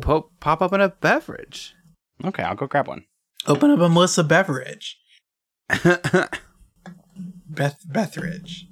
Po- 0.00 0.30
pop 0.40 0.62
up 0.62 0.72
in 0.72 0.80
a 0.80 0.88
beverage. 0.88 1.74
Okay, 2.24 2.42
I'll 2.42 2.54
go 2.54 2.66
grab 2.66 2.88
one. 2.88 3.04
Open 3.46 3.70
up 3.70 3.78
a 3.80 3.88
Melissa 3.88 4.24
beverage. 4.24 4.98
Beth 7.46 7.78
Bethridge. 7.86 8.66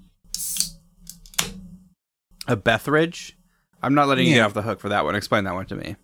A 2.46 2.56
Bethridge? 2.56 3.37
I'm 3.82 3.95
not 3.95 4.09
letting 4.09 4.27
you 4.27 4.35
get 4.35 4.45
off 4.45 4.54
the 4.54 4.62
hook 4.62 4.80
for 4.80 4.88
that 4.88 5.04
one. 5.04 5.14
Explain 5.14 5.45
that 5.45 5.55
one 5.55 5.66
to 5.66 5.77
me. 5.77 5.96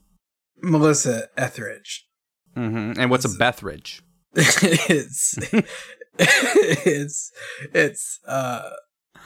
Melissa 0.62 1.28
Etheridge. 1.36 2.06
hmm 2.54 2.92
And 2.96 3.10
what's 3.10 3.24
a 3.24 3.36
Bethridge? 3.36 4.02
it's 4.36 5.36
it's 6.18 7.32
it's 7.72 8.20
uh 8.26 8.70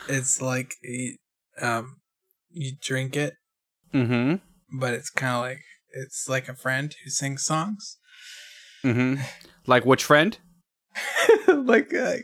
it's 0.08 0.40
like 0.42 0.74
you- 0.82 1.16
um 1.60 1.96
you 2.50 2.72
drink 2.80 3.16
it 3.16 3.34
Mm-hmm. 3.94 4.78
but 4.78 4.92
it's 4.94 5.10
kind 5.10 5.34
of 5.36 5.40
like 5.42 5.60
it's 5.92 6.28
like 6.28 6.48
a 6.48 6.54
friend 6.54 6.94
who 7.04 7.10
sings 7.10 7.44
songs 7.44 7.96
Mm-hmm. 8.84 9.22
Like 9.66 9.84
which 9.84 10.04
friend? 10.04 10.38
like 11.48 11.92
uh, 11.92 12.14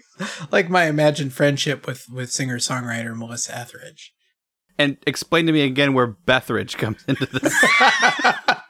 like 0.52 0.70
my 0.70 0.84
imagined 0.86 1.32
friendship 1.32 1.86
with 1.86 2.06
with 2.08 2.30
singer 2.30 2.58
songwriter 2.58 3.14
Melissa 3.16 3.56
Etheridge 3.58 4.12
And 4.78 4.96
explain 5.06 5.46
to 5.46 5.52
me 5.52 5.62
again 5.62 5.94
where 5.94 6.06
Bethridge 6.06 6.76
comes 6.76 7.04
into 7.08 7.26
this. 7.26 7.52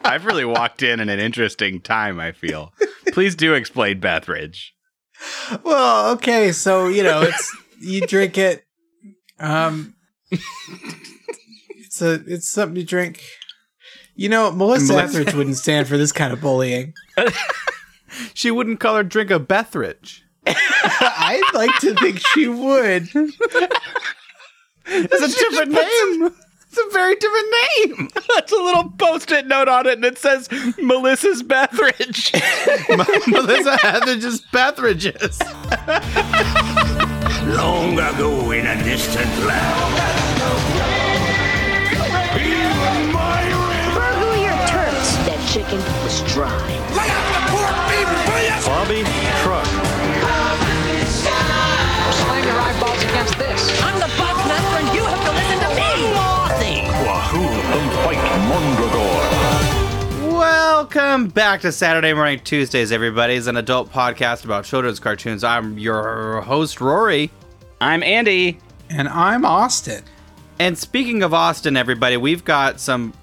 I've 0.05 0.25
really 0.25 0.45
walked 0.47 0.83
in 0.83 0.98
in 1.01 1.09
an 1.09 1.19
interesting 1.20 1.81
time, 1.81 2.19
I 2.20 2.33
feel. 2.33 2.73
Please 3.12 3.34
do 3.34 3.53
explain 3.55 4.01
Bethridge. 4.01 4.75
well 5.62 6.12
okay 6.12 6.53
so 6.53 6.89
you 6.89 7.03
know 7.03 7.23
it's 7.23 7.56
you 7.81 8.01
drink 8.06 8.37
it 8.39 8.65
um 9.39 9.95
it's 12.01 12.03
a 12.03 12.33
it's 12.33 12.48
something 12.48 12.77
you 12.77 12.84
drink 12.84 13.23
you 14.16 14.29
know 14.29 14.51
Melissa 14.51 14.93
Melissa- 14.95 15.19
Etheridge 15.21 15.34
wouldn't 15.34 15.57
stand 15.57 15.87
for 15.87 15.97
this 15.97 16.12
kind 16.12 16.33
of 16.33 16.41
bullying 16.41 16.95
she 18.34 18.50
wouldn't 18.50 18.81
call 18.81 18.97
her 18.97 19.03
drink 19.03 19.31
a 19.31 19.39
Bethridge. 19.39 20.25
I'd 20.47 21.42
like 21.55 21.75
to 21.81 21.95
think 21.95 22.19
she 22.19 22.48
would. 22.48 23.09
It's 24.87 25.20
a 25.22 25.28
different 25.28 25.72
name. 25.72 26.34
It's 26.69 26.78
a 26.78 26.91
very 26.92 27.15
different 27.17 27.55
name. 27.78 28.11
That's 28.34 28.53
a 28.53 28.56
little 28.56 28.91
post-it 28.91 29.47
note 29.47 29.69
on 29.69 29.87
it, 29.87 29.95
and 29.95 30.05
it 30.05 30.19
says 30.19 30.48
Melissa's 30.78 31.42
Bethridge. 31.42 32.33
Melissa 33.28 33.78
Etheridge's 33.84 34.45
Bethridges. 34.53 35.41
Long 37.56 37.98
ago 37.98 38.50
in 38.50 38.67
a 38.67 38.84
distant 38.84 39.47
land. 39.47 40.23
Chicken 45.55 45.78
was 46.02 46.20
dry. 46.34 46.50
Lay 46.98 47.08
out 47.14 47.30
the 47.30 47.38
pork, 47.55 47.70
baby, 47.86 48.10
will 48.27 48.42
ya? 48.42 48.58
Bobby 48.66 49.06
Truck. 49.38 49.64
Slam 52.10 52.42
your 52.42 52.58
eyeballs 52.58 53.00
against 53.05 53.38
this. 53.38 53.82
I'm 53.84 53.94
the 54.00 54.10
boss 54.19 54.34
master 54.48 54.78
and 54.82 54.91
you 54.97 55.05
have 55.05 55.22
to 55.25 55.30
listen 55.30 55.58
to 55.62 55.69
me. 55.78 56.10
Wahoo 57.06 57.47
and 57.70 57.86
fight 58.02 58.19
Mondragor. 58.50 60.32
Welcome 60.36 61.28
back 61.28 61.60
to 61.60 61.70
Saturday 61.70 62.12
Morning 62.14 62.41
Tuesdays, 62.41 62.91
everybody. 62.91 63.34
It's 63.34 63.47
an 63.47 63.56
adult 63.56 63.92
podcast 63.92 64.44
about 64.44 64.64
children's 64.64 64.98
cartoons. 64.98 65.44
I'm 65.44 65.78
your 65.78 66.41
host, 66.41 66.80
Rory. 66.80 67.30
I'm 67.80 68.02
Andy. 68.02 68.58
And 68.91 69.06
I'm 69.08 69.44
Austin. 69.44 70.02
And 70.58 70.77
speaking 70.77 71.22
of 71.22 71.32
Austin, 71.32 71.77
everybody, 71.77 72.16
we've 72.16 72.44
got 72.44 72.80
some 72.80 73.14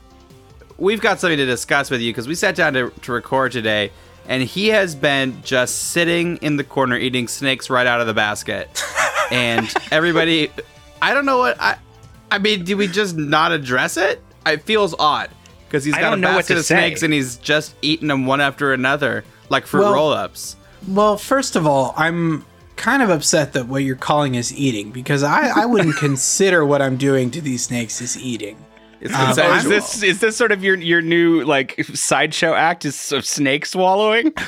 we've 0.82 1.00
got 1.00 1.20
something 1.20 1.38
to 1.38 1.46
discuss 1.46 1.92
with 1.92 2.02
you 2.02 2.12
because 2.12 2.28
we 2.28 2.36
sat 2.36 2.56
down 2.56 2.74
to, 2.74 2.90
to 2.90 3.12
record 3.12 3.52
today, 3.52 3.92
and 4.28 4.44
he 4.44 4.70
has 4.70 4.96
been 4.96 5.42
just 5.44 5.92
sitting 5.92 6.38
in 6.38 6.58
the 6.58 6.64
corner 6.64 6.98
eating 6.98 7.28
snakes 7.28 7.70
right 7.70 7.88
out 7.88 8.02
of 8.02 8.08
the 8.08 8.14
basket. 8.14 8.84
and 9.32 9.72
everybody, 9.92 10.52
I 11.02 11.14
don't 11.14 11.26
know 11.26 11.38
what 11.38 11.62
I. 11.62 11.78
I 12.32 12.40
mean, 12.40 12.64
do 12.64 12.78
we 12.78 12.88
just 12.88 13.16
not 13.16 13.52
address 13.52 13.98
it? 13.98 14.22
It 14.46 14.64
feels 14.64 14.96
odd 14.98 15.30
because 15.68 15.84
he's 15.84 15.94
got 15.94 16.12
don't 16.12 16.14
a 16.14 16.18
know 16.18 16.30
what 16.30 16.38
basket 16.40 16.54
to 16.56 16.60
of 16.62 16.66
snakes 16.66 17.04
and 17.04 17.14
he's 17.14 17.38
just 17.38 17.76
eating 17.82 18.08
them 18.08 18.26
one 18.26 18.42
after 18.42 18.74
another, 18.74 19.24
like 19.50 19.66
fruit 19.66 19.82
Well- 19.82 19.94
roll-ups. 19.94 20.56
Well, 20.88 21.16
first 21.16 21.56
of 21.56 21.68
all, 21.68 21.94
I'm 21.96 22.44
kind 22.76 23.04
of 23.04 23.12
upset 23.12 23.54
that 23.54 23.68
what 23.68 23.84
you're 23.84 23.96
calling 23.96 24.34
is 24.34 24.52
eating 24.58 24.90
because 24.90 25.22
I, 25.22 25.62
I 25.62 25.66
wouldn't 25.68 25.96
consider 25.98 26.66
what 26.66 26.82
I'm 26.82 26.98
doing 26.98 27.30
to 27.32 27.42
these 27.42 27.64
snakes 27.64 28.02
is 28.02 28.18
eating. 28.18 28.58
It's 29.02 29.14
Um, 29.14 29.30
is 29.58 29.64
this 29.66 30.04
is 30.04 30.20
this 30.20 30.38
sort 30.38 30.52
of 30.52 30.64
your 30.64 30.78
your 30.78 31.02
new 31.02 31.44
like 31.44 31.84
sideshow 31.94 32.54
act 32.54 32.86
is 32.86 33.12
of 33.12 33.26
snake 33.26 33.66
swallowing? 33.66 34.34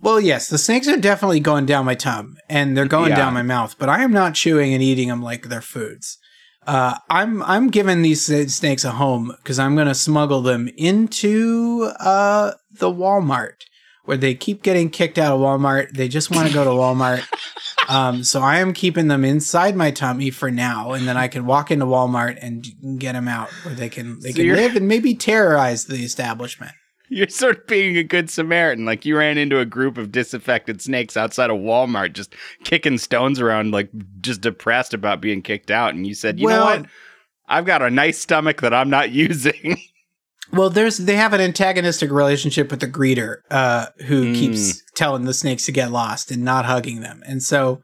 Well, 0.00 0.20
yes, 0.20 0.46
the 0.48 0.58
snakes 0.58 0.86
are 0.86 0.96
definitely 0.96 1.40
going 1.40 1.66
down 1.66 1.84
my 1.84 1.96
tongue 1.96 2.36
and 2.48 2.76
they're 2.76 2.86
going 2.86 3.10
Yeah. 3.10 3.16
down 3.16 3.34
my 3.34 3.42
mouth, 3.42 3.74
but 3.80 3.88
I 3.88 4.04
am 4.04 4.12
not 4.12 4.34
chewing 4.34 4.72
and 4.74 4.80
eating 4.80 5.08
them 5.08 5.20
like 5.20 5.48
they're 5.48 5.60
foods. 5.60 6.18
Uh, 6.64 6.98
I'm 7.10 7.42
I'm 7.42 7.68
giving 7.68 8.02
these 8.02 8.24
snakes 8.54 8.84
a 8.84 8.92
home 8.92 9.32
because 9.38 9.58
I'm 9.58 9.74
going 9.74 9.88
to 9.88 9.94
smuggle 9.94 10.40
them 10.40 10.68
into 10.76 11.90
uh, 11.98 12.52
the 12.78 12.92
Walmart 12.92 13.54
where 14.04 14.16
they 14.16 14.36
keep 14.36 14.62
getting 14.62 14.88
kicked 14.88 15.18
out 15.18 15.34
of 15.34 15.40
Walmart. 15.40 15.96
They 15.96 16.06
just 16.06 16.30
want 16.30 16.46
to 16.46 16.54
go 16.54 16.62
to 16.62 16.70
Walmart. 16.70 17.24
Um, 17.88 18.22
so 18.24 18.40
I 18.40 18.58
am 18.58 18.72
keeping 18.72 19.08
them 19.08 19.24
inside 19.24 19.76
my 19.76 19.90
tummy 19.90 20.30
for 20.30 20.50
now, 20.50 20.92
and 20.92 21.06
then 21.06 21.16
I 21.16 21.28
can 21.28 21.46
walk 21.46 21.70
into 21.70 21.84
Walmart 21.84 22.38
and 22.40 22.64
get 22.98 23.12
them 23.12 23.28
out 23.28 23.50
where 23.64 23.74
they 23.74 23.88
can 23.88 24.20
they 24.20 24.32
So 24.32 24.36
can 24.36 24.54
live 24.54 24.76
and 24.76 24.88
maybe 24.88 25.14
terrorize 25.14 25.86
the 25.86 25.96
establishment. 25.96 26.72
You're 27.08 27.28
sort 27.28 27.58
of 27.58 27.66
being 27.66 27.98
a 27.98 28.04
good 28.04 28.30
Samaritan. 28.30 28.86
Like 28.86 29.04
you 29.04 29.18
ran 29.18 29.36
into 29.36 29.58
a 29.58 29.66
group 29.66 29.98
of 29.98 30.12
disaffected 30.12 30.80
snakes 30.80 31.16
outside 31.16 31.50
of 31.50 31.58
Walmart, 31.58 32.14
just 32.14 32.34
kicking 32.64 32.96
stones 32.96 33.38
around, 33.38 33.72
like 33.72 33.90
just 34.20 34.40
depressed 34.40 34.94
about 34.94 35.20
being 35.20 35.42
kicked 35.42 35.70
out. 35.70 35.94
And 35.94 36.06
you 36.06 36.14
said, 36.14 36.40
"You 36.40 36.48
know 36.48 36.64
what? 36.64 36.86
I've 37.48 37.66
got 37.66 37.82
a 37.82 37.90
nice 37.90 38.18
stomach 38.18 38.62
that 38.62 38.72
I'm 38.72 38.90
not 38.90 39.10
using." 39.12 39.76
Well, 40.52 40.70
there's 40.70 40.98
they 40.98 41.16
have 41.16 41.32
an 41.32 41.40
antagonistic 41.40 42.10
relationship 42.10 42.70
with 42.70 42.80
the 42.80 42.88
greeter, 42.88 43.38
uh, 43.50 43.86
who 44.06 44.26
Mm. 44.26 44.34
keeps 44.34 44.82
telling 44.94 45.24
the 45.24 45.34
snakes 45.34 45.64
to 45.66 45.72
get 45.72 45.90
lost 45.90 46.30
and 46.30 46.44
not 46.44 46.64
hugging 46.66 47.00
them, 47.00 47.22
and 47.26 47.42
so 47.42 47.82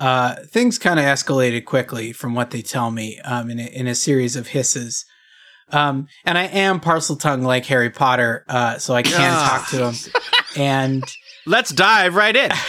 uh, 0.00 0.36
things 0.46 0.78
kind 0.78 0.98
of 1.00 1.04
escalated 1.04 1.64
quickly 1.64 2.12
from 2.12 2.34
what 2.34 2.50
they 2.50 2.62
tell 2.62 2.90
me 2.90 3.18
um, 3.24 3.50
in 3.50 3.58
a, 3.58 3.64
in 3.64 3.86
a 3.88 3.94
series 3.94 4.36
of 4.36 4.48
hisses. 4.48 5.04
Um, 5.70 6.06
and 6.24 6.38
I 6.38 6.44
am 6.44 6.80
Parseltongue 6.80 7.42
like 7.42 7.66
Harry 7.66 7.90
Potter, 7.90 8.44
uh, 8.48 8.78
so 8.78 8.94
I 8.94 9.02
can 9.02 9.48
talk 9.48 9.68
to 9.70 9.90
him. 9.90 9.94
And 10.56 11.04
Let's 11.46 11.70
dive 11.70 12.14
right 12.14 12.36
in. 12.36 12.50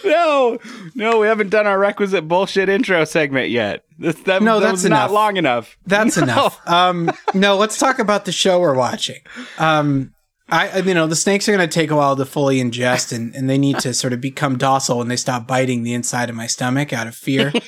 no, 0.05 0.59
no, 0.95 1.19
we 1.21 1.27
haven't 1.27 1.51
done 1.51 1.67
our 1.67 1.79
requisite 1.79 2.27
bullshit 2.29 2.69
intro 2.69 3.05
segment 3.05 3.51
yet. 3.51 3.83
This, 3.99 4.17
that, 4.23 4.43
No, 4.43 4.61
that 4.61 4.67
that's 4.71 4.85
enough. 4.85 5.11
not 5.11 5.13
long 5.13 5.37
enough. 5.37 5.77
That's 5.87 6.17
No. 6.19 6.23
enough. 6.23 6.69
Um, 6.69 7.11
no, 7.35 7.57
let's 7.57 7.79
talk 7.79 7.99
about 7.99 8.25
the 8.25 8.33
show 8.33 8.61
we're 8.61 8.75
watching. 8.77 9.21
Um, 9.59 10.13
I, 10.51 10.69
I- 10.69 10.79
you 10.79 10.95
know, 10.95 11.07
the 11.07 11.17
snakes 11.17 11.49
are 11.49 11.53
going 11.57 11.69
to 11.69 11.73
take 11.73 11.91
a 11.91 11.97
while 11.97 12.17
to 12.17 12.25
fully 12.25 12.59
ingest, 12.63 13.13
and, 13.15 13.35
and 13.35 13.51
they 13.51 13.59
need 13.59 13.79
to 13.81 13.93
sort 13.93 14.13
of 14.13 14.21
become 14.21 14.57
docile 14.59 14.99
when 14.99 15.09
they 15.09 15.17
stop 15.17 15.47
biting 15.47 15.83
the 15.83 15.93
inside 15.95 16.31
of 16.31 16.37
my 16.37 16.47
stomach 16.47 16.93
out 16.93 17.07
of 17.07 17.15
fear. 17.15 17.53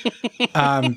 Um, 0.55 0.95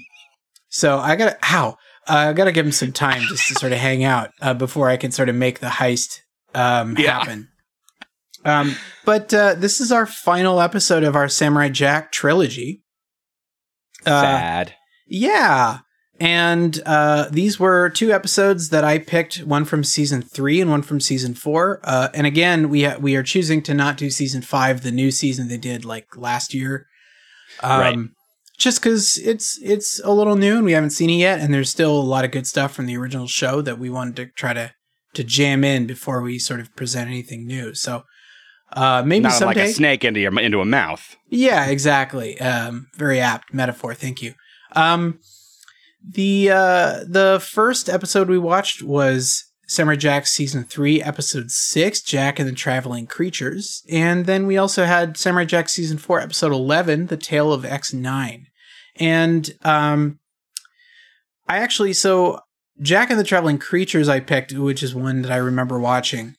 so 0.70 0.98
I 0.98 1.16
got 1.16 1.30
to, 1.32 1.38
ow, 1.54 1.76
uh, 2.08 2.12
I 2.12 2.32
got 2.32 2.44
to 2.44 2.52
give 2.52 2.64
them 2.64 2.72
some 2.72 2.92
time 2.92 3.20
just 3.28 3.46
to 3.48 3.54
sort 3.54 3.72
of 3.72 3.78
hang 3.78 4.02
out 4.02 4.30
uh, 4.40 4.54
before 4.54 4.88
I 4.88 4.96
can 4.96 5.12
sort 5.12 5.28
of 5.28 5.34
make 5.34 5.60
the 5.60 5.66
heist 5.66 6.20
um, 6.54 6.96
Yeah. 6.98 7.18
happen. 7.18 7.48
Um, 8.44 8.76
but 9.04 9.32
uh, 9.32 9.54
this 9.54 9.80
is 9.80 9.90
our 9.92 10.06
final 10.06 10.60
episode 10.60 11.02
of 11.04 11.16
our 11.16 11.28
Samurai 11.28 11.68
Jack 11.70 12.12
trilogy. 12.12 12.82
Uh, 14.06 14.20
Sad. 14.20 14.74
yeah. 15.06 15.78
And 16.20 16.80
uh, 16.86 17.28
these 17.30 17.58
were 17.58 17.90
two 17.90 18.12
episodes 18.12 18.68
that 18.68 18.84
I 18.84 18.98
picked, 18.98 19.38
one 19.38 19.64
from 19.64 19.82
season 19.82 20.22
three 20.22 20.60
and 20.60 20.70
one 20.70 20.82
from 20.82 21.00
season 21.00 21.34
four. 21.34 21.80
Uh, 21.82 22.08
and 22.14 22.24
again, 22.26 22.68
we 22.68 22.84
ha- 22.84 22.98
we 23.00 23.16
are 23.16 23.22
choosing 23.24 23.62
to 23.62 23.74
not 23.74 23.96
do 23.96 24.10
season 24.10 24.40
five, 24.40 24.82
the 24.82 24.92
new 24.92 25.10
season 25.10 25.48
they 25.48 25.56
did 25.56 25.84
like 25.84 26.16
last 26.16 26.54
year, 26.54 26.86
um, 27.64 27.80
Right. 27.80 27.98
just 28.58 28.80
because 28.80 29.16
it's 29.18 29.58
it's 29.60 30.00
a 30.04 30.12
little 30.12 30.36
new 30.36 30.56
and 30.56 30.64
we 30.64 30.70
haven't 30.72 30.90
seen 30.90 31.10
it 31.10 31.14
yet, 31.14 31.40
and 31.40 31.52
there's 31.52 31.68
still 31.70 31.98
a 31.98 32.00
lot 32.00 32.24
of 32.24 32.30
good 32.30 32.46
stuff 32.46 32.72
from 32.72 32.86
the 32.86 32.96
original 32.96 33.26
show 33.26 33.60
that 33.62 33.80
we 33.80 33.90
wanted 33.90 34.14
to 34.16 34.26
try 34.26 34.52
to 34.52 34.72
to 35.14 35.24
jam 35.24 35.64
in 35.64 35.84
before 35.84 36.22
we 36.22 36.38
sort 36.38 36.60
of 36.60 36.74
present 36.76 37.08
anything 37.10 37.44
new. 37.44 37.74
So 37.74 38.04
uh, 38.74 39.02
maybe 39.06 39.24
Not 39.24 39.32
someday, 39.32 39.60
like 39.62 39.70
a 39.70 39.72
snake 39.72 40.04
into 40.04 40.20
your 40.20 40.38
into 40.38 40.60
a 40.60 40.64
mouth. 40.64 41.16
yeah, 41.28 41.66
exactly. 41.66 42.38
Um, 42.40 42.88
very 42.94 43.20
apt 43.20 43.54
metaphor. 43.54 43.94
Thank 43.94 44.20
you. 44.22 44.34
Um, 44.72 45.20
the 46.06 46.50
uh, 46.50 47.04
the 47.08 47.40
first 47.42 47.88
episode 47.88 48.28
we 48.28 48.38
watched 48.38 48.82
was 48.82 49.44
Samurai 49.66 49.96
Jack 49.96 50.26
season 50.26 50.64
three, 50.64 51.02
episode 51.02 51.50
six, 51.50 52.02
Jack 52.02 52.38
and 52.38 52.48
the 52.48 52.52
Traveling 52.52 53.06
Creatures, 53.06 53.82
and 53.90 54.26
then 54.26 54.46
we 54.46 54.58
also 54.58 54.84
had 54.84 55.16
Samurai 55.16 55.44
Jack 55.46 55.68
season 55.68 55.96
four, 55.96 56.20
episode 56.20 56.52
eleven, 56.52 57.06
The 57.06 57.16
Tale 57.16 57.52
of 57.52 57.64
X 57.64 57.94
Nine, 57.94 58.46
and 58.96 59.50
um, 59.64 60.18
I 61.48 61.58
actually 61.58 61.92
so 61.94 62.40
Jack 62.82 63.08
and 63.10 63.18
the 63.18 63.24
Traveling 63.24 63.58
Creatures 63.58 64.08
I 64.08 64.20
picked, 64.20 64.52
which 64.52 64.82
is 64.82 64.94
one 64.94 65.22
that 65.22 65.32
I 65.32 65.36
remember 65.36 65.78
watching. 65.78 66.34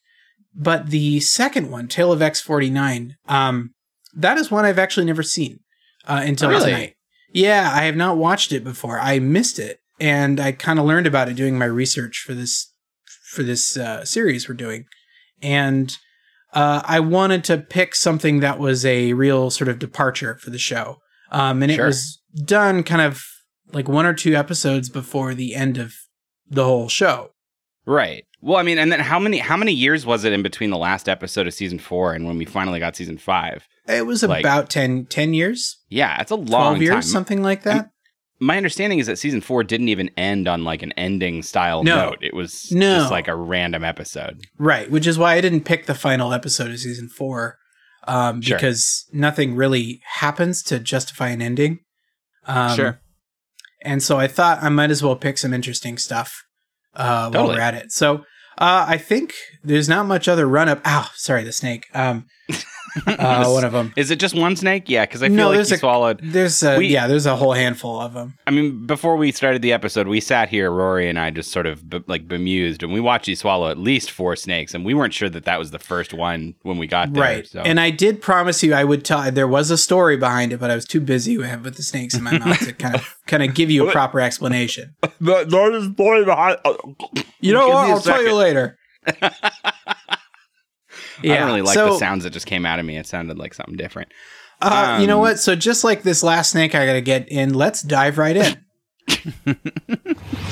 But 0.56 0.90
the 0.90 1.20
second 1.20 1.70
one, 1.70 1.88
Tale 1.88 2.12
of 2.12 2.20
X49, 2.22 3.12
um, 3.28 3.72
that 4.14 4.38
is 4.38 4.50
one 4.50 4.64
I've 4.66 4.80
actually 4.80 5.06
never 5.06 5.24
seen 5.24 5.60
uh, 6.08 6.22
until 6.24 6.50
Really? 6.50 6.66
tonight. 6.72 6.94
Yeah, 7.34 7.70
I 7.74 7.84
have 7.84 7.98
not 7.98 8.18
watched 8.18 8.54
it 8.54 8.64
before. 8.64 8.98
I 9.00 9.20
missed 9.20 9.60
it, 9.60 9.80
and 10.00 10.40
I 10.40 10.54
kind 10.54 10.80
of 10.80 10.86
learned 10.86 11.08
about 11.08 11.28
it 11.28 11.34
doing 11.36 11.58
my 11.58 11.66
research 11.66 12.24
for 12.26 12.34
this 12.34 12.72
for 13.32 13.44
this 13.44 13.76
uh, 13.76 14.06
series 14.06 14.48
we're 14.48 14.56
doing, 14.56 14.86
and 15.42 15.98
uh, 16.54 16.82
I 16.86 17.02
wanted 17.02 17.44
to 17.46 17.58
pick 17.58 17.94
something 17.94 18.40
that 18.40 18.58
was 18.60 18.86
a 18.86 19.12
real 19.12 19.50
sort 19.50 19.68
of 19.68 19.78
departure 19.80 20.36
for 20.36 20.52
the 20.52 20.58
show, 20.58 21.00
um, 21.32 21.62
and 21.62 21.70
it 21.70 21.76
Sure. 21.76 21.88
was 21.88 22.22
done 22.46 22.84
kind 22.84 23.02
of 23.02 23.22
like 23.74 23.90
one 23.90 24.06
or 24.06 24.14
two 24.14 24.36
episodes 24.36 24.88
before 24.90 25.34
the 25.34 25.54
end 25.56 25.78
of 25.78 25.94
the 26.48 26.64
whole 26.64 26.88
show. 26.88 27.32
Right. 27.86 28.24
Well, 28.46 28.58
I 28.58 28.62
mean, 28.64 28.78
and 28.78 28.92
then 28.92 29.00
how 29.00 29.18
many 29.18 29.40
how 29.40 29.58
many 29.58 29.72
years 29.72 30.06
was 30.06 30.24
it 30.24 30.32
in 30.32 30.44
between 30.44 30.70
the 30.70 30.78
last 30.78 31.10
episode 31.10 31.48
of 31.48 31.54
season 31.56 31.80
four 31.80 32.14
and 32.14 32.28
when 32.28 32.38
we 32.38 32.46
finally 32.46 32.80
got 32.80 32.96
season 32.96 33.18
five? 33.18 33.68
It 33.88 34.06
was 34.06 34.22
Like- 34.22 34.42
about 34.42 34.70
10, 34.70 35.06
10 35.08 35.34
years, 35.34 35.78
Yeah, 35.90 36.22
it's 36.22 36.32
a 36.32 36.36
12 36.36 36.50
long 36.50 36.80
years, 36.82 36.92
time. 36.94 37.02
something 37.02 37.42
like 37.42 37.64
that. 37.64 37.90
My 38.40 38.56
understanding 38.58 39.00
is 39.00 39.08
that 39.08 39.18
season 39.18 39.42
four 39.42 39.64
didn't 39.64 39.90
even 39.90 40.12
end 40.16 40.48
on 40.48 40.64
like 40.64 40.84
an 40.84 40.92
ending 40.92 41.42
style 41.42 41.84
No. 41.84 42.10
note. 42.10 42.20
It 42.22 42.36
was 42.36 42.72
No. 42.72 43.00
just 43.00 43.10
like 43.12 43.28
a 43.28 43.36
random 43.36 43.84
episode. 43.84 44.42
Right, 44.60 44.92
which 44.92 45.08
is 45.08 45.18
why 45.18 45.34
I 45.34 45.42
didn't 45.42 45.62
pick 45.66 45.88
the 45.88 45.96
final 45.96 46.32
episode 46.32 46.70
of 46.70 46.78
season 46.80 47.10
four, 47.10 47.58
um, 48.08 48.42
Sure. 48.44 48.58
because 48.58 49.06
nothing 49.12 49.56
really 49.56 50.02
happens 50.18 50.62
to 50.64 50.78
justify 50.80 51.30
an 51.30 51.42
ending. 51.42 51.80
Um, 52.46 52.76
Sure. 52.76 53.00
And 53.82 54.04
so 54.04 54.20
I 54.20 54.28
thought 54.28 54.62
I 54.62 54.70
might 54.70 54.92
as 54.92 55.02
well 55.02 55.16
pick 55.16 55.40
some 55.40 55.52
interesting 55.54 55.98
stuff 55.98 56.44
uh, 56.96 57.30
while 57.32 57.48
we're 57.48 57.60
at 57.60 57.74
it. 57.74 57.92
So 57.92 58.24
uh, 58.58 58.86
I 58.88 58.98
think 58.98 59.34
there's 59.64 59.90
not 59.90 60.06
much 60.06 60.28
other 60.28 60.48
run 60.48 60.70
up. 60.70 60.82
Ow, 60.86 61.10
sorry, 61.16 61.44
the 61.44 61.52
snake. 61.52 61.88
Um, 61.94 62.26
uh, 63.08 63.50
one 63.50 63.64
of 63.64 63.72
them. 63.74 63.94
Is 63.96 64.12
it 64.12 64.20
just 64.20 64.36
one 64.36 64.56
snake? 64.56 64.90
Yeah, 64.90 65.06
because 65.06 65.22
I 65.24 65.28
feel 65.28 65.36
No, 65.36 65.48
like 65.50 65.58
there's 65.58 65.70
you 65.72 65.76
a- 65.76 65.80
swallowed. 65.80 66.20
There's 66.24 66.64
a, 66.64 66.78
We- 66.78 66.88
yeah, 66.88 67.08
there's 67.08 67.26
a 67.26 67.36
whole 67.36 67.54
handful 67.54 68.00
of 68.00 68.14
them. 68.14 68.38
I 68.48 68.52
mean, 68.52 68.86
before 68.86 69.16
we 69.18 69.32
started 69.32 69.62
the 69.62 69.74
episode, 69.74 70.08
we 70.08 70.20
sat 70.20 70.50
here, 70.50 70.72
Rory 70.72 71.10
and 71.10 71.20
I, 71.20 71.30
just 71.30 71.52
sort 71.52 71.66
of 71.66 71.90
be- 71.90 72.04
like 72.08 72.28
bemused, 72.28 72.84
and 72.84 72.92
we 72.94 73.00
watched 73.00 73.28
you 73.28 73.36
swallow 73.36 73.70
at 73.70 73.78
least 73.78 74.12
four 74.12 74.36
snakes, 74.36 74.74
and 74.74 74.86
we 74.86 74.94
weren't 74.94 75.14
sure 75.14 75.30
that 75.30 75.46
that 75.46 75.60
was 75.60 75.72
the 75.72 75.80
first 75.80 76.14
one 76.14 76.56
when 76.64 76.78
we 76.78 76.88
got 76.88 77.14
there. 77.14 77.24
Right. 77.24 77.48
So. 77.48 77.62
And 77.62 77.80
I 77.80 77.90
did 77.90 78.22
promise 78.22 78.64
you 78.64 78.74
I 78.74 78.84
would 78.84 79.04
tell 79.06 79.32
there 79.32 79.48
was 79.48 79.72
a 79.72 79.78
story 79.78 80.18
behind 80.18 80.54
it, 80.54 80.60
but 80.60 80.72
I 80.72 80.76
was 80.76 80.86
too 80.86 81.02
busy 81.02 81.38
with, 81.38 81.76
the 81.76 81.84
snakes 81.84 82.14
in 82.16 82.24
my 82.24 82.38
mouth 82.38 82.60
to 82.60 82.74
kind 82.74 82.96
of 82.96 83.18
kind 83.28 83.44
of 83.44 83.54
give 83.56 83.70
you 83.72 83.88
a 83.88 83.92
proper 83.92 84.20
explanation. 84.22 84.96
That 85.22 85.72
is 85.74 85.92
story 85.94 86.26
behind. 86.26 86.58
You 87.40 87.54
know 87.54 87.70
what? 87.70 87.90
a 87.90 87.92
I'll 87.94 88.02
tell 88.02 88.22
you 88.24 88.30
second. 88.40 88.76
later. 91.24 91.34
I 91.36 91.38
don't 91.40 91.48
really 91.48 91.62
like 91.62 91.74
so, 91.74 91.94
the 91.94 91.98
sounds 92.00 92.24
that 92.24 92.32
just 92.32 92.46
came 92.46 92.66
out 92.66 92.80
of 92.80 92.86
me. 92.86 92.98
It 92.98 93.08
sounded 93.08 93.38
like 93.38 93.54
something 93.54 93.76
different. 93.76 94.12
Uh, 94.62 95.00
you 95.02 95.08
know 95.08 95.16
Um, 95.18 95.22
what? 95.22 95.40
So 95.40 95.56
just 95.56 95.84
like 95.84 96.04
this 96.04 96.24
last 96.24 96.52
snake, 96.52 96.76
I 96.76 96.86
got 96.86 96.94
to 96.94 97.02
get 97.02 97.28
in. 97.30 97.54
Let's 97.54 97.82
dive 97.82 98.18
right 98.18 98.38
in. 98.38 98.58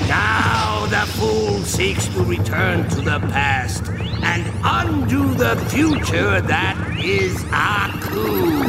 Now 0.08 0.86
the 0.86 1.00
fool 1.12 1.58
seeks 1.60 2.06
to 2.08 2.22
return 2.24 2.88
to 2.90 2.96
the 2.96 3.18
past 3.30 3.88
and 3.88 4.44
undo 4.62 5.34
the 5.34 5.56
future 5.70 6.40
that 6.40 6.76
is 7.02 7.42
Aku. 7.50 8.62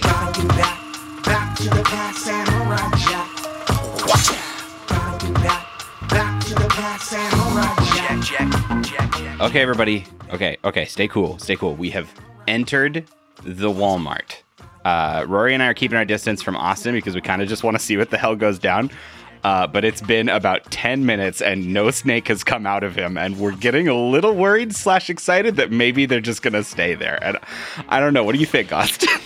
Gotta 0.00 0.40
do 0.40 0.48
that. 0.48 0.78
Back 1.24 1.56
to 1.58 1.64
the 1.64 1.82
past, 1.82 2.18
Samurai 2.18 2.90
Jack. 2.98 3.28
Gotta 4.88 5.26
do 5.26 5.32
that. 5.34 5.66
Back 6.08 6.44
to 6.44 6.54
the 6.54 6.68
past, 6.68 7.91
Samurai 8.22 8.82
Jack. 8.82 9.40
Okay, 9.40 9.60
everybody. 9.60 10.04
Okay, 10.30 10.56
okay. 10.64 10.84
Stay 10.84 11.08
cool. 11.08 11.38
Stay 11.38 11.56
cool. 11.56 11.74
We 11.74 11.90
have 11.90 12.12
entered 12.46 13.04
the 13.42 13.68
Walmart. 13.70 14.36
Uh, 14.84 15.24
Rory 15.28 15.54
and 15.54 15.62
I 15.62 15.66
are 15.66 15.74
keeping 15.74 15.96
our 15.96 16.04
distance 16.04 16.42
from 16.42 16.56
Austin 16.56 16.94
because 16.94 17.14
we 17.14 17.20
kind 17.20 17.42
of 17.42 17.48
just 17.48 17.62
want 17.64 17.76
to 17.76 17.82
see 17.82 17.96
what 17.96 18.10
the 18.10 18.18
hell 18.18 18.36
goes 18.36 18.58
down. 18.58 18.90
Uh, 19.44 19.66
but 19.66 19.84
it's 19.84 20.00
been 20.00 20.28
about 20.28 20.70
10 20.70 21.04
minutes 21.04 21.42
and 21.42 21.72
no 21.72 21.90
snake 21.90 22.28
has 22.28 22.44
come 22.44 22.64
out 22.64 22.84
of 22.84 22.94
him. 22.94 23.16
And 23.16 23.38
we're 23.38 23.56
getting 23.56 23.88
a 23.88 23.94
little 23.94 24.36
worried 24.36 24.74
slash 24.74 25.10
excited 25.10 25.56
that 25.56 25.72
maybe 25.72 26.06
they're 26.06 26.20
just 26.20 26.42
going 26.42 26.52
to 26.52 26.62
stay 26.62 26.94
there. 26.94 27.18
And 27.22 27.38
I 27.88 27.98
don't 27.98 28.14
know. 28.14 28.22
What 28.22 28.34
do 28.34 28.38
you 28.38 28.46
think, 28.46 28.72
Austin? 28.72 29.08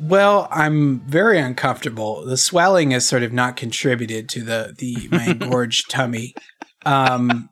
Well, 0.00 0.48
I'm 0.50 0.98
very 1.00 1.38
uncomfortable. 1.38 2.24
The 2.24 2.36
swelling 2.36 2.90
has 2.90 3.06
sort 3.06 3.22
of 3.22 3.32
not 3.32 3.54
contributed 3.54 4.28
to 4.30 4.42
the 4.42 4.74
the 4.76 5.08
my 5.12 5.26
engorged 5.26 5.88
tummy, 5.90 6.34
um, 6.84 7.48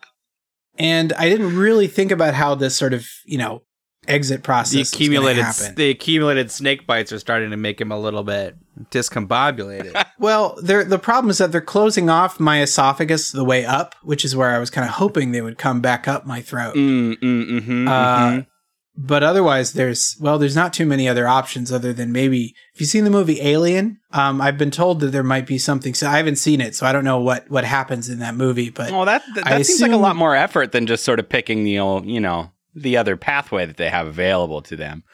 and 0.81 1.13
I 1.13 1.29
didn't 1.29 1.57
really 1.57 1.87
think 1.87 2.11
about 2.11 2.35
how 2.35 2.55
this 2.57 2.77
sort 2.77 2.93
of 2.95 3.07
you 3.25 3.39
know 3.39 3.63
exit 4.09 4.43
process 4.43 4.73
The 4.91 4.97
accumulated 4.97 5.45
happen. 5.45 5.75
the 5.77 5.91
accumulated 5.91 6.51
snake 6.51 6.87
bites 6.87 7.13
are 7.13 7.19
starting 7.19 7.51
to 7.51 7.57
make 7.57 7.81
him 7.81 7.93
a 7.93 7.99
little 8.01 8.25
bit 8.25 8.57
discombobulated. 8.91 10.03
Well, 10.19 10.59
they're, 10.63 10.85
the 10.85 10.99
problem 10.99 11.31
is 11.31 11.39
that 11.39 11.51
they're 11.51 11.63
closing 11.63 12.11
off 12.11 12.39
my 12.39 12.61
esophagus 12.61 13.33
the 13.33 13.43
way 13.43 13.65
up, 13.65 13.95
which 14.03 14.23
is 14.23 14.37
where 14.37 14.51
I 14.51 14.59
was 14.59 14.69
kind 14.69 14.87
of 14.87 14.93
hoping 14.97 15.33
they 15.33 15.41
would 15.41 15.57
come 15.57 15.81
back 15.81 16.07
up 16.07 16.27
my 16.27 16.43
throat. 16.43 16.75
mm, 16.75 17.15
mm, 17.17 17.61
mhm, 17.61 17.89
Uh, 17.89 18.19
mhm. 18.33 18.47
But 18.97 19.23
otherwise, 19.23 19.73
there's 19.73 20.17
well, 20.21 20.39
there's 20.39 20.57
not 20.57 20.73
too 20.73 20.85
many 20.85 21.09
other 21.09 21.27
options 21.27 21.73
other 21.73 21.93
than 21.93 22.13
maybe 22.13 22.55
if 22.75 22.81
you've 22.81 22.91
seen 22.91 23.05
the 23.05 23.11
movie 23.11 23.41
Alien. 23.41 23.99
Um, 24.13 24.41
I've 24.41 24.59
been 24.59 24.71
told 24.73 25.01
that 25.01 25.09
there 25.13 25.23
might 25.23 25.47
be 25.47 25.59
something. 25.59 25.95
So 25.95 26.09
I 26.09 26.17
haven't 26.17 26.37
seen 26.37 26.61
it, 26.61 26.75
so 26.75 26.87
I 26.87 26.93
don't 26.93 27.05
know 27.05 27.21
what 27.21 27.49
what 27.51 27.65
happens 27.65 28.09
in 28.09 28.19
that 28.19 28.35
movie. 28.35 28.69
But 28.69 28.91
Well, 28.91 29.05
that 29.07 29.23
that, 29.37 29.45
that 29.45 29.67
seems 29.67 29.81
like 29.81 29.93
a 29.93 29.97
lot 29.97 30.17
more 30.17 30.35
effort 30.35 30.73
than 30.73 30.87
just 30.87 31.05
sort 31.05 31.19
of 31.19 31.29
picking 31.29 31.65
the 31.65 31.79
old, 31.79 32.05
you 32.05 32.21
know, 32.21 32.51
the 32.75 32.97
other 32.97 33.17
pathway 33.17 33.65
that 33.65 33.77
they 33.77 33.89
have 33.89 34.07
available 34.07 34.61
to 34.63 34.77
them. 34.77 35.05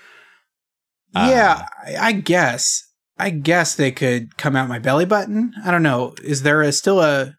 Uh, 1.15 1.29
yeah, 1.31 1.67
I, 1.87 2.09
I 2.09 2.13
guess 2.13 2.83
I 3.19 3.31
guess 3.31 3.75
they 3.75 3.93
could 3.93 4.37
come 4.37 4.57
out 4.57 4.69
my 4.69 4.79
belly 4.79 5.05
button. 5.07 5.53
I 5.65 5.71
don't 5.71 5.83
know. 5.83 6.15
Is 6.25 6.43
there 6.43 6.63
a, 6.63 6.73
still 6.73 7.01
a 7.01 7.35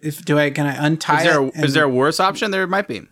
if 0.00 0.24
do 0.24 0.38
I 0.38 0.50
can 0.50 0.66
I 0.66 0.86
untie 0.86 1.18
is 1.18 1.24
there 1.24 1.42
it? 1.42 1.54
is 1.54 1.62
and- 1.62 1.72
there 1.72 1.84
a 1.84 1.88
worse 1.88 2.20
option? 2.20 2.50
There 2.50 2.66
might 2.66 2.88
be. 2.88 3.02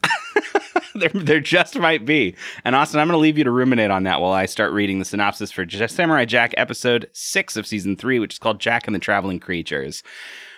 there, 1.01 1.11
there 1.11 1.41
just 1.41 1.79
might 1.79 2.05
be. 2.05 2.35
And 2.65 2.75
Austin, 2.75 3.01
I'm 3.01 3.09
going 3.09 3.15
to 3.17 3.21
leave 3.21 3.39
you 3.39 3.45
to 3.45 3.51
ruminate 3.51 3.91
on 3.91 4.05
that 4.05 4.21
while 4.21 4.33
I 4.33 4.47
start 4.47 4.73
reading 4.73 4.99
the 4.99 5.05
synopsis 5.05 5.53
for 5.53 5.67
Samurai 5.69 6.25
Jack 6.25 6.55
episode 6.57 7.09
six 7.13 7.57
of 7.57 7.67
season 7.67 7.97
three, 7.97 8.19
which 8.19 8.35
is 8.35 8.39
called 8.39 8.61
Jack 8.61 8.87
and 8.87 8.95
the 8.95 9.01
Traveling 9.01 9.39
Creatures. 9.41 10.03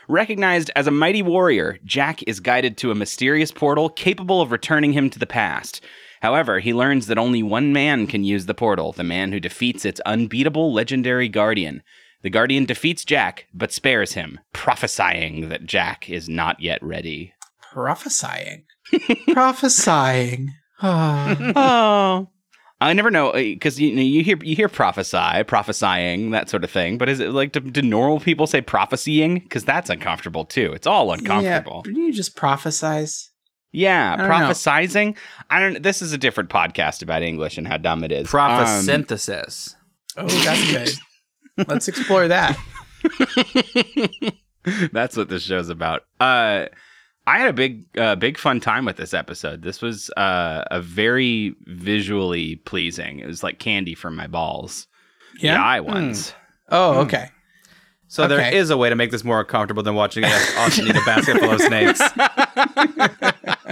Recognized 0.06 0.70
as 0.76 0.86
a 0.86 0.92
mighty 0.92 1.22
warrior, 1.22 1.78
Jack 1.84 2.22
is 2.26 2.40
guided 2.40 2.76
to 2.78 2.90
a 2.90 2.94
mysterious 2.94 3.52
portal 3.52 3.88
capable 3.88 4.40
of 4.40 4.52
returning 4.52 4.92
him 4.92 5.10
to 5.10 5.18
the 5.18 5.26
past. 5.26 5.84
However, 6.22 6.60
he 6.60 6.72
learns 6.72 7.06
that 7.06 7.18
only 7.18 7.42
one 7.42 7.72
man 7.72 8.06
can 8.06 8.24
use 8.24 8.46
the 8.46 8.54
portal, 8.54 8.92
the 8.92 9.04
man 9.04 9.32
who 9.32 9.40
defeats 9.40 9.84
its 9.84 10.00
unbeatable 10.06 10.72
legendary 10.72 11.28
guardian. 11.28 11.82
The 12.22 12.30
guardian 12.30 12.64
defeats 12.64 13.04
Jack, 13.04 13.46
but 13.52 13.72
spares 13.72 14.14
him, 14.14 14.40
prophesying 14.52 15.48
that 15.50 15.66
Jack 15.66 16.08
is 16.10 16.28
not 16.28 16.60
yet 16.60 16.82
ready. 16.82 17.34
prophesying, 17.72 18.64
prophesying. 19.32 20.52
Ah. 20.80 21.36
oh. 21.56 22.28
I 22.80 22.92
never 22.92 23.10
know 23.10 23.32
because 23.32 23.80
you 23.80 23.92
know, 23.96 24.00
you 24.00 24.22
hear 24.22 24.38
you 24.40 24.54
hear 24.54 24.68
prophesy, 24.68 25.42
prophesying 25.42 26.30
that 26.30 26.48
sort 26.48 26.62
of 26.62 26.70
thing. 26.70 26.98
But 26.98 27.08
is 27.08 27.18
it 27.18 27.32
like 27.32 27.50
do, 27.50 27.58
do 27.58 27.82
normal 27.82 28.20
people 28.20 28.46
say 28.46 28.60
prophesying? 28.60 29.40
Because 29.40 29.64
that's 29.64 29.90
uncomfortable 29.90 30.44
too. 30.44 30.72
It's 30.72 30.86
all 30.86 31.12
uncomfortable. 31.12 31.82
Yeah, 31.86 31.92
you 31.92 32.12
just 32.12 32.36
prophesize. 32.36 33.30
Yeah, 33.72 34.16
Prophesizing. 34.16 35.16
I 35.50 35.58
don't 35.58 35.64
know. 35.64 35.66
I 35.68 35.72
don't. 35.72 35.82
This 35.82 36.00
is 36.00 36.12
a 36.12 36.18
different 36.18 36.48
podcast 36.48 37.02
about 37.02 37.22
English 37.22 37.58
and 37.58 37.66
how 37.66 37.76
dumb 37.76 38.04
it 38.04 38.12
is. 38.12 38.32
Um, 38.32 38.40
Prophesynthesis. 38.40 39.74
Oh, 40.16 40.26
that's 40.26 40.72
good. 40.72 41.66
Let's 41.68 41.88
explore 41.88 42.28
that. 42.28 42.56
That's 44.92 45.16
what 45.16 45.28
this 45.28 45.42
show's 45.42 45.68
about. 45.68 46.02
Uh, 46.20 46.66
I 47.28 47.38
had 47.38 47.48
a 47.50 47.52
big, 47.52 47.84
uh, 47.98 48.16
big 48.16 48.38
fun 48.38 48.58
time 48.60 48.84
with 48.84 48.96
this 48.96 49.12
episode. 49.12 49.62
This 49.62 49.82
was 49.82 50.10
uh, 50.16 50.64
a 50.70 50.80
very 50.80 51.54
visually 51.66 52.56
pleasing. 52.56 53.18
It 53.20 53.26
was 53.26 53.42
like 53.42 53.58
candy 53.58 53.94
from 53.94 54.16
my 54.16 54.26
balls. 54.26 54.86
Yeah. 55.40 55.54
The 55.54 55.60
eye 55.60 55.80
ones. 55.80 56.32
Oh, 56.70 57.00
okay. 57.00 57.28
So 58.08 58.26
there 58.26 58.38
Okay. 58.40 58.56
is 58.56 58.70
a 58.70 58.76
way 58.76 58.88
to 58.88 58.96
make 58.96 59.10
this 59.10 59.22
more 59.24 59.44
comfortable 59.44 59.82
than 59.82 59.94
watching 59.94 60.24
us 60.24 60.56
Austin 60.56 60.86
eat 60.86 60.96
a 60.96 61.00
basket 61.06 61.38
full 61.38 61.50
of 61.50 61.60
snakes. 61.60 62.00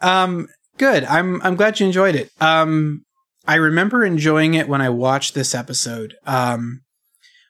Um, 0.00 0.48
good. 0.76 1.04
I'm 1.04 1.40
I'm 1.42 1.56
glad 1.56 1.80
you 1.80 1.86
enjoyed 1.86 2.14
it. 2.14 2.30
Um, 2.40 3.04
I 3.46 3.54
remember 3.56 4.04
enjoying 4.04 4.54
it 4.54 4.68
when 4.68 4.80
I 4.82 4.90
watched 4.90 5.34
this 5.34 5.54
episode. 5.54 6.14
Um, 6.26 6.82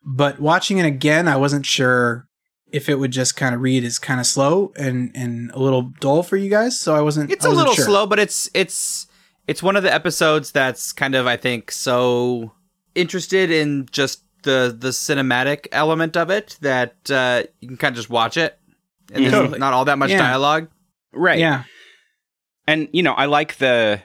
but 0.04 0.38
watching 0.40 0.78
it 0.78 0.87
again, 0.87 1.26
I 1.26 1.37
wasn't 1.37 1.66
sure 1.66 2.26
if 2.73 2.88
it 2.88 2.96
would 2.99 3.11
just 3.12 3.37
kind 3.37 3.54
of 3.54 3.61
read 3.61 3.85
as 3.85 3.99
kind 3.99 4.20
of 4.20 4.26
slow 4.26 4.73
and 4.76 5.11
and 5.14 5.50
a 5.52 5.58
little 5.58 5.82
dull 6.00 6.23
for 6.23 6.37
you 6.37 6.50
guys. 6.50 6.78
So 6.80 6.94
I 6.94 7.00
wasn't. 7.00 7.30
It's 7.30 7.44
I 7.44 7.49
a 7.49 7.50
wasn't 7.50 7.68
little 7.68 7.75
sure. 7.76 7.85
slow, 7.85 8.06
but 8.06 8.18
it's 8.18 8.49
it's 8.54 9.06
it's 9.46 9.62
one 9.62 9.76
of 9.76 9.82
the 9.82 9.92
episodes 9.94 10.50
that's 10.52 10.92
kind 10.92 11.14
of 11.14 11.26
I 11.26 11.37
think 11.37 11.70
so 11.70 12.52
interested 12.94 13.50
in 13.50 13.87
just 13.92 14.23
the 14.42 14.76
the 14.78 14.88
cinematic 14.88 15.66
element 15.73 16.16
of 16.16 16.30
it 16.30 16.56
that 16.61 16.94
uh, 17.11 17.42
you 17.61 17.68
can 17.68 17.76
kind 17.76 17.92
of 17.92 17.96
just 17.96 18.11
watch 18.11 18.37
it, 18.37 18.58
and 19.12 19.25
there's 19.26 19.58
not 19.58 19.73
all 19.73 19.85
that 19.87 19.99
much 19.99 20.11
Yeah. 20.11 20.18
dialogue. 20.18 20.68
Right. 21.12 21.38
Yeah. 21.38 21.64
and 22.66 22.88
you 22.92 23.02
know 23.02 23.12
i 23.14 23.25
like 23.26 23.56
the 23.56 24.00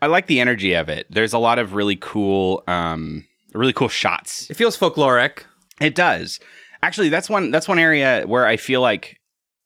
i 0.00 0.06
like 0.06 0.28
the 0.28 0.40
energy 0.40 0.72
of 0.74 0.88
it 0.88 1.06
there's 1.10 1.32
a 1.34 1.38
lot 1.38 1.58
of 1.58 1.74
really 1.74 1.96
cool 1.96 2.62
um 2.68 3.24
really 3.54 3.72
cool 3.72 3.88
shots 3.88 4.48
It 4.48 4.54
feels 4.54 4.78
folkloric. 4.78 5.40
it 5.80 5.94
does 5.94 6.40
actually 6.82 7.08
that's 7.08 7.28
one 7.28 7.50
that's 7.50 7.68
one 7.68 7.78
area 7.78 8.24
where 8.26 8.46
i 8.46 8.56
feel 8.56 8.80
like 8.80 9.18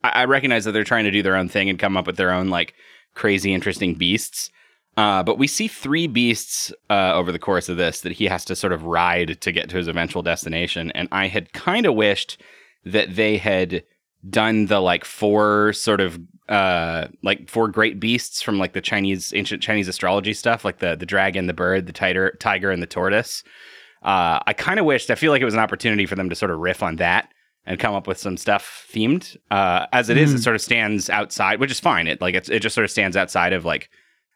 I, 0.02 0.08
I 0.08 0.24
recognize 0.24 0.64
that 0.64 0.72
they're 0.72 0.84
trying 0.84 1.04
to 1.04 1.10
do 1.10 1.22
their 1.22 1.36
own 1.36 1.48
thing 1.48 1.68
and 1.68 1.78
come 1.78 1.96
up 1.96 2.06
with 2.06 2.16
their 2.16 2.32
own 2.32 2.48
like 2.48 2.74
crazy 3.14 3.52
interesting 3.52 3.94
beasts 3.94 4.50
uh, 4.94 5.22
but 5.22 5.38
we 5.38 5.46
see 5.46 5.68
three 5.68 6.06
beasts 6.06 6.70
uh, 6.90 7.14
over 7.14 7.32
the 7.32 7.38
course 7.38 7.70
of 7.70 7.78
this 7.78 8.02
that 8.02 8.12
he 8.12 8.26
has 8.26 8.44
to 8.44 8.54
sort 8.54 8.74
of 8.74 8.84
ride 8.84 9.40
to 9.40 9.50
get 9.50 9.70
to 9.70 9.78
his 9.78 9.88
eventual 9.88 10.22
destination 10.22 10.90
and 10.92 11.08
i 11.12 11.28
had 11.28 11.52
kind 11.52 11.86
of 11.86 11.94
wished 11.94 12.40
that 12.84 13.14
they 13.16 13.36
had 13.36 13.84
done 14.28 14.66
the 14.66 14.80
like 14.80 15.04
four 15.04 15.72
sort 15.72 16.00
of 16.00 16.18
uh 16.48 17.08
like 17.22 17.48
four 17.48 17.68
great 17.68 17.98
beasts 17.98 18.42
from 18.42 18.58
like 18.58 18.72
the 18.72 18.80
Chinese 18.80 19.32
ancient 19.34 19.62
Chinese 19.62 19.88
astrology 19.88 20.34
stuff, 20.34 20.64
like 20.64 20.78
the 20.78 20.96
the 20.96 21.06
dragon, 21.06 21.46
the 21.46 21.52
bird, 21.52 21.86
the 21.86 21.92
tiger, 21.92 22.36
tiger, 22.40 22.70
and 22.70 22.82
the 22.82 22.86
tortoise. 22.86 23.42
Uh, 24.02 24.40
I 24.46 24.52
kind 24.52 24.80
of 24.80 24.86
wished. 24.86 25.10
I 25.10 25.14
feel 25.14 25.30
like 25.32 25.42
it 25.42 25.46
was 25.46 25.54
an 25.54 25.60
opportunity 25.60 26.06
for 26.06 26.14
them 26.16 26.28
to 26.28 26.34
sort 26.34 26.50
of 26.50 26.58
riff 26.58 26.82
on 26.82 26.96
that 26.96 27.32
and 27.64 27.78
come 27.78 27.94
up 27.94 28.06
with 28.08 28.18
some 28.18 28.36
stuff 28.36 28.86
themed. 28.92 29.36
Uh, 29.50 29.86
as 29.92 30.08
it 30.08 30.16
is, 30.16 30.34
it 30.34 30.42
sort 30.42 30.56
of 30.56 30.62
stands 30.62 31.08
outside, 31.08 31.60
which 31.60 31.70
is 31.70 31.78
fine. 31.78 32.08
It 32.08 32.20
like 32.20 32.34
it's, 32.34 32.48
it 32.48 32.60
just 32.60 32.74
sort 32.74 32.84
of 32.84 32.90
stands 32.90 33.16
outside 33.16 33.52
of 33.52 33.64
like, 33.64 33.88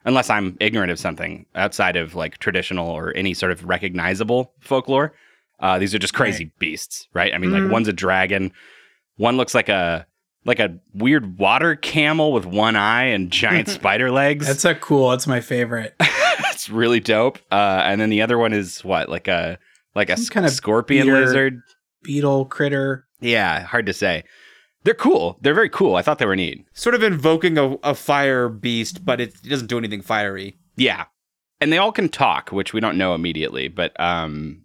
unless 0.04 0.30
I'm 0.30 0.56
ignorant 0.60 0.92
of 0.92 0.98
something 1.00 1.46
outside 1.56 1.96
of 1.96 2.14
like 2.14 2.38
traditional 2.38 2.88
or 2.88 3.12
any 3.16 3.34
sort 3.34 3.50
of 3.50 3.64
recognizable 3.64 4.52
folklore. 4.60 5.12
Uh, 5.58 5.78
these 5.78 5.94
are 5.94 5.98
just 5.98 6.14
crazy 6.14 6.52
beasts, 6.60 7.08
right? 7.14 7.34
I 7.34 7.38
mean, 7.38 7.50
like 7.50 7.72
one's 7.72 7.88
a 7.88 7.92
dragon, 7.92 8.52
one 9.16 9.36
looks 9.36 9.54
like 9.54 9.68
a 9.68 10.06
like 10.46 10.60
a 10.60 10.78
weird 10.94 11.38
water 11.38 11.76
camel 11.76 12.32
with 12.32 12.46
one 12.46 12.76
eye 12.76 13.04
and 13.04 13.30
giant 13.30 13.68
spider 13.68 14.10
legs. 14.10 14.46
That's 14.46 14.64
a 14.64 14.74
cool. 14.74 15.10
That's 15.10 15.26
my 15.26 15.40
favorite. 15.40 15.94
That's 16.00 16.70
really 16.70 17.00
dope. 17.00 17.38
Uh, 17.50 17.82
and 17.84 18.00
then 18.00 18.08
the 18.10 18.22
other 18.22 18.38
one 18.38 18.52
is 18.52 18.82
what, 18.84 19.08
like 19.08 19.28
a 19.28 19.58
like 19.94 20.08
a 20.10 20.16
Some 20.16 20.22
s- 20.22 20.28
kind 20.30 20.46
of 20.46 20.52
scorpion 20.52 21.06
beer- 21.06 21.20
lizard. 21.20 21.60
Beetle 22.02 22.46
critter. 22.46 23.06
Yeah, 23.20 23.62
hard 23.64 23.86
to 23.86 23.92
say. 23.92 24.24
They're 24.84 24.94
cool. 24.94 25.38
They're 25.42 25.54
very 25.54 25.68
cool. 25.70 25.96
I 25.96 26.02
thought 26.02 26.18
they 26.18 26.26
were 26.26 26.36
neat. 26.36 26.64
Sort 26.74 26.94
of 26.94 27.02
invoking 27.02 27.58
a, 27.58 27.72
a 27.82 27.94
fire 27.94 28.48
beast, 28.48 29.04
but 29.04 29.20
it, 29.20 29.34
it 29.42 29.48
doesn't 29.48 29.66
do 29.66 29.78
anything 29.78 30.00
fiery. 30.02 30.56
Yeah, 30.76 31.06
and 31.60 31.72
they 31.72 31.78
all 31.78 31.90
can 31.90 32.08
talk, 32.08 32.50
which 32.50 32.72
we 32.72 32.78
don't 32.80 32.96
know 32.98 33.14
immediately. 33.14 33.66
But 33.66 33.98
um, 33.98 34.62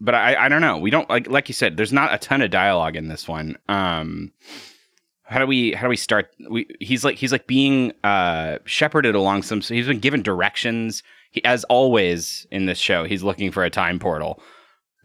but 0.00 0.14
I 0.14 0.46
I 0.46 0.48
don't 0.48 0.62
know. 0.62 0.78
We 0.78 0.90
don't 0.90 1.10
like 1.10 1.28
like 1.28 1.48
you 1.48 1.52
said. 1.54 1.76
There's 1.76 1.92
not 1.92 2.14
a 2.14 2.18
ton 2.18 2.40
of 2.40 2.50
dialogue 2.50 2.96
in 2.96 3.08
this 3.08 3.28
one. 3.28 3.58
Um, 3.68 4.32
how 5.28 5.38
do 5.38 5.46
we 5.46 5.72
how 5.72 5.82
do 5.82 5.88
we 5.90 5.96
start? 5.96 6.30
We 6.50 6.66
he's 6.80 7.04
like 7.04 7.16
he's 7.16 7.32
like 7.32 7.46
being 7.46 7.92
uh 8.04 8.58
shepherded 8.64 9.14
along 9.14 9.42
some. 9.42 9.62
So 9.62 9.74
he's 9.74 9.86
been 9.86 9.98
given 10.00 10.22
directions. 10.22 11.02
He, 11.30 11.44
as 11.44 11.64
always 11.64 12.46
in 12.50 12.66
this 12.66 12.78
show, 12.78 13.04
he's 13.04 13.22
looking 13.22 13.50
for 13.50 13.62
a 13.64 13.70
time 13.70 13.98
portal. 13.98 14.42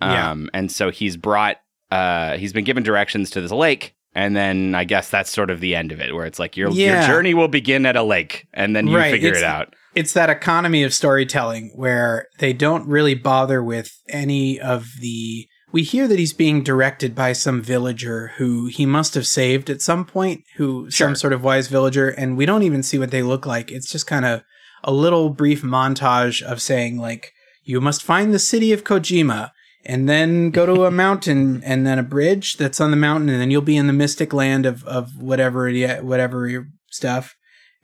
Yeah. 0.02 0.32
Um, 0.32 0.50
and 0.54 0.72
so 0.72 0.90
he's 0.92 1.18
brought 1.18 1.58
uh 1.92 2.38
he's 2.38 2.54
been 2.54 2.64
given 2.64 2.84
directions 2.84 3.30
to 3.32 3.42
this 3.42 3.52
lake. 3.52 3.96
And 4.16 4.36
then 4.36 4.76
I 4.76 4.84
guess 4.84 5.10
that's 5.10 5.32
sort 5.32 5.50
of 5.50 5.60
the 5.60 5.76
end 5.76 5.92
of 5.92 6.00
it, 6.00 6.14
where 6.14 6.26
it's 6.26 6.38
like 6.38 6.56
your 6.56 6.70
your 6.72 7.02
journey 7.02 7.34
will 7.34 7.48
begin 7.48 7.86
at 7.88 7.96
a 7.96 8.04
lake, 8.04 8.48
and 8.54 8.76
then 8.76 8.86
you 8.88 8.96
Right, 8.98 9.12
figure 9.12 9.30
it's- 9.30 9.42
it 9.42 9.46
out. 9.46 9.74
It's 9.96 10.14
that 10.14 10.30
economy 10.30 10.82
of 10.84 10.92
storytelling 10.94 11.72
where 11.76 12.28
they 12.40 12.52
don't 12.52 12.88
really 12.88 13.14
bother 13.16 13.64
with 13.64 14.00
any 14.10 14.60
of 14.60 14.88
the. 15.00 15.48
We 15.74 15.84
hear 15.84 16.08
that 16.08 16.20
he's 16.20 16.34
being 16.34 16.64
directed 16.64 17.16
by 17.16 17.34
some 17.34 17.62
villager 17.62 18.34
who 18.38 18.68
he 18.68 18.86
must 18.86 19.16
have 19.16 19.26
saved 19.28 19.70
at 19.72 19.82
some 19.82 20.06
point, 20.06 20.44
who 20.58 20.90
some 20.92 21.16
sort 21.16 21.34
of 21.34 21.44
wise 21.44 21.68
villager, 21.68 22.08
and 22.10 22.38
we 22.38 22.46
don't 22.46 22.64
even 22.64 22.84
see 22.84 23.00
what 23.00 23.10
they 23.12 23.24
look 23.24 23.46
like. 23.46 23.72
It's 23.72 23.92
just 23.92 24.06
kind 24.08 24.24
of 24.24 24.44
a 24.84 24.94
little 24.94 25.30
brief 25.32 25.64
montage 25.64 26.42
of 26.44 26.62
saying 26.62 26.98
like, 27.00 27.34
"You 27.64 27.82
must 27.82 28.04
find 28.04 28.32
the 28.34 28.40
city 28.40 28.72
of 28.72 28.84
Kojima." 28.84 29.52
And 29.86 30.08
then 30.08 30.52
go 30.52 30.66
to 30.66 30.86
a 30.86 30.92
mountain, 31.06 31.62
and 31.66 31.86
then 31.88 31.98
a 32.00 32.04
bridge 32.04 32.56
that's 32.58 32.80
on 32.80 32.92
the 32.92 32.98
mountain, 32.98 33.28
and 33.30 33.42
then 33.42 33.50
you'll 33.52 33.62
be 33.62 33.76
in 33.76 33.88
the 33.88 33.94
mystic 33.94 34.32
land 34.32 34.66
of 34.68 34.84
of 34.86 35.10
whatever, 35.20 35.70
whatever 36.02 36.68
stuff, 36.92 37.36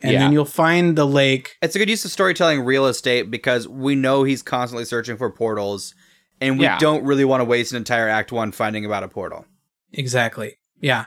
and 0.02 0.14
Yeah. 0.14 0.20
then 0.20 0.32
you'll 0.32 0.46
find 0.46 0.96
the 0.96 1.08
lake, 1.08 1.56
It's 1.62 1.76
a 1.76 1.80
good 1.80 1.90
use 1.90 2.06
of 2.06 2.12
storytelling 2.12 2.62
real 2.62 2.86
estate 2.86 3.32
because 3.32 3.68
we 3.68 3.96
know 3.96 4.24
he's 4.24 4.44
constantly 4.44 4.86
searching 4.86 5.18
for 5.18 5.32
portals, 5.32 5.94
and 6.42 6.58
we 6.58 6.66
Yeah. 6.66 6.78
don't 6.80 7.04
really 7.04 7.26
want 7.26 7.42
to 7.42 7.46
waste 7.46 7.72
an 7.72 7.78
entire 7.78 8.08
Act 8.08 8.32
One 8.32 8.52
finding 8.52 8.86
about 8.86 9.04
a 9.04 9.08
portal. 9.08 9.46
Exactly. 9.94 10.56
Yeah. 10.82 11.06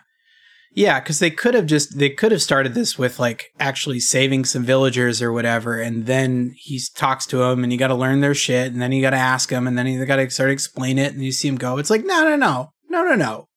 Yeah, 0.74 1.00
because 1.00 1.18
they 1.18 1.30
could 1.30 1.52
have 1.52 1.66
just 1.66 1.98
they 1.98 2.08
could 2.08 2.32
have 2.32 2.40
started 2.40 2.72
this 2.72 2.98
with 2.98 3.18
like 3.18 3.50
actually 3.60 4.00
saving 4.00 4.46
some 4.46 4.64
villagers 4.64 5.20
or 5.20 5.30
whatever, 5.30 5.78
and 5.78 6.06
then 6.06 6.54
he 6.56 6.80
talks 6.96 7.26
to 7.26 7.36
them, 7.38 7.62
and 7.62 7.70
you 7.70 7.78
got 7.78 7.88
to 7.88 7.94
learn 7.94 8.20
their 8.20 8.34
shit, 8.34 8.72
and 8.72 8.80
then 8.80 8.90
you 8.90 9.02
got 9.02 9.10
to 9.10 9.18
ask 9.18 9.50
them, 9.50 9.66
and 9.66 9.76
then 9.76 9.86
you 9.86 10.02
got 10.06 10.16
to 10.16 10.30
start 10.30 10.48
to 10.48 10.52
explain 10.52 10.96
it, 10.98 11.12
and 11.12 11.22
you 11.22 11.30
see 11.30 11.46
him 11.48 11.56
go. 11.56 11.76
It's 11.76 11.90
like 11.90 12.06
no, 12.06 12.24
no, 12.24 12.36
no, 12.36 12.72
no, 12.88 13.04
no, 13.04 13.14
no. 13.14 13.48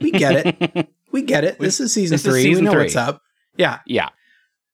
We 0.00 0.10
get 0.10 0.46
it. 0.46 0.88
we 1.12 1.20
get 1.20 1.44
it. 1.44 1.58
This 1.58 1.80
is 1.80 1.92
season 1.92 2.14
This 2.14 2.24
is 2.24 2.32
three. 2.32 2.42
season 2.44 2.64
we 2.64 2.66
know 2.66 2.72
three. 2.72 2.84
what's 2.84 2.96
up. 2.96 3.20
Yeah. 3.58 3.80
yeah. 3.86 4.08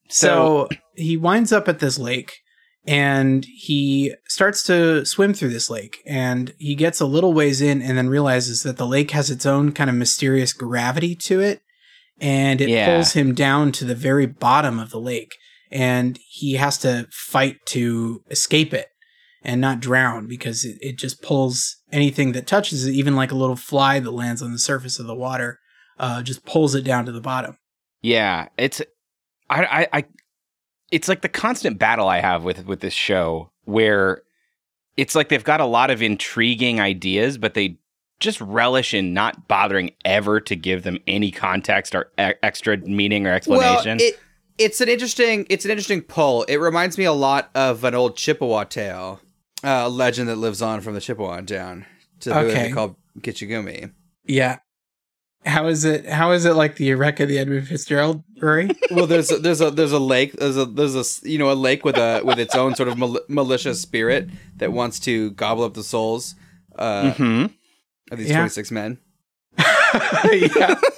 So, 0.08 0.68
he 0.94 1.16
winds 1.16 1.52
up 1.52 1.68
at 1.68 1.78
this 1.80 1.98
lake 1.98 2.38
and 2.86 3.44
he 3.44 4.14
starts 4.26 4.62
to 4.64 5.04
swim 5.04 5.34
through 5.34 5.50
this 5.50 5.68
lake 5.70 5.98
and 6.06 6.54
he 6.58 6.74
gets 6.74 7.00
a 7.00 7.06
little 7.06 7.32
ways 7.32 7.60
in 7.60 7.82
and 7.82 7.96
then 7.98 8.08
realizes 8.08 8.62
that 8.62 8.76
the 8.78 8.86
lake 8.86 9.10
has 9.10 9.30
its 9.30 9.44
own 9.46 9.72
kind 9.72 9.90
of 9.90 9.96
mysterious 9.96 10.52
gravity 10.52 11.14
to 11.14 11.40
it 11.40 11.60
and 12.20 12.60
it 12.60 12.68
Yeah. 12.70 12.86
pulls 12.86 13.12
him 13.12 13.34
down 13.34 13.72
to 13.72 13.84
the 13.84 13.94
very 13.94 14.26
bottom 14.26 14.78
of 14.78 14.90
the 14.90 15.00
lake 15.00 15.32
and 15.70 16.18
he 16.28 16.54
has 16.54 16.78
to 16.78 17.06
fight 17.12 17.56
to 17.66 18.22
escape 18.30 18.72
it 18.72 18.88
and 19.42 19.60
not 19.60 19.80
drown 19.80 20.26
because 20.26 20.64
it, 20.64 20.76
it 20.80 20.98
just 20.98 21.22
pulls 21.22 21.76
anything 21.92 22.32
that 22.32 22.46
touches 22.46 22.86
it 22.86 22.92
even 22.92 23.14
like 23.14 23.30
a 23.30 23.36
little 23.36 23.56
fly 23.56 24.00
that 24.00 24.10
lands 24.10 24.42
on 24.42 24.52
the 24.52 24.58
surface 24.58 24.98
of 24.98 25.06
the 25.06 25.14
water 25.14 25.58
uh, 25.98 26.22
just 26.22 26.44
pulls 26.46 26.74
it 26.74 26.82
down 26.82 27.04
to 27.04 27.12
the 27.12 27.20
bottom 27.20 27.56
Yeah, 28.02 28.48
it's 28.56 28.80
I, 29.50 29.64
I 29.92 29.98
I 29.98 30.04
it's 30.90 31.08
like 31.08 31.22
the 31.22 31.28
constant 31.28 31.78
battle 31.78 32.08
I 32.08 32.20
have 32.20 32.44
with 32.44 32.66
with 32.66 32.80
this 32.80 32.94
show 32.94 33.50
where 33.64 34.22
it's 34.96 35.14
like 35.14 35.28
they've 35.28 35.44
got 35.44 35.60
a 35.60 35.66
lot 35.66 35.90
of 35.90 36.02
intriguing 36.02 36.80
ideas, 36.80 37.38
but 37.38 37.54
they 37.54 37.78
just 38.18 38.40
relish 38.40 38.92
in 38.92 39.14
not 39.14 39.48
bothering 39.48 39.92
ever 40.04 40.40
to 40.40 40.54
give 40.54 40.82
them 40.82 40.98
any 41.06 41.30
context 41.30 41.94
or 41.94 42.10
e- 42.18 42.34
extra 42.42 42.76
meaning 42.78 43.26
or 43.26 43.32
explanation. 43.32 43.98
Well, 43.98 44.08
it, 44.08 44.18
it's 44.58 44.80
an 44.80 44.88
interesting 44.88 45.46
it's 45.48 45.64
an 45.64 45.70
interesting 45.70 46.02
pull. 46.02 46.42
It 46.44 46.56
reminds 46.56 46.98
me 46.98 47.04
a 47.04 47.12
lot 47.12 47.50
of 47.54 47.84
an 47.84 47.94
old 47.94 48.16
Chippewa 48.16 48.64
tale, 48.64 49.20
uh, 49.64 49.82
a 49.84 49.88
legend 49.88 50.28
that 50.28 50.36
lives 50.36 50.60
on 50.60 50.80
from 50.80 50.94
the 50.94 51.00
Chippewa 51.00 51.40
down 51.40 51.86
to 52.20 52.28
the 52.30 52.38
Okay. 52.38 52.50
okay. 52.50 52.72
called 52.72 52.96
Gitche 53.20 53.48
Gumee. 53.48 53.92
Yeah. 54.26 54.58
How 55.46 55.66
is 55.68 55.84
it? 55.84 56.06
How 56.06 56.32
is 56.32 56.44
it 56.44 56.52
like 56.54 56.76
the 56.76 56.84
Eureka, 56.84 57.24
the 57.24 57.38
Edmund 57.38 57.66
Fitzgerald, 57.66 58.22
Rory? 58.40 58.70
well, 58.90 59.06
there's 59.06 59.30
a, 59.32 59.38
there's 59.38 59.60
a 59.62 59.70
there's 59.70 59.92
a 59.92 59.98
lake 59.98 60.32
there's 60.34 60.56
a 60.58 60.66
there's 60.66 60.94
a 60.94 61.28
you 61.28 61.38
know 61.38 61.50
a 61.50 61.54
lake 61.54 61.84
with 61.84 61.96
a 61.96 62.20
with 62.24 62.38
its 62.38 62.54
own 62.54 62.74
sort 62.74 62.88
of 62.90 62.98
mal- 62.98 63.20
malicious 63.28 63.80
spirit 63.80 64.28
that 64.56 64.72
wants 64.72 65.00
to 65.00 65.30
gobble 65.32 65.64
up 65.64 65.72
the 65.74 65.82
souls 65.82 66.34
uh, 66.78 67.12
hmm 67.12 67.46
of 68.12 68.18
these 68.18 68.28
Yeah. 68.28 68.36
26 68.38 68.70
men. 68.70 68.98
yeah. 69.58 70.74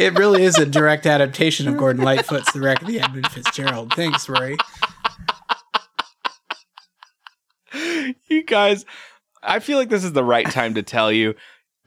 It 0.00 0.16
really 0.18 0.42
is 0.44 0.58
a 0.58 0.64
direct 0.66 1.06
adaptation 1.06 1.68
of 1.68 1.76
Gordon 1.76 2.02
Lightfoot's 2.02 2.52
The 2.52 2.60
Wreck 2.60 2.80
of 2.82 2.88
the 2.88 3.00
Edmund 3.00 3.28
Fitzgerald. 3.30 3.92
Thanks, 3.94 4.28
Rory. 4.28 4.56
You 8.28 8.42
guys, 8.44 8.84
I 9.42 9.58
feel 9.58 9.78
like 9.78 9.88
this 9.88 10.04
is 10.04 10.12
the 10.12 10.24
right 10.24 10.48
time 10.50 10.74
to 10.74 10.82
tell 10.82 11.10
you. 11.10 11.34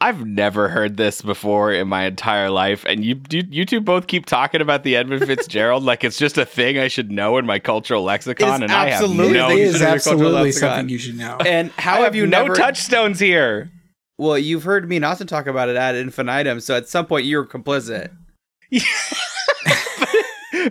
I've 0.01 0.25
never 0.25 0.67
heard 0.67 0.97
this 0.97 1.21
before 1.21 1.71
in 1.71 1.87
my 1.87 2.03
entire 2.03 2.49
life, 2.49 2.83
and 2.85 3.05
you 3.05 3.21
you, 3.29 3.43
you 3.49 3.65
two 3.65 3.79
both 3.79 4.07
keep 4.07 4.25
talking 4.25 4.59
about 4.61 4.83
the 4.83 4.95
Edmund 4.97 5.25
Fitzgerald 5.27 5.83
like 5.83 6.03
it's 6.03 6.17
just 6.17 6.37
a 6.37 6.45
thing 6.45 6.77
I 6.77 6.89
should 6.89 7.11
know 7.11 7.37
in 7.37 7.45
my 7.45 7.59
cultural 7.59 8.03
lexicon, 8.03 8.61
It's 8.61 8.63
and 8.63 8.71
I 8.71 8.89
have 8.89 9.03
absolutely 9.03 9.37
no, 9.37 9.49
it 9.49 9.55
you 9.55 9.61
is 9.63 9.77
should 9.77 9.81
have 9.81 9.89
a 9.97 9.99
cultural 9.99 10.13
absolutely 10.13 10.43
lexicon. 10.43 10.69
something 10.69 10.89
you 10.89 10.97
should 10.97 11.17
know. 11.17 11.37
And 11.37 11.71
how 11.71 12.03
have 12.03 12.13
you 12.13 12.27
no 12.27 12.43
never 12.43 12.55
touchstones 12.55 13.19
here? 13.19 13.71
Well, 14.17 14.37
you've 14.37 14.63
heard 14.63 14.87
me 14.87 14.97
and 14.97 15.05
Austin 15.05 15.27
talk 15.27 15.47
about 15.47 15.69
it 15.69 15.77
ad 15.77 15.95
infinitum, 15.95 16.59
so 16.59 16.75
at 16.75 16.87
some 16.89 17.05
point 17.05 17.25
you're 17.25 17.45
complicit. 17.45 18.11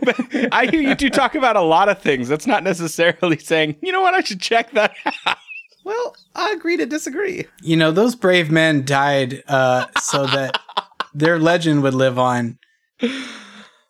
but 0.03 0.17
I 0.53 0.67
hear 0.71 0.81
you 0.81 0.95
two 0.95 1.11
talk 1.11 1.35
about 1.35 1.57
a 1.57 1.61
lot 1.63 1.89
of 1.89 2.01
things. 2.01 2.29
That's 2.29 2.47
not 2.47 2.63
necessarily 2.63 3.39
saying, 3.39 3.77
you 3.83 3.93
know 3.93 4.01
what, 4.03 4.15
I 4.15 4.21
should 4.21 4.41
check 4.41 4.71
that 4.73 4.95
out. 5.27 5.39
Well, 5.85 6.17
I 6.35 6.51
agree 6.53 6.77
to 6.79 6.87
disagree. 6.87 7.47
You 7.63 7.77
know, 7.77 7.91
those 7.91 8.15
brave 8.15 8.51
men 8.51 8.85
died 8.85 9.43
uh, 9.47 9.87
so 10.01 10.27
that 10.27 10.59
their 11.15 11.39
legend 11.39 11.83
would 11.83 11.95
live 11.95 12.19
on. 12.19 12.59
Oh 13.03 13.09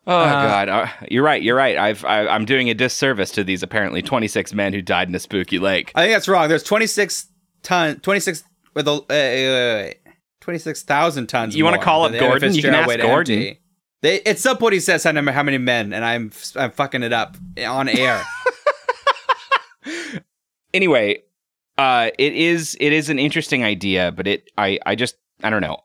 Uh, 0.07 0.29
God, 0.29 0.69
uh, 0.69 0.87
you're 1.09 1.23
right. 1.23 1.41
You're 1.41 1.55
right. 1.55 1.77
I've 1.77 2.03
I, 2.05 2.27
I'm 2.27 2.45
doing 2.45 2.69
a 2.69 2.73
disservice 2.73 3.31
to 3.31 3.43
these 3.43 3.63
apparently 3.63 4.01
26 4.01 4.53
men 4.53 4.73
who 4.73 4.81
died 4.81 5.07
in 5.09 5.15
a 5.15 5.19
spooky 5.19 5.57
lake. 5.57 5.91
I 5.95 6.03
think 6.03 6.13
that's 6.13 6.27
wrong. 6.27 6.47
There's 6.49 6.63
26 6.63 7.27
ton 7.63 7.99
26 8.01 8.43
with 8.75 8.87
a 8.87 8.91
uh, 8.91 9.13
uh, 9.13 9.93
twenty 10.41 10.59
six 10.59 10.83
thousand 10.83 11.27
tons. 11.27 11.55
You 11.55 11.63
wanna 11.65 11.81
call 11.81 12.03
than 12.03 12.13
up 12.15 12.19
the 12.19 12.25
Ella 12.25 12.29
Gordon? 12.33 12.53
You 12.53 12.61
can 12.61 12.73
Fitzgerald 12.73 12.81
ask 12.81 12.89
weighed 12.89 13.01
Gordon. 13.01 13.35
empty. 13.39 13.59
They, 14.01 14.21
at 14.23 14.37
some 14.37 14.57
point, 14.57 14.73
he 14.73 14.79
says 14.81 15.03
how 15.03 15.11
many, 15.13 15.31
how 15.31 15.41
many 15.41 15.57
men, 15.57 15.91
and 15.93 16.05
I'm 16.05 16.31
I'm 16.55 16.69
fucking 16.71 17.01
it 17.01 17.13
up 17.13 17.37
on 17.65 17.89
air. 17.89 18.21
anyway, 20.73 21.23
uh, 21.77 22.09
it 22.17 22.33
is 22.33 22.77
it 22.79 22.93
is 22.93 23.09
an 23.09 23.19
interesting 23.19 23.63
idea, 23.63 24.11
but 24.11 24.27
it 24.27 24.49
I 24.57 24.79
I 24.85 24.95
just 24.95 25.15
I 25.43 25.49
don't 25.49 25.61
know. 25.61 25.77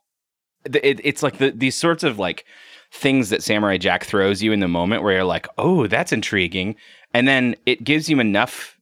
It, 0.65 1.01
it's 1.03 1.23
like 1.23 1.37
the, 1.37 1.51
these 1.51 1.75
sorts 1.75 2.03
of 2.03 2.19
like 2.19 2.45
things 2.91 3.29
that 3.29 3.41
Samurai 3.41 3.77
Jack 3.77 4.05
throws 4.05 4.43
you 4.43 4.51
in 4.51 4.59
the 4.59 4.67
moment 4.67 5.01
where 5.01 5.13
you're 5.13 5.23
like, 5.23 5.47
oh, 5.57 5.87
that's 5.87 6.11
intriguing, 6.11 6.75
and 7.13 7.27
then 7.27 7.55
it 7.65 7.83
gives 7.83 8.09
you 8.09 8.19
enough 8.19 8.77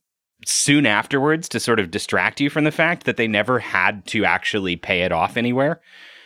soon 0.46 0.86
afterwards 0.86 1.50
to 1.50 1.60
sort 1.60 1.80
of 1.80 1.92
distract 1.92 2.40
you 2.40 2.50
from 2.50 2.64
the 2.64 2.72
fact 2.72 3.06
that 3.06 3.18
they 3.18 3.28
never 3.28 3.60
had 3.60 4.06
to 4.08 4.26
actually 4.26 4.76
pay 4.76 5.02
it 5.02 5.12
off 5.12 5.36
anywhere. 5.36 5.82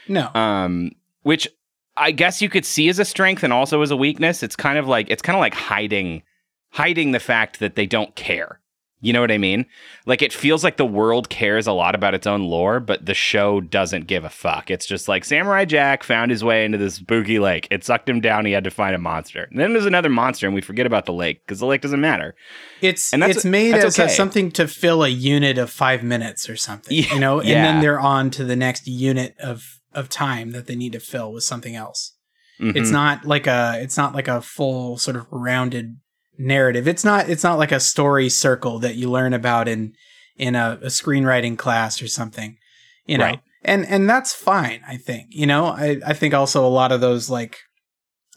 No. 0.07 0.29
Um, 0.35 0.91
which 1.23 1.47
I 1.95 2.11
guess 2.11 2.41
you 2.41 2.49
could 2.49 2.65
see 2.65 2.89
as 2.89 2.99
a 2.99 3.05
strength 3.05 3.43
and 3.43 3.53
also 3.53 3.81
as 3.81 3.91
a 3.91 3.97
weakness. 3.97 4.43
It's 4.43 4.55
kind 4.55 4.77
of 4.77 4.87
like 4.87 5.09
it's 5.09 5.21
kind 5.21 5.35
of 5.35 5.39
like 5.39 5.53
hiding 5.53 6.23
hiding 6.71 7.11
the 7.11 7.19
fact 7.19 7.59
that 7.59 7.75
they 7.75 7.85
don't 7.85 8.15
care. 8.15 8.59
You 9.03 9.11
know 9.13 9.21
what 9.21 9.31
I 9.31 9.37
mean? 9.37 9.65
Like 10.05 10.21
it 10.21 10.31
feels 10.33 10.63
like 10.63 10.77
the 10.77 10.85
world 10.85 11.29
cares 11.29 11.67
a 11.67 11.73
lot 11.73 11.93
about 11.93 12.13
its 12.15 12.25
own 12.25 12.41
lore, 12.41 12.79
but 12.79 13.05
the 13.05 13.13
show 13.13 13.59
doesn't 13.59 14.07
give 14.07 14.23
a 14.23 14.29
fuck. 14.29 14.71
It's 14.71 14.85
just 14.85 15.07
like 15.07 15.25
Samurai 15.25 15.65
Jack 15.65 16.03
found 16.03 16.31
his 16.31 16.43
way 16.43 16.63
into 16.63 16.77
this 16.77 16.95
spooky 16.95 17.37
lake. 17.37 17.67
It 17.69 17.83
sucked 17.83 18.07
him 18.07 18.21
down. 18.21 18.45
He 18.45 18.53
had 18.53 18.63
to 18.63 18.71
find 18.71 18.95
a 18.95 18.97
monster. 18.97 19.43
And 19.51 19.59
then 19.59 19.73
there's 19.73 19.85
another 19.85 20.09
monster, 20.09 20.47
and 20.47 20.55
we 20.55 20.61
forget 20.61 20.85
about 20.85 21.05
the 21.05 21.13
lake 21.13 21.41
because 21.45 21.59
the 21.59 21.65
lake 21.65 21.81
doesn't 21.81 21.99
matter. 22.01 22.33
It's 22.81 23.11
And 23.11 23.21
that's- 23.21 23.37
it's 23.37 23.45
made 23.45 23.73
that's 23.73 23.85
as 23.85 23.99
okay. 23.99 24.13
something 24.13 24.49
to 24.51 24.67
fill 24.67 25.03
a 25.03 25.09
unit 25.09 25.57
of 25.57 25.69
five 25.69 26.01
minutes 26.01 26.49
or 26.49 26.55
something, 26.55 26.95
Yeah, 26.97 27.13
you 27.13 27.19
know, 27.19 27.39
and 27.41 27.49
yeah. 27.49 27.63
then 27.63 27.81
they're 27.81 27.99
on 27.99 28.31
to 28.31 28.43
the 28.45 28.55
next 28.55 28.87
unit 28.87 29.35
of 29.39 29.63
of 29.93 30.09
time 30.09 30.51
that 30.53 30.65
they 30.65 30.75
need 30.75 30.93
to 30.93 30.99
fill 30.99 31.31
with 31.31 31.43
something 31.43 31.75
else. 31.75 32.13
It's 32.59 32.89
Mhm. 32.89 32.93
not 32.93 33.25
like 33.25 33.45
a 33.47 33.77
it's 33.81 33.97
not 33.97 34.15
like 34.15 34.27
a 34.27 34.41
full 34.41 34.97
sort 34.97 35.17
of 35.17 35.27
rounded 35.29 35.97
narrative. 36.43 36.87
It's 36.87 37.03
not 37.03 37.29
it's 37.29 37.43
not 37.43 37.57
like 37.57 37.71
a 37.71 37.79
story 37.79 38.29
circle 38.29 38.79
that 38.79 38.95
you 38.95 39.09
learn 39.09 39.33
about 39.33 39.67
in 39.67 39.93
in 40.35 40.55
a, 40.55 40.79
a 40.81 40.87
screenwriting 40.87 41.57
class 41.57 42.01
or 42.01 42.07
something, 42.07 42.57
you 43.05 43.17
know. 43.17 43.25
Right. 43.25 43.41
And 43.63 43.85
and 43.85 44.09
that's 44.09 44.33
fine, 44.33 44.81
I 44.87 44.97
think. 44.97 45.27
You 45.29 45.47
know, 45.47 45.67
I 45.67 45.99
I 46.05 46.13
think 46.13 46.33
also 46.33 46.65
a 46.65 46.67
lot 46.67 46.91
of 46.91 47.01
those 47.01 47.29
like 47.29 47.57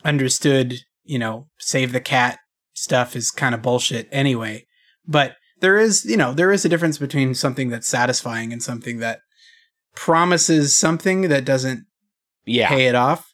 understood, 0.05 0.75
you 1.05 1.19
know, 1.19 1.49
save 1.59 1.93
the 1.93 2.01
cat 2.01 2.39
stuff 2.75 3.17
is 3.17 3.31
kind 3.31 3.55
of 3.55 3.63
bullshit 3.63 4.09
anyway. 4.13 4.67
But 5.07 5.37
there 5.61 5.79
is, 5.79 6.05
you 6.05 6.17
know, 6.17 6.33
there 6.33 6.53
is 6.53 6.65
a 6.65 6.69
difference 6.69 6.99
between 6.99 7.35
something 7.35 7.71
that's 7.71 7.89
satisfying 7.89 8.53
and 8.53 8.63
something 8.63 8.99
that 8.99 9.21
promises 9.95 10.77
something 10.77 11.23
that 11.23 11.45
doesn't 11.45 11.87
yeah. 12.45 12.69
pay 12.69 12.87
it 12.87 12.95
off. 12.95 13.33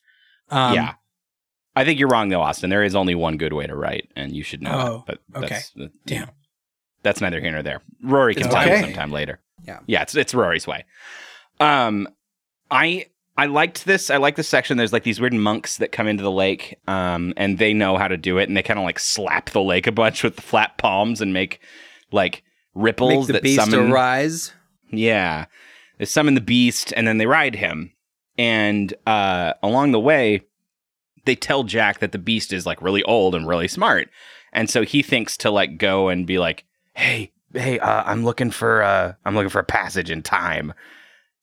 Um, 0.48 0.74
yeah. 0.74 0.94
I 1.74 1.84
think 1.84 1.98
you're 1.98 2.08
wrong 2.08 2.28
though, 2.28 2.42
Austin. 2.42 2.70
There 2.70 2.82
is 2.82 2.94
only 2.94 3.14
one 3.14 3.36
good 3.36 3.52
way 3.52 3.66
to 3.66 3.74
write, 3.74 4.10
and 4.16 4.34
you 4.34 4.42
should 4.42 4.62
know 4.62 4.70
Oh, 4.72 5.04
that. 5.06 5.18
But 5.28 5.44
okay. 5.44 5.54
that's, 5.54 5.70
that- 5.70 5.92
Damn. 6.06 6.30
that's 7.02 7.20
neither 7.20 7.40
here 7.40 7.50
nor 7.52 7.62
there. 7.62 7.80
Rory 8.02 8.34
can 8.34 8.44
It's 8.46 8.54
tell 8.54 8.68
you 8.68 8.80
sometime 8.82 9.10
later. 9.12 9.40
Yeah. 9.66 9.78
yeah, 9.86 10.02
it's 10.02 10.14
it's 10.14 10.34
Rory's 10.34 10.66
way. 10.66 10.84
Um, 11.60 12.08
I 12.70 13.06
I 13.36 13.46
liked 13.46 13.84
this. 13.84 14.10
I 14.10 14.16
like 14.18 14.36
this 14.36 14.48
section. 14.48 14.76
There's 14.76 14.92
like 14.92 15.04
these 15.04 15.20
weird 15.20 15.32
monks 15.34 15.76
that 15.78 15.92
come 15.92 16.06
into 16.08 16.22
the 16.22 16.30
lake, 16.30 16.78
um, 16.86 17.32
and 17.36 17.58
they 17.58 17.72
know 17.72 17.96
how 17.96 18.08
to 18.08 18.16
do 18.16 18.38
it, 18.38 18.48
and 18.48 18.56
they 18.56 18.62
kind 18.62 18.78
of 18.78 18.84
like 18.84 18.98
slap 18.98 19.50
the 19.50 19.62
lake 19.62 19.86
a 19.86 19.92
bunch 19.92 20.22
with 20.24 20.36
the 20.36 20.42
flat 20.42 20.76
palms 20.78 21.20
and 21.20 21.32
make 21.32 21.60
like 22.10 22.42
ripples 22.74 23.10
Make 23.12 23.26
the 23.28 23.32
that 23.34 23.42
beast 23.42 23.60
summon. 23.70 23.90
arise. 23.90 24.52
Yeah. 24.90 25.46
They 25.98 26.04
summon 26.06 26.34
the 26.34 26.40
beast 26.40 26.92
and 26.96 27.06
then 27.06 27.18
they 27.18 27.26
ride 27.26 27.54
him. 27.54 27.92
And 28.36 28.92
uh, 29.06 29.52
along 29.62 29.92
the 29.92 30.00
way, 30.00 30.42
they 31.24 31.34
tell 31.34 31.64
Jack 31.64 32.00
that 32.00 32.12
the 32.12 32.18
beast 32.18 32.52
is 32.52 32.66
like 32.66 32.82
really 32.82 33.02
old 33.04 33.34
and 33.34 33.46
really 33.46 33.68
smart. 33.68 34.08
And 34.52 34.68
so 34.68 34.82
he 34.82 35.02
thinks 35.02 35.36
to 35.38 35.50
like 35.50 35.78
go 35.78 36.08
and 36.08 36.26
be 36.26 36.38
like, 36.38 36.64
"Hey, 36.94 37.32
hey, 37.54 37.78
uh, 37.78 38.02
I'm 38.04 38.24
looking 38.24 38.50
for 38.50 38.82
uh, 38.82 39.14
I'm 39.24 39.34
looking 39.34 39.50
for 39.50 39.60
a 39.60 39.64
passage 39.64 40.10
in 40.10 40.22
time." 40.22 40.74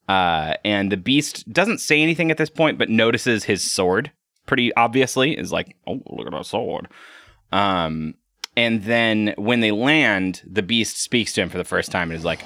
Uh, 0.08 0.56
and 0.66 0.92
the 0.92 0.98
beast 0.98 1.52
doesn't 1.52 1.80
say 1.80 2.02
anything 2.02 2.32
at 2.32 2.38
this 2.38 2.50
point, 2.50 2.78
but 2.78 2.90
notices 2.90 3.44
his 3.44 3.70
sword 3.70 4.12
pretty 4.46 4.74
obviously. 4.76 5.38
Is 5.38 5.52
like, 5.52 5.76
"Oh, 5.88 6.02
look 6.08 6.28
at 6.28 6.34
our 6.34 6.44
sword." 6.44 6.88
Um, 7.52 8.16
and 8.56 8.84
then 8.84 9.34
when 9.38 9.62
they 9.62 9.72
land, 9.72 10.42
the 10.46 10.62
beast 10.62 11.02
speaks 11.02 11.34
to 11.34 11.42
him 11.42 11.50
for 11.50 11.58
the 11.58 11.64
first 11.64 11.92
time 11.92 12.12
and 12.12 12.18
is 12.18 12.26
like, 12.26 12.44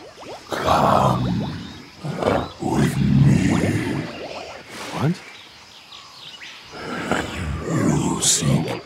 "Come 0.49 1.23
with 2.61 2.97
me." 2.97 3.47
What? 4.93 5.32
You 8.23 8.29
seek 8.29 8.81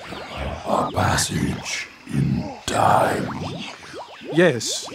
a 0.66 0.90
passage 0.92 1.88
in 2.12 2.52
time. 2.66 3.30
Yes. 4.34 4.88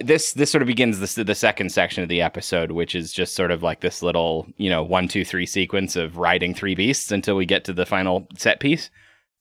this 0.00 0.32
this 0.32 0.50
sort 0.50 0.62
of 0.62 0.66
begins 0.66 1.00
the, 1.00 1.24
the 1.24 1.34
second 1.34 1.70
section 1.70 2.02
of 2.02 2.08
the 2.08 2.22
episode, 2.22 2.70
which 2.70 2.94
is 2.94 3.12
just 3.12 3.34
sort 3.34 3.50
of 3.50 3.62
like 3.62 3.80
this 3.80 4.00
little, 4.00 4.46
you 4.56 4.70
know, 4.70 4.82
one, 4.82 5.06
two, 5.06 5.22
three 5.22 5.44
sequence 5.44 5.96
of 5.96 6.16
riding 6.16 6.54
three 6.54 6.74
beasts 6.74 7.12
until 7.12 7.36
we 7.36 7.44
get 7.44 7.64
to 7.64 7.74
the 7.74 7.84
final 7.84 8.26
set 8.38 8.58
piece. 8.58 8.88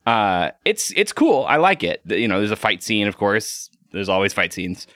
Uh, 0.05 0.51
it's 0.65 0.91
it's 0.97 1.13
cool. 1.13 1.45
I 1.45 1.55
like 1.55 1.83
it. 1.83 2.01
You 2.03 2.27
know, 2.27 2.39
there's 2.39 2.51
a 2.51 2.57
fight 2.57 2.83
scene, 2.83 3.07
of 3.07 3.15
course. 3.15 3.69
There's 3.93 4.09
always 4.09 4.33
fight 4.33 4.51
scenes. 4.51 4.87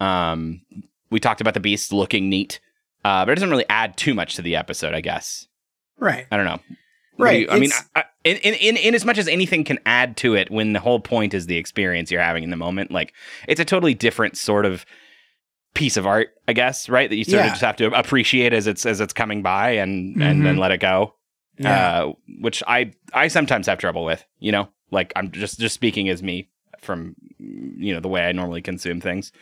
Um, 0.00 0.60
we 1.08 1.18
talked 1.18 1.40
about 1.40 1.54
the 1.54 1.60
beasts 1.60 1.94
looking 1.94 2.28
neat, 2.28 2.60
uh, 3.06 3.24
but 3.24 3.32
it 3.32 3.34
doesn't 3.36 3.50
really 3.50 3.68
add 3.68 3.96
too 3.96 4.14
much 4.14 4.34
to 4.36 4.42
the 4.42 4.56
episode, 4.56 4.94
I 4.94 5.00
guess. 5.00 5.46
Right. 5.98 6.26
I 6.30 6.36
don't 6.36 6.46
know. 6.46 6.60
Right. 7.18 7.40
you- 7.42 7.48
I 7.50 7.58
mean, 7.58 7.70
I, 7.94 8.04
in, 8.24 8.36
in, 8.38 8.76
in, 8.76 8.94
as 8.94 9.04
much 9.04 9.18
as 9.18 9.28
anything 9.28 9.64
can 9.64 9.78
add 9.86 10.16
to 10.18 10.34
it 10.34 10.50
when 10.50 10.72
the 10.72 10.80
whole 10.80 11.00
point 11.00 11.32
is 11.32 11.46
the 11.46 11.56
experience 11.56 12.10
you're 12.10 12.20
having 12.20 12.42
in 12.44 12.50
the 12.50 12.56
moment, 12.56 12.90
like 12.90 13.14
it's 13.48 13.60
a 13.60 13.64
totally 13.64 13.94
different 13.94 14.36
sort 14.36 14.66
of 14.66 14.84
piece 15.74 15.96
of 15.96 16.06
art, 16.06 16.28
I 16.48 16.52
guess, 16.52 16.88
right? 16.88 17.08
That 17.08 17.16
you 17.16 17.24
sort 17.24 17.40
Yeah. 17.40 17.46
of 17.46 17.50
just 17.52 17.62
have 17.62 17.76
to 17.76 17.98
appreciate 17.98 18.52
as 18.52 18.66
it's 18.66 18.84
as 18.84 19.00
it's 19.00 19.12
coming 19.12 19.42
by 19.42 19.70
and 19.72 20.20
and 20.22 20.44
then 20.44 20.56
Mhm. 20.56 20.58
let 20.58 20.72
it 20.72 20.80
go. 20.80 21.14
Yeah. 21.58 22.02
Uh, 22.04 22.12
which 22.40 22.62
I 22.66 22.92
I 23.14 23.28
sometimes 23.28 23.66
have 23.66 23.78
trouble 23.78 24.04
with, 24.04 24.24
you 24.38 24.52
know? 24.52 24.68
Like 24.90 25.12
I'm 25.16 25.30
just 25.30 25.58
just 25.60 25.74
speaking 25.74 26.08
as 26.08 26.22
me 26.22 26.48
from 26.80 27.14
you 27.38 27.94
know 27.94 28.00
the 28.00 28.08
way 28.08 28.22
I 28.26 28.32
normally 28.32 28.62
consume 28.62 29.00
things. 29.00 29.32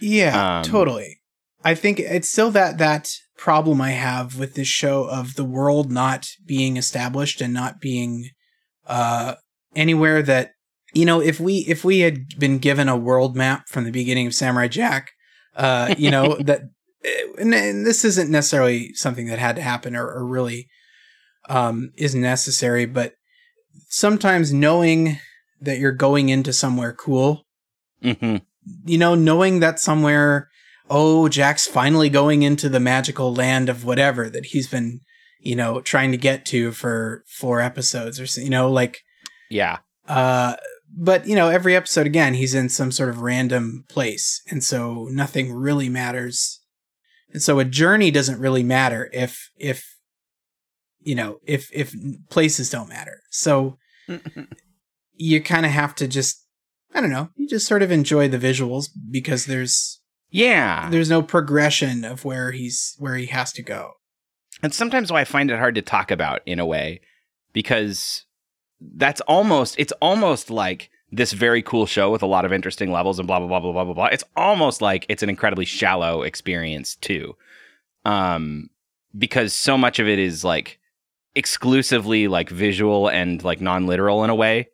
Yeah, 0.00 0.58
Um, 0.58 0.64
totally. 0.64 1.20
I 1.64 1.74
think 1.74 1.98
it's 1.98 2.28
still 2.28 2.50
that 2.52 2.78
that 2.78 3.10
problem 3.36 3.80
I 3.80 3.92
have 3.92 4.38
with 4.38 4.54
this 4.54 4.68
show 4.68 5.04
of 5.04 5.34
the 5.34 5.44
world 5.44 5.90
not 5.90 6.28
being 6.44 6.76
established 6.76 7.40
and 7.40 7.52
not 7.52 7.80
being 7.80 8.30
uh 8.86 9.34
anywhere 9.74 10.22
that 10.22 10.52
you 10.92 11.04
know 11.04 11.20
if 11.20 11.40
we 11.40 11.58
if 11.66 11.84
we 11.84 12.00
had 12.00 12.38
been 12.38 12.58
given 12.58 12.88
a 12.88 12.96
world 12.96 13.34
map 13.34 13.68
from 13.68 13.84
the 13.84 13.90
beginning 13.90 14.26
of 14.26 14.34
Samurai 14.34 14.68
Jack, 14.68 15.10
uh 15.56 15.94
you 15.96 16.10
know 16.10 16.36
that 16.40 16.62
and, 17.38 17.54
and 17.54 17.86
this 17.86 18.04
isn't 18.04 18.30
necessarily 18.30 18.92
something 18.94 19.26
that 19.26 19.38
had 19.38 19.56
to 19.56 19.62
happen 19.62 19.96
or, 19.96 20.06
or 20.06 20.26
really 20.26 20.68
um 21.48 21.92
is 21.96 22.14
necessary, 22.14 22.86
but 22.86 23.14
sometimes 23.88 24.52
knowing 24.52 25.18
that 25.60 25.78
you're 25.78 25.92
going 25.92 26.28
into 26.28 26.52
somewhere 26.52 26.92
cool 26.92 27.46
hmm 28.02 28.36
you 28.84 28.98
know, 28.98 29.14
knowing 29.14 29.60
that 29.60 29.78
somewhere, 29.78 30.48
oh, 30.90 31.28
Jack's 31.28 31.66
finally 31.66 32.08
going 32.10 32.42
into 32.42 32.68
the 32.68 32.80
magical 32.80 33.34
land 33.34 33.68
of 33.68 33.84
whatever 33.84 34.28
that 34.30 34.46
he's 34.46 34.68
been, 34.68 35.00
you 35.40 35.56
know, 35.56 35.80
trying 35.80 36.10
to 36.12 36.16
get 36.18 36.44
to 36.46 36.72
for 36.72 37.24
four 37.26 37.60
episodes 37.60 38.20
or 38.20 38.26
so, 38.26 38.40
you 38.40 38.50
know, 38.50 38.70
like, 38.70 39.00
Yeah. 39.50 39.78
uh, 40.06 40.56
but 40.96 41.26
you 41.26 41.34
know, 41.34 41.48
every 41.48 41.74
episode 41.74 42.06
again, 42.06 42.34
he's 42.34 42.54
in 42.54 42.68
some 42.68 42.92
sort 42.92 43.08
of 43.08 43.20
random 43.22 43.84
place, 43.88 44.42
and 44.50 44.62
so 44.62 45.08
nothing 45.10 45.52
really 45.52 45.88
matters. 45.88 46.60
And 47.32 47.42
so 47.42 47.58
a 47.58 47.64
journey 47.64 48.12
doesn't 48.12 48.38
really 48.38 48.62
matter 48.62 49.10
if 49.12 49.50
if 49.58 49.96
you 51.00 51.16
know 51.16 51.40
if 51.44 51.68
if 51.72 51.92
places 52.30 52.70
don't 52.70 52.88
matter. 52.88 53.22
So 53.30 53.76
you 55.14 55.42
kind 55.42 55.66
of 55.66 55.72
have 55.72 55.94
to 55.96 56.06
just 56.06 56.44
I 56.94 57.00
don't 57.00 57.10
know, 57.10 57.30
you 57.34 57.48
just 57.48 57.66
sort 57.66 57.82
of 57.82 57.90
enjoy 57.90 58.28
the 58.28 58.38
visuals 58.38 58.86
because 59.10 59.46
there's 59.46 60.00
Yeah. 60.34 60.90
there's 60.90 61.08
no 61.08 61.22
progression 61.22 62.04
of 62.04 62.24
where 62.24 62.50
he's 62.50 62.96
where 62.98 63.14
he 63.14 63.26
has 63.26 63.52
to 63.52 63.62
go. 63.62 63.92
And 64.62 64.74
sometimes 64.74 65.12
why 65.12 65.20
I 65.20 65.24
find 65.24 65.50
it 65.50 65.58
hard 65.58 65.76
to 65.76 65.82
talk 65.82 66.10
about 66.10 66.40
in 66.44 66.58
a 66.58 66.66
way 66.66 67.00
because 67.52 68.24
that's 68.80 69.20
almost 69.22 69.76
it's 69.78 69.92
almost 70.02 70.50
like 70.50 70.90
this 71.12 71.32
very 71.32 71.62
cool 71.62 71.86
show 71.86 72.10
with 72.10 72.22
a 72.22 72.26
lot 72.26 72.44
of 72.44 72.52
interesting 72.52 72.90
levels 72.90 73.20
and 73.20 73.28
blah 73.28 73.38
blah 73.38 73.46
blah 73.46 73.60
blah 73.60 73.72
blah 73.72 73.84
blah 73.84 73.94
blah. 73.94 74.06
It's 74.06 74.24
almost 74.36 74.82
like 74.82 75.06
it's 75.08 75.22
an 75.22 75.30
incredibly 75.30 75.64
shallow 75.64 76.22
experience 76.22 76.96
too. 76.96 77.36
Um 78.04 78.70
because 79.16 79.52
so 79.52 79.78
much 79.78 80.00
of 80.00 80.08
it 80.08 80.18
is 80.18 80.42
like 80.42 80.80
exclusively 81.36 82.26
like 82.26 82.50
visual 82.50 83.08
and 83.08 83.42
like 83.44 83.60
non-literal 83.60 84.24
in 84.24 84.30
a 84.30 84.34
way. 84.34 84.68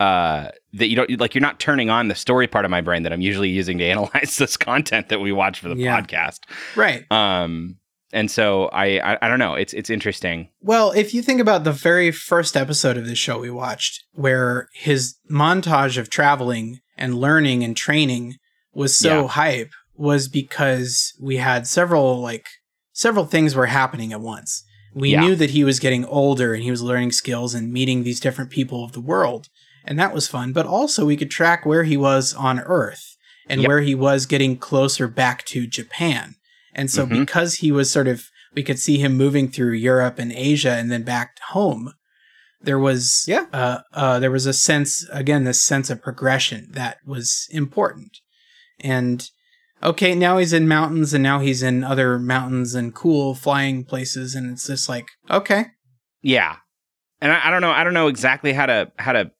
Uh, 0.00 0.48
that 0.72 0.88
you 0.88 0.96
don't 0.96 1.20
like. 1.20 1.34
You're 1.34 1.42
not 1.42 1.60
turning 1.60 1.90
on 1.90 2.08
the 2.08 2.14
story 2.14 2.46
part 2.48 2.64
of 2.64 2.70
my 2.70 2.80
brain 2.80 3.02
that 3.04 3.12
I'm 3.12 3.20
usually 3.20 3.50
using 3.50 3.78
to 3.78 3.84
analyze 3.94 4.36
this 4.38 4.56
content 4.56 5.08
that 5.10 5.20
we 5.20 5.30
watch 5.30 5.60
for 5.60 5.68
the 5.68 5.76
Yeah. 5.76 6.00
podcast. 6.00 6.40
Right. 6.74 7.04
Um, 7.12 7.76
and 8.12 8.28
so 8.30 8.64
I, 8.72 8.98
I 8.98 9.18
I 9.22 9.28
don't 9.28 9.38
know. 9.38 9.54
It's 9.54 9.72
it's 9.72 9.90
interesting. 9.90 10.48
Well, 10.60 10.90
if 10.92 11.14
you 11.14 11.22
think 11.22 11.40
about 11.40 11.62
the 11.64 11.70
very 11.72 12.10
first 12.10 12.56
episode 12.56 12.96
of 12.96 13.06
this 13.06 13.18
show 13.18 13.38
we 13.38 13.50
watched, 13.50 14.02
where 14.12 14.68
his 14.74 15.16
montage 15.30 15.96
of 15.98 16.10
traveling 16.10 16.80
and 16.96 17.14
learning 17.14 17.62
and 17.62 17.76
training 17.76 18.34
was 18.72 18.98
so 18.98 19.22
Yeah. 19.22 19.28
hype, 19.28 19.70
was 19.94 20.28
because 20.28 21.12
we 21.20 21.36
had 21.36 21.66
several 21.66 22.20
like 22.20 22.46
several 22.92 23.26
things 23.26 23.54
were 23.54 23.66
happening 23.66 24.12
at 24.12 24.20
once. 24.20 24.64
We 24.92 25.10
Yeah. 25.12 25.20
knew 25.20 25.36
that 25.36 25.50
he 25.50 25.62
was 25.62 25.78
getting 25.78 26.04
older 26.06 26.52
and 26.52 26.64
he 26.64 26.70
was 26.72 26.82
learning 26.82 27.12
skills 27.12 27.54
and 27.54 27.72
meeting 27.72 28.02
these 28.02 28.18
different 28.18 28.50
people 28.50 28.82
of 28.84 28.90
the 28.92 29.00
world, 29.00 29.46
and 29.84 29.98
that 29.98 30.14
was 30.14 30.28
fun. 30.28 30.52
But 30.52 30.66
also, 30.66 31.06
we 31.06 31.16
could 31.16 31.30
track 31.30 31.64
where 31.66 31.84
he 31.84 31.96
was 31.96 32.34
on 32.34 32.60
Earth 32.60 33.16
and 33.48 33.62
Yep. 33.62 33.68
where 33.68 33.80
he 33.80 33.94
was 33.94 34.26
getting 34.26 34.56
closer 34.56 35.08
back 35.08 35.44
to 35.46 35.66
Japan. 35.66 36.34
And 36.74 36.90
so, 36.90 37.06
Mhm. 37.06 37.20
because 37.20 37.56
he 37.56 37.72
was 37.72 37.90
sort 37.90 38.06
of, 38.08 38.24
we 38.54 38.62
could 38.62 38.78
see 38.78 38.98
him 38.98 39.16
moving 39.16 39.50
through 39.50 39.72
Europe 39.72 40.18
and 40.18 40.32
Asia 40.32 40.72
and 40.72 40.90
then 40.90 41.02
back 41.02 41.38
home. 41.48 41.92
There 42.62 42.78
was, 42.78 43.24
Yeah. 43.26 43.46
uh, 43.52 43.78
uh, 43.92 44.18
there 44.18 44.30
was 44.30 44.46
a 44.46 44.52
sense 44.52 45.06
again, 45.10 45.44
this 45.44 45.62
sense 45.62 45.88
of 45.90 46.02
progression 46.02 46.68
that 46.72 46.98
was 47.04 47.48
important. 47.50 48.18
And 48.78 49.28
okay, 49.82 50.14
now 50.14 50.36
he's 50.38 50.52
in 50.52 50.68
mountains, 50.68 51.14
and 51.14 51.22
now 51.22 51.40
he's 51.40 51.62
in 51.62 51.82
other 51.82 52.18
mountains 52.18 52.74
and 52.74 52.94
cool 52.94 53.34
flying 53.34 53.82
places, 53.84 54.34
and 54.34 54.50
it's 54.52 54.66
just 54.66 54.88
like, 54.90 55.06
okay, 55.30 55.68
Yeah, 56.22 56.56
and 57.22 57.32
I, 57.32 57.48
I 57.48 57.50
don't 57.50 57.62
know. 57.62 57.70
I 57.70 57.82
don't 57.82 57.94
know 57.94 58.08
exactly 58.08 58.52
how 58.52 58.66
to 58.66 58.92
how 58.98 59.12
to 59.12 59.30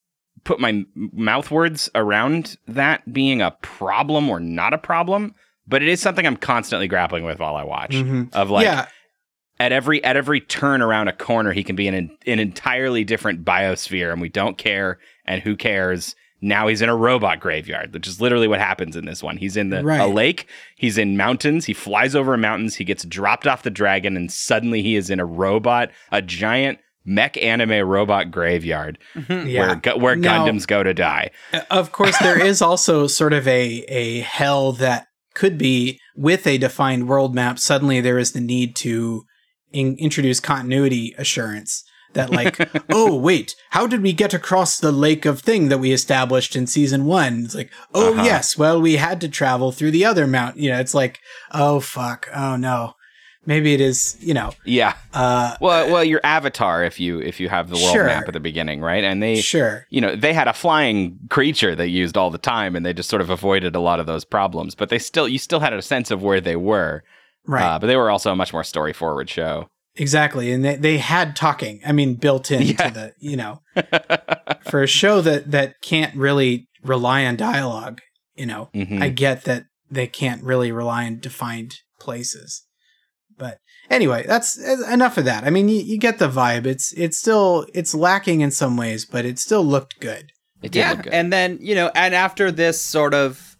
put 0.44 0.60
my 0.60 0.84
mouth 0.94 1.50
words 1.50 1.88
around 1.94 2.56
that 2.68 3.12
being 3.12 3.42
a 3.42 3.50
problem 3.62 4.28
or 4.28 4.40
not 4.40 4.72
a 4.72 4.78
problem. 4.78 5.34
But 5.66 5.82
it 5.82 5.88
is 5.88 6.00
something 6.00 6.26
I'm 6.26 6.36
constantly 6.36 6.88
grappling 6.88 7.24
with 7.24 7.38
while 7.38 7.54
I 7.56 7.62
watch. 7.62 7.92
Mhm. 7.92 8.32
Of 8.34 8.50
like, 8.50 8.64
yeah, 8.64 8.86
at 9.60 9.72
every 9.72 10.02
at 10.02 10.16
every 10.16 10.40
turn 10.40 10.82
around 10.82 11.08
a 11.08 11.12
corner, 11.12 11.52
he 11.52 11.62
can 11.62 11.76
be 11.76 11.86
in 11.86 11.94
an, 11.94 12.10
an 12.26 12.38
entirely 12.38 13.04
different 13.04 13.44
biosphere, 13.44 14.10
and 14.10 14.20
we 14.20 14.28
don't 14.28 14.58
care. 14.58 14.98
And 15.26 15.42
who 15.42 15.54
cares? 15.56 16.16
Now 16.42 16.68
he's 16.68 16.80
in 16.80 16.88
a 16.88 16.96
robot 16.96 17.38
graveyard, 17.38 17.92
which 17.92 18.08
is 18.08 18.18
literally 18.20 18.48
what 18.48 18.60
happens 18.60 18.96
in 18.96 19.04
this 19.04 19.22
one. 19.22 19.36
He's 19.36 19.58
in 19.58 19.68
the 19.68 19.82
a 20.00 20.08
lake. 20.08 20.48
He's 20.74 20.96
in 20.96 21.16
mountains. 21.18 21.66
He 21.66 21.74
flies 21.74 22.16
over 22.16 22.34
mountains. 22.38 22.76
He 22.76 22.84
gets 22.84 23.04
dropped 23.04 23.46
off 23.46 23.62
the 23.62 23.70
dragon, 23.70 24.16
and 24.16 24.32
suddenly 24.32 24.82
he 24.82 24.96
is 24.96 25.10
in 25.10 25.20
a 25.20 25.26
robot, 25.26 25.90
a 26.10 26.22
giant 26.22 26.78
mech 27.04 27.36
anime 27.38 27.86
robot 27.86 28.30
graveyard 28.30 28.98
yeah. 29.28 29.78
where 29.82 29.96
where 29.96 30.16
Now- 30.16 30.46
Gundams 30.46 30.66
go 30.66 30.82
to 30.82 30.94
die. 30.94 31.30
Of 31.70 31.92
course, 31.92 32.18
there 32.18 32.38
is 32.44 32.60
also 32.62 33.06
sort 33.06 33.32
of 33.32 33.46
a 33.48 33.84
a 33.88 34.20
hell 34.20 34.72
that 34.72 35.06
could 35.34 35.56
be 35.58 35.98
with 36.16 36.46
a 36.46 36.58
defined 36.58 37.08
world 37.08 37.34
map. 37.34 37.58
Suddenly, 37.58 38.00
there 38.00 38.18
is 38.18 38.32
the 38.32 38.40
need 38.40 38.76
to 38.76 39.24
in- 39.72 39.96
introduce 39.98 40.40
continuity 40.40 41.14
assurance. 41.18 41.84
That 42.14 42.30
like, 42.30 42.58
oh 42.90 43.14
wait, 43.16 43.54
how 43.70 43.86
did 43.86 44.02
we 44.02 44.12
get 44.12 44.34
across 44.34 44.78
the 44.78 44.90
lake 44.90 45.24
of 45.24 45.40
thing 45.40 45.68
that 45.68 45.78
we 45.78 45.92
established 45.92 46.56
in 46.56 46.66
season 46.66 47.04
one? 47.04 47.44
It's 47.44 47.54
like, 47.54 47.70
oh 47.94 48.14
Uh-huh. 48.14 48.24
yes, 48.24 48.58
well 48.58 48.80
we 48.82 48.96
had 48.96 49.20
to 49.20 49.28
travel 49.28 49.70
through 49.70 49.92
the 49.92 50.04
other 50.04 50.26
mountain. 50.26 50.60
You 50.62 50.70
know, 50.70 50.80
it's 50.80 50.94
like, 50.94 51.20
oh 51.52 51.78
fuck, 51.78 52.28
oh 52.34 52.56
no, 52.56 52.94
maybe 53.46 53.72
it 53.74 53.80
is. 53.80 54.16
You 54.20 54.34
know, 54.34 54.52
Yeah. 54.64 54.94
uh, 55.14 55.56
Well, 55.60 55.90
well, 55.92 56.04
your 56.04 56.20
avatar 56.24 56.84
if 56.84 57.00
you 57.00 57.20
if 57.20 57.40
you 57.40 57.48
have 57.48 57.68
the 57.68 57.76
world 57.76 57.92
Sure. 57.92 58.06
map 58.06 58.26
at 58.28 58.34
the 58.34 58.40
beginning, 58.40 58.80
right? 58.80 59.02
And 59.04 59.22
they 59.22 59.40
sure, 59.40 59.86
you 59.90 60.00
know, 60.00 60.14
they 60.16 60.32
had 60.32 60.48
a 60.48 60.52
flying 60.52 61.18
creature 61.30 61.74
they 61.74 61.86
used 61.86 62.16
all 62.16 62.30
the 62.30 62.38
time 62.38 62.76
and 62.76 62.84
they 62.84 62.92
just 62.92 63.08
sort 63.08 63.22
of 63.22 63.30
avoided 63.30 63.74
a 63.74 63.80
lot 63.80 64.00
of 64.00 64.06
those 64.06 64.24
problems. 64.24 64.74
But 64.74 64.88
they 64.88 64.98
still, 64.98 65.28
you 65.28 65.38
still 65.38 65.60
had 65.60 65.72
a 65.72 65.82
sense 65.82 66.10
of 66.10 66.22
where 66.22 66.40
they 66.40 66.56
were. 66.56 67.02
right. 67.46 67.64
Uh, 67.64 67.78
but 67.78 67.86
they 67.86 67.96
were 67.96 68.10
also 68.10 68.32
a 68.32 68.36
much 68.36 68.52
more 68.52 68.64
story 68.64 68.92
forward 68.92 69.28
show. 69.30 69.68
Exactly, 69.96 70.52
and 70.52 70.64
they, 70.64 70.76
they 70.76 70.98
had 70.98 71.34
talking. 71.34 71.80
I 71.84 71.90
mean, 71.92 72.14
built 72.14 72.50
into 72.52 72.74
Yeah. 72.74 72.90
the 72.90 73.12
you 73.18 73.36
know, 73.36 73.60
for 74.70 74.82
a 74.82 74.86
show 74.86 75.20
that 75.22 75.50
that 75.50 75.80
can't 75.82 76.14
really 76.14 76.68
rely 76.84 77.24
on 77.26 77.36
dialogue. 77.36 78.00
You 78.36 78.46
know, 78.46 78.70
Mhm. 78.74 79.02
I 79.02 79.08
get 79.08 79.44
that 79.44 79.64
they 79.90 80.06
can't 80.06 80.42
really 80.44 80.70
rely 80.70 81.06
on 81.06 81.18
defined 81.18 81.74
places, 81.98 82.64
but 83.40 83.58
anyway, 83.90 84.24
that's 84.26 84.56
enough 84.58 85.18
of 85.18 85.24
that. 85.24 85.42
I 85.44 85.50
mean, 85.50 85.68
you, 85.68 85.80
you 85.80 85.98
get 85.98 86.18
the 86.18 86.28
vibe. 86.28 86.66
It's 86.66 86.92
it's 86.92 87.18
still 87.18 87.66
it's 87.74 87.94
lacking 87.94 88.42
in 88.42 88.50
some 88.50 88.76
ways, 88.76 89.04
but 89.04 89.24
it 89.24 89.38
still 89.38 89.64
looked 89.64 89.98
good. 89.98 90.30
It 90.62 90.72
did 90.72 90.78
yeah, 90.80 90.90
look 90.90 91.02
good. 91.04 91.12
and 91.14 91.32
then 91.32 91.58
you 91.60 91.74
know, 91.74 91.90
and 91.96 92.14
after 92.14 92.52
this 92.52 92.80
sort 92.80 93.14
of, 93.14 93.56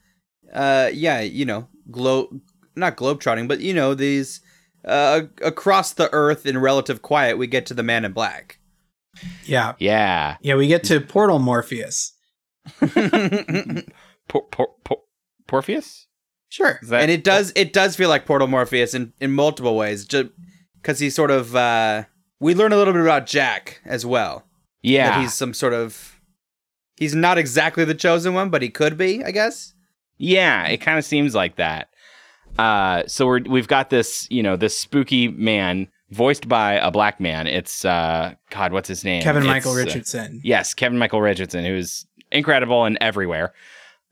uh, 0.53 0.90
yeah, 0.93 1.21
you 1.21 1.47
know, 1.47 1.66
globe, 1.90 2.40
not 2.77 2.97
globetrotting, 2.97 3.49
but 3.49 3.61
you 3.61 3.75
know, 3.75 3.95
these 3.95 4.40
uh 4.85 5.23
across 5.43 5.95
the 5.95 6.09
earth 6.12 6.47
in 6.47 6.59
relative 6.59 7.03
quiet, 7.03 7.38
we 7.38 7.47
get 7.47 7.66
to 7.66 7.75
the 7.75 7.83
Man 7.83 8.05
in 8.05 8.12
Black. 8.12 8.59
Yeah, 9.45 9.75
yeah. 9.79 10.37
yeah. 10.40 10.55
We 10.55 10.69
get 10.69 10.85
to 10.85 11.01
Portal 11.01 11.38
Morpheus. 11.40 12.12
Por- 14.29 14.47
por- 14.53 14.75
por- 14.85 15.03
Porpheus? 15.49 16.07
Sure. 16.50 16.78
That, 16.82 17.00
and 17.02 17.10
it 17.10 17.24
does 17.24 17.52
it 17.56 17.72
does 17.72 17.96
feel 17.96 18.08
like 18.10 18.26
Portal 18.26 18.46
Morpheus 18.48 18.92
in 18.92 19.12
in 19.20 19.32
multiple 19.32 19.76
ways, 19.76 20.04
just 20.04 20.28
because 20.82 20.98
he's 20.98 21.14
sort 21.14 21.30
of. 21.30 21.56
uh 21.56 22.04
We 22.40 22.54
learn 22.54 22.72
a 22.72 22.76
little 22.76 22.92
bit 22.92 23.02
about 23.02 23.26
Jack 23.26 23.80
as 23.84 24.04
well. 24.04 24.44
yeah. 24.82 25.10
that 25.10 25.20
he's 25.22 25.32
some 25.34 25.54
sort 25.54 25.72
of. 25.72 26.20
He's 26.96 27.14
not 27.14 27.38
exactly 27.38 27.84
the 27.86 27.94
chosen 27.94 28.34
one, 28.34 28.50
but 28.50 28.60
he 28.60 28.68
could 28.68 28.98
be, 28.98 29.24
I 29.24 29.30
guess. 29.30 29.72
Yeah, 30.18 30.66
it 30.66 30.78
kind 30.82 30.98
of 30.98 31.04
seems 31.06 31.34
like 31.34 31.56
that. 31.56 31.88
Uh, 32.58 33.04
so 33.06 33.26
we're 33.26 33.40
we've 33.48 33.68
got 33.68 33.88
this, 33.90 34.26
you 34.30 34.42
know, 34.42 34.56
this 34.56 34.78
spooky 34.78 35.28
man 35.28 35.88
voiced 36.10 36.48
by 36.48 36.74
a 36.74 36.90
black 36.90 37.20
man. 37.20 37.46
It's 37.46 37.84
uh, 37.84 38.34
God, 38.50 38.72
what's 38.72 38.88
his 38.88 39.04
name? 39.04 39.22
Kevin 39.22 39.44
It's, 39.44 39.48
Michael 39.48 39.72
uh, 39.72 39.76
Richardson. 39.76 40.40
yes, 40.44 40.74
Kevin 40.74 40.98
Michael 40.98 41.20
Richardson, 41.22 41.64
who's 41.64 42.06
incredible 42.32 42.84
and 42.84 42.98
everywhere. 43.00 43.54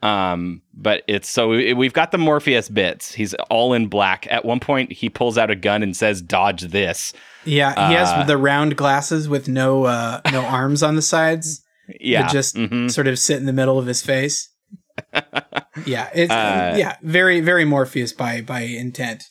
Um, 0.01 0.63
but 0.75 1.03
it's 1.09 1.29
so 1.29 1.49
we, 1.49 1.75
we've 1.75 1.93
got 1.93 2.13
the 2.13 2.19
Morpheus 2.19 2.69
bits. 2.69 3.13
He's 3.13 3.35
all 3.51 3.73
in 3.73 3.89
black. 3.89 4.27
At 4.31 4.45
one 4.45 4.61
point, 4.61 4.93
he 4.93 5.09
pulls 5.09 5.37
out 5.37 5.51
a 5.51 5.57
gun 5.57 5.83
and 5.83 5.97
says, 5.97 6.23
"Dodge 6.23 6.63
this." 6.63 7.13
Yeah, 7.45 7.73
he 7.73 7.97
Uh, 7.97 8.05
has 8.05 8.27
the 8.27 8.37
round 8.37 8.77
glasses 8.77 9.29
with 9.29 9.49
no 9.49 9.85
uh 9.85 10.21
no 10.31 10.41
arms 10.45 10.83
on 10.83 10.95
the 10.95 11.03
sides. 11.03 11.63
Yeah, 12.01 12.23
that 12.23 12.31
just 12.31 12.55
mhm. 12.55 12.91
sort 12.91 13.09
of 13.09 13.19
sit 13.19 13.39
in 13.39 13.47
the 13.47 13.53
middle 13.53 13.79
of 13.79 13.87
his 13.87 14.03
face. 14.03 14.51
yeah, 15.85 16.11
it's 16.15 16.33
Uh, 16.33 16.75
yeah, 16.77 16.97
very 17.03 17.41
very 17.41 17.65
Morpheus 17.65 18.13
by 18.13 18.41
by 18.41 18.61
intent. 18.61 19.25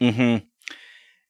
Mm-hmm. 0.00 0.44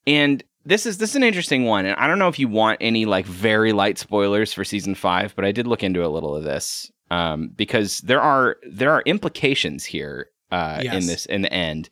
And 0.05 0.43
this 0.63 0.85
is 0.85 0.99
this 0.99 1.11
is 1.11 1.15
an 1.15 1.23
interesting 1.23 1.65
one, 1.65 1.85
and 1.85 1.95
I 1.99 2.05
don't 2.07 2.19
know 2.19 2.27
if 2.27 2.37
you 2.37 2.47
want 2.47 2.77
any 2.81 3.05
like 3.05 3.25
very 3.25 3.71
light 3.73 3.97
spoilers 3.97 4.53
for 4.53 4.63
season 4.63 4.93
five, 4.93 5.35
but 5.35 5.45
I 5.45 5.51
did 5.51 5.65
look 5.65 5.83
into 5.83 6.05
a 6.05 6.09
little 6.09 6.35
of 6.35 6.43
this 6.43 6.91
um, 7.11 7.49
because 7.55 7.99
there 7.99 8.21
are 8.21 8.57
there 8.69 8.91
are 8.91 9.01
implications 9.05 9.85
here 9.85 10.29
uh, 10.51 10.79
Yes. 10.83 10.93
in 10.95 11.07
this 11.07 11.25
in 11.25 11.41
the 11.41 11.53
end, 11.53 11.89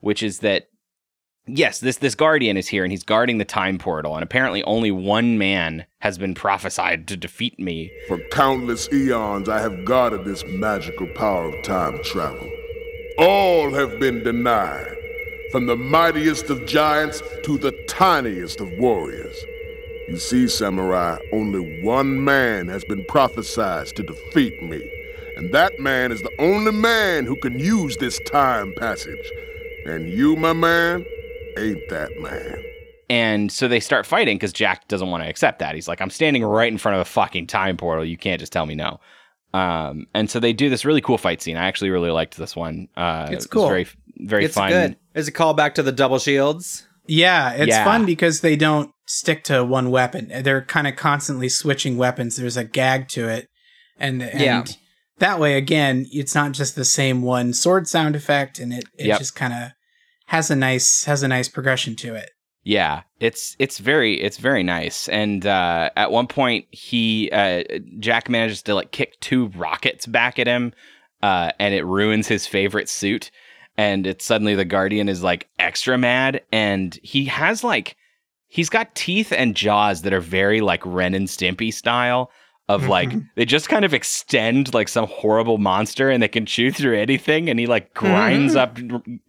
which 0.00 0.22
is 0.22 0.40
that 0.40 0.68
yes, 1.46 1.80
this 1.80 1.96
this 1.98 2.14
guardian 2.14 2.56
is 2.56 2.68
here 2.68 2.84
and 2.84 2.92
he's 2.92 3.04
guarding 3.04 3.38
the 3.38 3.44
time 3.44 3.78
portal, 3.78 4.14
and 4.14 4.22
apparently 4.22 4.62
only 4.64 4.90
one 4.90 5.38
man 5.38 5.86
has 6.00 6.18
been 6.18 6.34
prophesied 6.34 7.06
to 7.08 7.16
defeat 7.16 7.58
me. 7.58 7.90
For 8.08 8.18
countless 8.30 8.88
eons, 8.92 9.48
I 9.48 9.60
have 9.60 9.84
guarded 9.84 10.24
this 10.24 10.44
magical 10.46 11.06
power 11.08 11.46
of 11.54 11.62
time 11.62 11.98
travel. 12.04 12.50
All 13.18 13.72
have 13.74 14.00
been 14.00 14.22
denied, 14.24 14.96
from 15.50 15.66
the 15.66 15.76
mightiest 15.76 16.48
of 16.50 16.64
giants 16.66 17.22
to 17.44 17.58
the 17.58 17.72
tiniest 17.88 18.60
of 18.60 18.70
warriors. 18.78 19.36
You 20.12 20.18
see, 20.18 20.46
Samurai, 20.46 21.16
only 21.32 21.80
one 21.82 22.22
man 22.22 22.68
has 22.68 22.84
been 22.84 23.02
prophesied 23.06 23.86
to 23.96 24.02
defeat 24.02 24.62
me, 24.62 24.86
and 25.38 25.50
that 25.54 25.80
man 25.80 26.12
is 26.12 26.20
the 26.20 26.30
only 26.38 26.70
man 26.70 27.24
who 27.24 27.34
can 27.36 27.58
use 27.58 27.96
this 27.96 28.20
time 28.30 28.74
passage. 28.76 29.26
And 29.86 30.10
you, 30.10 30.36
my 30.36 30.52
man, 30.52 31.06
ain't 31.56 31.88
that 31.88 32.10
man. 32.20 32.62
And 33.08 33.50
so 33.50 33.68
they 33.68 33.80
start 33.80 34.04
fighting 34.04 34.36
because 34.36 34.52
Jack 34.52 34.86
doesn't 34.88 35.08
want 35.08 35.22
to 35.24 35.30
accept 35.30 35.60
that. 35.60 35.74
He's 35.74 35.88
like, 35.88 36.02
I'm 36.02 36.10
standing 36.10 36.44
right 36.44 36.70
in 36.70 36.76
front 36.76 36.96
of 36.96 37.00
a 37.00 37.06
fucking 37.06 37.46
time 37.46 37.78
portal. 37.78 38.04
You 38.04 38.18
can't 38.18 38.38
just 38.38 38.52
tell 38.52 38.66
me 38.66 38.74
no. 38.74 39.00
Um, 39.54 40.08
and 40.14 40.28
so 40.28 40.38
they 40.40 40.52
do 40.52 40.68
this 40.68 40.84
really 40.84 41.00
cool 41.00 41.16
fight 41.16 41.40
scene. 41.40 41.56
I 41.56 41.64
actually 41.68 41.88
really 41.88 42.10
liked 42.10 42.36
this 42.36 42.54
one. 42.54 42.88
Uh, 42.98 43.28
It's 43.30 43.46
it 43.46 43.50
cool. 43.50 43.66
very, 43.66 43.86
very 44.18 44.44
it's 44.44 44.54
fun. 44.56 44.68
good. 44.68 44.96
There's 45.14 45.28
a 45.28 45.32
callback 45.32 45.72
to 45.76 45.82
the 45.82 45.90
double 45.92 46.18
shields. 46.18 46.86
Yeah, 47.06 47.52
it's 47.54 47.68
Yeah. 47.68 47.84
fun 47.84 48.04
because 48.04 48.42
they 48.42 48.56
don't 48.56 48.92
stick 49.12 49.44
to 49.44 49.64
one 49.64 49.90
weapon. 49.90 50.30
They're 50.42 50.62
kind 50.62 50.86
of 50.86 50.96
constantly 50.96 51.48
switching 51.48 51.96
weapons. 51.96 52.36
There's 52.36 52.56
a 52.56 52.64
gag 52.64 53.08
to 53.08 53.28
it, 53.28 53.48
and 53.98 54.22
and 54.22 54.40
Yeah. 54.40 54.64
that 55.18 55.38
way 55.38 55.56
again, 55.56 56.06
it's 56.10 56.34
not 56.34 56.52
just 56.52 56.74
the 56.76 56.84
same 56.84 57.22
one 57.22 57.52
sword 57.52 57.86
sound 57.88 58.16
effect, 58.16 58.58
and 58.58 58.72
it 58.72 58.84
it 58.98 59.06
Yep. 59.06 59.18
just 59.18 59.34
kind 59.34 59.52
of 59.52 59.70
has 60.26 60.50
a 60.50 60.56
nice 60.56 61.04
has 61.04 61.22
a 61.22 61.28
nice 61.28 61.48
progression 61.48 61.94
to 61.96 62.14
it. 62.14 62.30
Yeah, 62.64 63.02
it's 63.18 63.56
it's 63.58 63.78
very 63.78 64.20
it's 64.20 64.38
very 64.38 64.62
nice. 64.62 65.08
And 65.08 65.44
uh, 65.44 65.90
at 65.96 66.12
one 66.12 66.26
point, 66.28 66.66
he 66.70 67.28
uh, 67.32 67.64
Jack 67.98 68.28
manages 68.28 68.62
to 68.62 68.74
like 68.74 68.92
kick 68.92 69.18
two 69.20 69.48
rockets 69.56 70.06
back 70.06 70.38
at 70.38 70.46
him, 70.46 70.72
uh, 71.22 71.50
and 71.58 71.74
it 71.74 71.84
ruins 71.84 72.28
his 72.28 72.46
favorite 72.46 72.88
suit. 72.88 73.30
And 73.76 74.06
it's 74.06 74.24
suddenly 74.24 74.54
the 74.54 74.64
Guardian 74.66 75.08
is 75.08 75.22
like 75.22 75.48
extra 75.58 75.98
mad, 75.98 76.42
and 76.52 76.96
he 77.02 77.24
has 77.24 77.64
like 77.64 77.96
he's 78.52 78.68
got 78.68 78.94
teeth 78.94 79.32
and 79.32 79.56
jaws 79.56 80.02
that 80.02 80.12
are 80.12 80.20
very 80.20 80.60
like 80.60 80.82
Ren 80.84 81.14
and 81.14 81.28
Stimpy 81.28 81.72
style. 81.72 82.30
Of 82.68 82.86
like 82.86 83.12
they 83.34 83.44
just 83.44 83.68
kind 83.68 83.84
of 83.84 83.92
extend 83.92 84.72
like 84.72 84.88
some 84.88 85.06
horrible 85.06 85.58
monster, 85.58 86.08
and 86.08 86.22
they 86.22 86.28
can 86.28 86.46
chew 86.46 86.70
through 86.70 86.96
anything. 86.96 87.50
And 87.50 87.58
he 87.58 87.66
like 87.66 87.92
grinds 87.92 88.56
up 88.56 88.78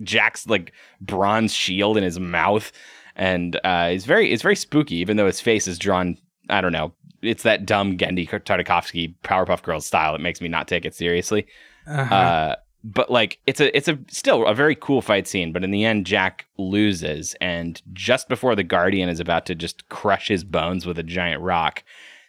Jack's 0.02 0.48
like 0.48 0.72
bronze 1.02 1.54
shield 1.54 1.98
in 1.98 2.04
his 2.04 2.20
mouth 2.20 2.72
and 3.16 3.56
uh, 3.64 3.90
it's 3.92 4.06
very 4.06 4.32
it's 4.32 4.44
very 4.44 4.56
spooky, 4.56 4.96
even 4.96 5.18
though 5.18 5.28
his 5.28 5.40
face 5.42 5.68
is 5.68 5.78
drawn. 5.78 6.18
I 6.50 6.62
don't 6.62 6.72
know. 6.72 6.94
It's 7.22 7.44
that 7.44 7.66
dumb 7.66 7.98
Genndy 7.98 8.28
Tartakovsky 8.28 9.16
Powerpuff 9.24 9.64
Girls 9.64 9.86
style 9.86 10.14
that 10.14 10.22
makes 10.22 10.42
me 10.42 10.48
not 10.48 10.68
take 10.68 10.86
it 10.86 10.96
seriously. 10.96 11.48
Uh-huh. 11.88 12.14
Uh, 12.16 12.56
but 12.84 13.10
like, 13.10 13.40
it's 13.48 13.62
a 13.62 13.76
it's 13.76 13.88
a 13.88 13.98
still 14.08 14.46
a 14.46 14.54
very 14.54 14.76
cool 14.76 15.02
fight 15.02 15.28
scene. 15.28 15.54
But 15.54 15.64
in 15.64 15.72
the 15.72 15.86
end, 15.86 16.06
Jack 16.06 16.46
loses, 16.58 17.36
and 17.40 17.82
just 17.94 18.28
before 18.28 18.56
the 18.56 18.64
Guardian 18.64 19.10
is 19.10 19.20
about 19.20 19.46
to 19.48 19.56
just 19.56 19.88
crush 19.90 20.28
his 20.28 20.44
bones 20.44 20.86
with 20.86 21.00
a 21.00 21.04
giant 21.04 21.42
rock, 21.42 21.84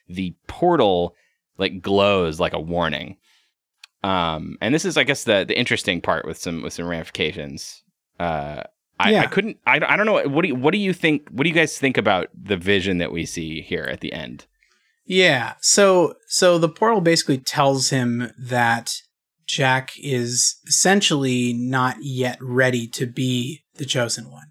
the 0.09 0.35
portal 0.47 1.15
like 1.59 1.83
glows 1.83 2.41
like 2.41 2.53
a 2.53 2.61
warning. 2.61 3.17
Um, 4.03 4.59
and 4.61 4.75
this 4.75 4.85
is, 4.85 4.97
I 4.97 5.05
guess, 5.05 5.25
the 5.25 5.45
the 5.45 5.59
interesting 5.59 6.01
part 6.01 6.27
with 6.27 6.39
some 6.39 6.63
with 6.63 6.73
some 6.73 6.87
ramifications. 6.87 7.83
Uh, 8.21 8.63
I, 9.01 9.11
Yeah. 9.13 9.23
I 9.23 9.27
couldn't. 9.27 9.59
I, 9.67 9.77
I 9.77 9.97
don't 9.97 10.07
know. 10.07 10.23
What 10.29 10.43
do 10.43 10.49
you, 10.49 10.55
what 10.55 10.73
do 10.73 10.79
you 10.79 10.93
think? 10.93 11.29
What 11.31 11.45
do 11.45 11.49
you 11.49 11.55
guys 11.55 11.79
think 11.79 11.97
about 11.97 12.29
the 12.35 12.57
vision 12.57 12.99
that 12.99 13.13
we 13.13 13.25
see 13.27 13.61
here 13.61 13.89
at 13.91 14.01
the 14.01 14.13
end? 14.13 14.47
Yeah. 15.07 15.55
So 15.61 16.15
so 16.29 16.59
the 16.59 16.69
portal 16.69 17.01
basically 17.01 17.39
tells 17.39 17.91
him 17.91 18.31
that 18.39 19.03
Jack 19.47 19.93
is 19.99 20.57
essentially 20.67 21.53
not 21.53 21.97
yet 22.01 22.39
ready 22.41 22.87
to 22.89 23.07
be 23.07 23.63
the 23.77 23.85
chosen 23.85 24.31
one. 24.31 24.49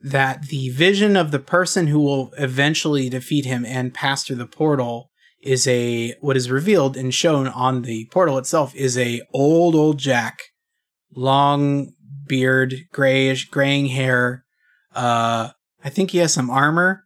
That 0.00 0.48
the 0.48 0.68
vision 0.70 1.16
of 1.16 1.30
the 1.30 1.38
person 1.38 1.86
who 1.86 2.00
will 2.00 2.32
eventually 2.36 3.08
defeat 3.08 3.46
him 3.46 3.64
and 3.64 3.94
pass 3.94 4.24
through 4.24 4.36
the 4.36 4.46
portal 4.46 5.10
is 5.40 5.66
a 5.66 6.14
what 6.20 6.36
is 6.36 6.50
revealed 6.50 6.96
and 6.96 7.14
shown 7.14 7.46
on 7.48 7.82
the 7.82 8.06
portal 8.10 8.38
itself 8.38 8.74
is 8.74 8.96
a 8.98 9.22
old 9.32 9.74
old 9.74 9.98
Jack, 9.98 10.38
long 11.14 11.92
beard, 12.26 12.74
grayish 12.92 13.48
graying 13.48 13.86
hair. 13.86 14.44
Uh 14.94 15.50
I 15.82 15.90
think 15.90 16.10
he 16.10 16.18
has 16.18 16.32
some 16.32 16.50
armor. 16.50 17.04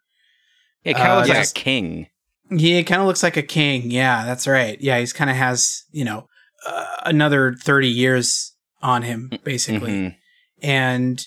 It 0.84 0.94
kind 0.94 1.08
of 1.12 1.18
Uh, 1.18 1.20
looks 1.26 1.28
like 1.30 1.48
a 1.48 1.52
king. 1.52 2.06
Yeah, 2.50 2.76
he 2.76 2.84
kind 2.84 3.00
of 3.00 3.06
looks 3.08 3.22
like 3.22 3.36
a 3.36 3.42
king. 3.42 3.90
Yeah, 3.90 4.24
that's 4.24 4.46
right. 4.46 4.80
Yeah, 4.80 4.98
he's 4.98 5.12
kind 5.12 5.30
of 5.30 5.36
has, 5.36 5.82
you 5.90 6.04
know, 6.04 6.28
uh, 6.68 6.86
another 7.06 7.54
30 7.54 7.88
years 7.88 8.54
on 8.82 9.02
him, 9.02 9.30
basically. 9.44 9.90
Mhm. 9.90 10.16
And 10.62 11.26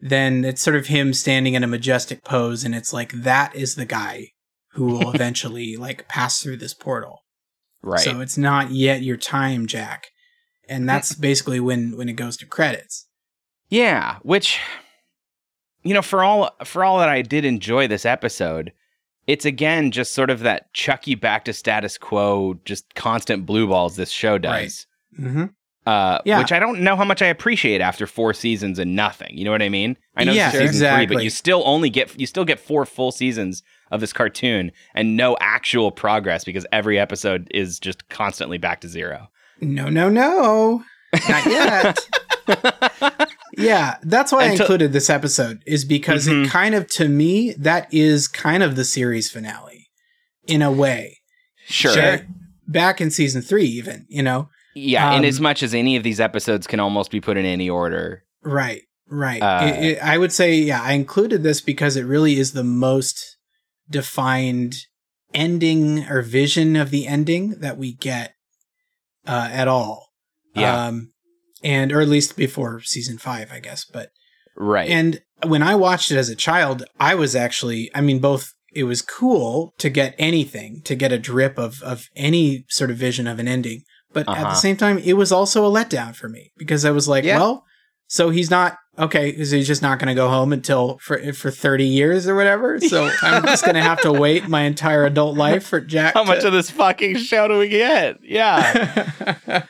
then 0.00 0.44
it's 0.44 0.62
sort 0.62 0.76
of 0.76 0.86
him 0.86 1.12
standing 1.14 1.54
in 1.54 1.64
a 1.64 1.68
majestic 1.68 2.24
pose, 2.24 2.64
and 2.64 2.74
it's 2.74 2.92
like, 2.92 3.12
that 3.12 3.54
is 3.54 3.74
the 3.74 3.84
guy 3.84 4.28
who 4.72 4.86
will 4.86 5.10
eventually, 5.14 5.76
like, 5.76 6.08
pass 6.08 6.42
through 6.42 6.56
this 6.56 6.74
portal. 6.74 7.24
Right. 7.82 8.00
So 8.00 8.20
it's 8.20 8.38
not 8.38 8.70
yet 8.70 9.02
your 9.02 9.16
time, 9.16 9.66
Jack. 9.66 10.08
And 10.68 10.88
that's 10.88 11.14
basically 11.14 11.60
when, 11.60 11.96
when 11.96 12.08
it 12.08 12.14
goes 12.14 12.36
to 12.38 12.46
credits. 12.46 13.06
Yeah, 13.68 14.18
which 14.22 14.60
you 15.82 15.94
know, 15.94 16.02
for 16.02 16.22
all 16.22 16.50
for 16.64 16.84
all 16.84 16.98
that 16.98 17.08
I 17.08 17.22
did 17.22 17.44
enjoy 17.44 17.88
this 17.88 18.04
episode, 18.04 18.72
it's 19.30 19.44
again 19.44 19.92
just 19.92 20.12
sort 20.12 20.28
of 20.28 20.40
that 20.40 20.72
chuck 20.74 21.06
you 21.06 21.16
back 21.16 21.44
to 21.44 21.52
status 21.52 21.96
quo, 21.96 22.58
just 22.64 22.94
constant 22.96 23.46
blue 23.46 23.68
balls 23.68 23.94
this 23.96 24.10
show 24.10 24.38
does. 24.38 24.86
Mm-hmm. 25.18 25.44
Uh, 25.86 26.18
Yeah. 26.24 26.38
which 26.40 26.52
I 26.52 26.58
don't 26.58 26.80
know 26.80 26.96
how 26.96 27.04
much 27.04 27.22
I 27.22 27.26
appreciate 27.26 27.80
after 27.80 28.06
four 28.06 28.34
seasons 28.34 28.78
and 28.78 28.94
nothing. 28.96 29.36
You 29.38 29.44
know 29.44 29.50
what 29.52 29.62
I 29.62 29.68
mean? 29.68 29.96
I 30.16 30.24
know 30.24 30.32
Yeah, 30.32 30.50
this 30.50 30.60
is 30.62 30.70
season 30.72 30.94
three, 30.96 31.06
but 31.06 31.22
you 31.24 31.30
still 31.30 31.62
only 31.64 31.90
get 31.90 32.18
you 32.20 32.26
still 32.26 32.44
get 32.44 32.58
four 32.58 32.84
full 32.84 33.12
seasons 33.12 33.62
of 33.92 34.00
this 34.00 34.12
cartoon 34.12 34.72
and 34.94 35.16
no 35.16 35.36
actual 35.40 35.90
progress 35.92 36.44
because 36.44 36.66
every 36.72 36.98
episode 36.98 37.48
is 37.54 37.78
just 37.78 38.08
constantly 38.08 38.58
back 38.58 38.80
to 38.80 38.88
zero. 38.88 39.28
No, 39.60 39.88
no, 39.88 40.08
no. 40.08 40.82
Not 41.28 41.46
yet. 41.46 41.98
yeah, 43.56 43.96
that's 44.02 44.32
why 44.32 44.44
I 44.44 44.46
included 44.52 44.92
this 44.92 45.10
episode, 45.10 45.62
is 45.66 45.84
because 45.84 46.26
Mhm. 46.26 46.46
it 46.46 46.50
kind 46.50 46.74
of, 46.74 46.86
to 46.92 47.08
me, 47.08 47.52
that 47.58 47.92
is 47.92 48.28
kind 48.28 48.62
of 48.62 48.76
the 48.76 48.84
series 48.84 49.30
finale 49.30 49.88
in 50.46 50.62
a 50.62 50.72
way. 50.72 51.18
Sure. 51.66 51.94
Jack- 51.94 52.26
Back 52.66 53.00
in 53.00 53.10
season 53.10 53.42
three, 53.42 53.64
even, 53.66 54.06
you 54.08 54.22
know? 54.22 54.48
Yeah, 54.76 55.10
in 55.14 55.20
Um, 55.20 55.24
as 55.24 55.40
much 55.40 55.60
as 55.64 55.74
any 55.74 55.96
of 55.96 56.04
these 56.04 56.20
episodes 56.20 56.68
can 56.68 56.78
almost 56.78 57.10
be 57.10 57.20
put 57.20 57.36
in 57.36 57.44
any 57.44 57.68
order. 57.68 58.22
Right, 58.44 58.82
right. 59.08 59.42
Uh, 59.42 59.64
It- 59.74 59.84
it- 59.84 59.98
I 59.98 60.16
would 60.18 60.30
say, 60.32 60.54
yeah, 60.54 60.80
I 60.80 60.92
included 60.92 61.42
this 61.42 61.60
because 61.60 61.96
it 61.96 62.04
really 62.04 62.38
is 62.38 62.52
the 62.52 62.62
most 62.62 63.36
defined 63.90 64.76
ending 65.34 66.04
or 66.08 66.22
vision 66.22 66.76
of 66.76 66.90
the 66.90 67.06
ending 67.08 67.56
that 67.60 67.76
we 67.76 67.92
get 67.92 68.34
uh, 69.26 69.48
at 69.52 69.66
all. 69.68 70.12
Yeah. 70.54 70.86
Um, 70.86 71.10
and, 71.62 71.92
or 71.92 72.00
at 72.00 72.08
least 72.08 72.36
before 72.36 72.80
season 72.82 73.18
five, 73.18 73.50
I 73.52 73.60
guess. 73.60 73.84
But, 73.84 74.10
Right. 74.56 74.90
And 74.90 75.20
when 75.46 75.62
I 75.62 75.74
watched 75.74 76.10
it 76.10 76.16
as 76.18 76.28
a 76.28 76.36
child, 76.36 76.84
I 76.98 77.14
was 77.14 77.34
actually, 77.34 77.90
I 77.94 78.00
mean, 78.02 78.18
both 78.18 78.52
it 78.74 78.84
was 78.84 79.00
cool 79.00 79.72
to 79.78 79.88
get 79.88 80.14
anything, 80.18 80.82
to 80.84 80.94
get 80.94 81.12
a 81.12 81.18
drip 81.18 81.58
of 81.58 81.82
of 81.82 82.08
any 82.14 82.64
sort 82.68 82.90
of 82.90 82.96
vision 82.98 83.26
of 83.26 83.38
an 83.38 83.48
ending, 83.48 83.82
but 84.12 84.28
at 84.28 84.28
Uh-huh. 84.28 84.50
the 84.50 84.54
same 84.54 84.76
time, 84.76 84.98
it 84.98 85.14
was 85.14 85.32
also 85.32 85.64
a 85.66 85.70
letdown 85.70 86.14
for 86.14 86.28
me 86.28 86.52
because 86.58 86.84
I 86.84 86.90
was 86.90 87.08
like, 87.08 87.24
Yeah. 87.24 87.38
well, 87.38 87.64
so 88.06 88.30
he's 88.30 88.50
not 88.50 88.76
okay, 88.98 89.30
is 89.30 89.50
he's 89.50 89.66
just 89.66 89.80
not 89.82 89.98
going 89.98 90.08
to 90.08 90.14
go 90.14 90.28
home 90.28 90.52
until 90.52 90.98
for 91.00 91.32
for 91.32 91.50
30 91.50 91.84
years 91.86 92.28
or 92.28 92.34
whatever. 92.34 92.78
So 92.90 93.10
I'm 93.22 93.44
just 93.44 93.64
going 93.64 93.76
to 93.76 93.82
have 93.82 94.02
to 94.02 94.12
wait 94.12 94.46
my 94.48 94.62
entire 94.62 95.04
adult 95.06 95.38
life 95.38 95.64
for 95.66 95.80
Jack. 95.80 96.14
How 96.14 96.24
much 96.24 96.44
of 96.44 96.52
this 96.52 96.70
fucking 96.70 97.16
show 97.18 97.48
do 97.48 97.56
we 97.58 97.68
get? 97.68 98.18
Yeah. 98.22 99.12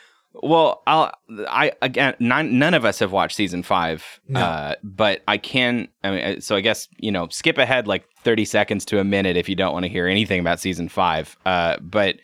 well, 0.33 0.81
I'll, 0.87 1.11
I 1.47 1.73
again, 1.81 2.15
none, 2.19 2.57
none 2.57 2.73
of 2.73 2.85
us 2.85 2.99
have 2.99 3.11
watched 3.11 3.35
season 3.35 3.63
five, 3.63 4.19
No. 4.27 4.39
uh, 4.39 4.75
but 4.83 5.21
I 5.27 5.37
can. 5.37 5.87
I 6.03 6.11
mean, 6.11 6.23
uh, 6.37 6.39
so 6.39 6.55
I 6.55 6.61
guess 6.61 6.87
you 6.97 7.11
know, 7.11 7.27
skip 7.29 7.57
ahead 7.57 7.87
like 7.87 8.05
thirty 8.23 8.45
seconds 8.45 8.85
to 8.85 8.99
a 8.99 9.03
minute 9.03 9.35
if 9.37 9.49
you 9.49 9.55
don't 9.55 9.73
want 9.73 9.83
to 9.83 9.89
hear 9.89 10.07
anything 10.07 10.39
about 10.39 10.59
season 10.59 10.87
five. 10.89 11.37
Uh, 11.45 11.77
but 11.81 12.17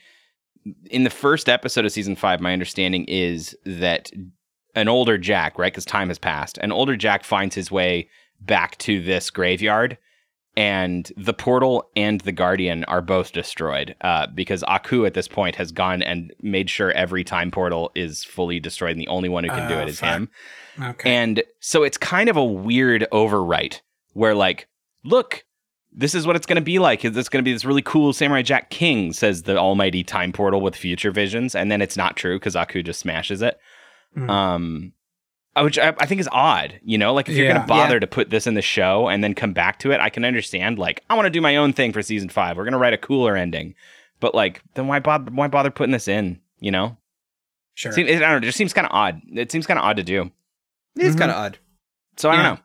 in 0.89 1.03
the 1.03 1.09
first 1.09 1.49
episode 1.49 1.85
of 1.85 1.91
season 1.91 2.15
five, 2.15 2.39
my 2.41 2.53
understanding 2.53 3.05
is 3.05 3.55
that 3.65 4.09
an 4.75 4.87
older 4.87 5.17
Jack, 5.17 5.57
right? 5.57 5.71
Because 5.71 5.85
time 5.85 6.07
has 6.09 6.19
passed, 6.19 6.57
an 6.59 6.71
older 6.71 6.95
Jack 6.95 7.23
finds 7.23 7.55
his 7.55 7.71
way 7.71 8.09
back 8.39 8.77
to 8.77 9.01
this 9.01 9.29
graveyard 9.29 9.97
and 10.57 11.11
the 11.15 11.33
portal 11.33 11.89
and 11.95 12.19
the 12.21 12.31
guardian 12.33 12.83
are 12.85 13.01
both 13.01 13.31
destroyed 13.31 13.95
uh, 14.01 14.25
because 14.33 14.63
aku 14.67 15.05
at 15.05 15.13
this 15.13 15.27
point 15.27 15.55
has 15.55 15.71
gone 15.71 16.01
and 16.01 16.33
made 16.41 16.69
sure 16.69 16.91
every 16.91 17.23
time 17.23 17.51
portal 17.51 17.91
is 17.95 18.23
fully 18.23 18.59
destroyed 18.59 18.91
and 18.91 18.99
the 18.99 19.07
only 19.07 19.29
one 19.29 19.43
who 19.43 19.51
can 19.51 19.69
do 19.69 19.75
Oh, 19.75 19.81
it 19.81 19.89
is 19.89 19.99
fuck. 19.99 20.09
him 20.09 20.29
okay. 20.81 21.15
and 21.15 21.43
so 21.59 21.83
it's 21.83 21.97
kind 21.97 22.27
of 22.27 22.35
a 22.37 22.43
weird 22.43 23.05
overwrite 23.13 23.81
where 24.13 24.33
like 24.35 24.67
look 25.03 25.45
this 25.93 26.13
is 26.13 26.27
what 26.27 26.35
it's 26.35 26.45
going 26.45 26.57
to 26.57 26.61
be 26.61 26.79
like 26.79 27.05
is 27.05 27.15
it's 27.15 27.29
going 27.29 27.43
to 27.43 27.47
be 27.47 27.53
this 27.53 27.63
really 27.65 27.81
cool 27.83 28.11
samurai 28.11 28.41
jack 28.41 28.69
king 28.71 29.13
says 29.13 29.43
the 29.43 29.57
almighty 29.57 30.03
time 30.03 30.31
portal 30.31 30.59
with 30.61 30.75
future 30.75 31.11
visions 31.11 31.53
and 31.55 31.71
then 31.71 31.81
it's 31.81 31.95
not 31.97 32.15
true 32.17 32.37
because 32.39 32.55
aku 32.55 32.81
just 32.83 32.99
smashes 32.99 33.41
it 33.43 33.59
Mhm. 34.17 34.29
um 34.29 34.93
uh, 34.93 34.96
which 35.63 35.77
I, 35.79 35.89
I 35.99 36.05
think 36.05 36.21
is 36.21 36.29
odd, 36.31 36.79
you 36.83 36.97
know. 36.97 37.13
Like 37.13 37.27
if 37.29 37.35
you're 37.35 37.45
Yeah. 37.47 37.53
gonna 37.55 37.67
bother 37.67 37.99
to 37.99 38.07
put 38.07 38.29
this 38.29 38.47
in 38.47 38.53
the 38.53 38.61
show 38.61 39.07
and 39.07 39.23
then 39.23 39.33
come 39.33 39.53
back 39.53 39.79
to 39.79 39.91
it, 39.91 39.99
I 39.99 40.09
can 40.09 40.25
understand. 40.25 40.77
Like 40.79 41.03
I 41.09 41.15
want 41.15 41.25
to 41.25 41.29
do 41.29 41.41
my 41.41 41.55
own 41.57 41.73
thing 41.73 41.93
for 41.93 42.01
season 42.01 42.29
five. 42.29 42.57
We're 42.57 42.63
gonna 42.65 42.77
write 42.77 42.93
a 42.93 42.97
cooler 42.97 43.35
ending, 43.35 43.75
but 44.19 44.33
like 44.35 44.61
then 44.75 44.87
why 44.87 44.99
bother? 44.99 45.31
Why 45.31 45.47
bother 45.47 45.71
putting 45.71 45.91
this 45.93 46.07
in? 46.07 46.39
You 46.59 46.71
know, 46.71 46.97
sure. 47.75 47.91
Seem- 47.91 48.07
it, 48.07 48.17
I 48.17 48.19
don't 48.31 48.31
know. 48.31 48.37
It 48.37 48.41
just 48.49 48.57
seems 48.57 48.73
kind 48.73 48.85
of 48.87 48.91
odd. 48.93 49.21
It 49.33 49.51
seems 49.51 49.65
kind 49.67 49.77
of 49.79 49.85
odd 49.85 49.97
to 49.97 50.03
do. 50.03 50.31
It's 50.95 51.15
Mhm. 51.15 51.19
kind 51.19 51.31
of 51.31 51.37
odd. 51.37 51.57
So 52.17 52.29
I 52.29 52.33
Yeah. 52.35 52.43
don't 52.43 52.55
know. 52.55 52.61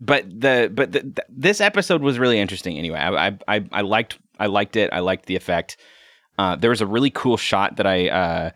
But 0.00 0.40
the 0.40 0.70
but 0.74 0.92
the, 0.92 1.00
th 1.00 1.18
this 1.28 1.60
episode 1.60 2.02
was 2.02 2.18
really 2.18 2.38
interesting. 2.40 2.76
Anyway, 2.78 2.98
I, 2.98 3.28
I 3.28 3.38
I 3.48 3.64
I 3.72 3.80
liked 3.82 4.18
I 4.38 4.46
liked 4.46 4.76
it. 4.76 4.90
I 4.92 4.98
liked 5.00 5.26
the 5.26 5.36
effect. 5.36 5.76
Uh, 6.38 6.56
there 6.56 6.70
was 6.70 6.80
a 6.80 6.86
really 6.86 7.10
cool 7.10 7.36
shot 7.36 7.76
that 7.76 7.86
I 7.86 8.08
uh, 8.08 8.50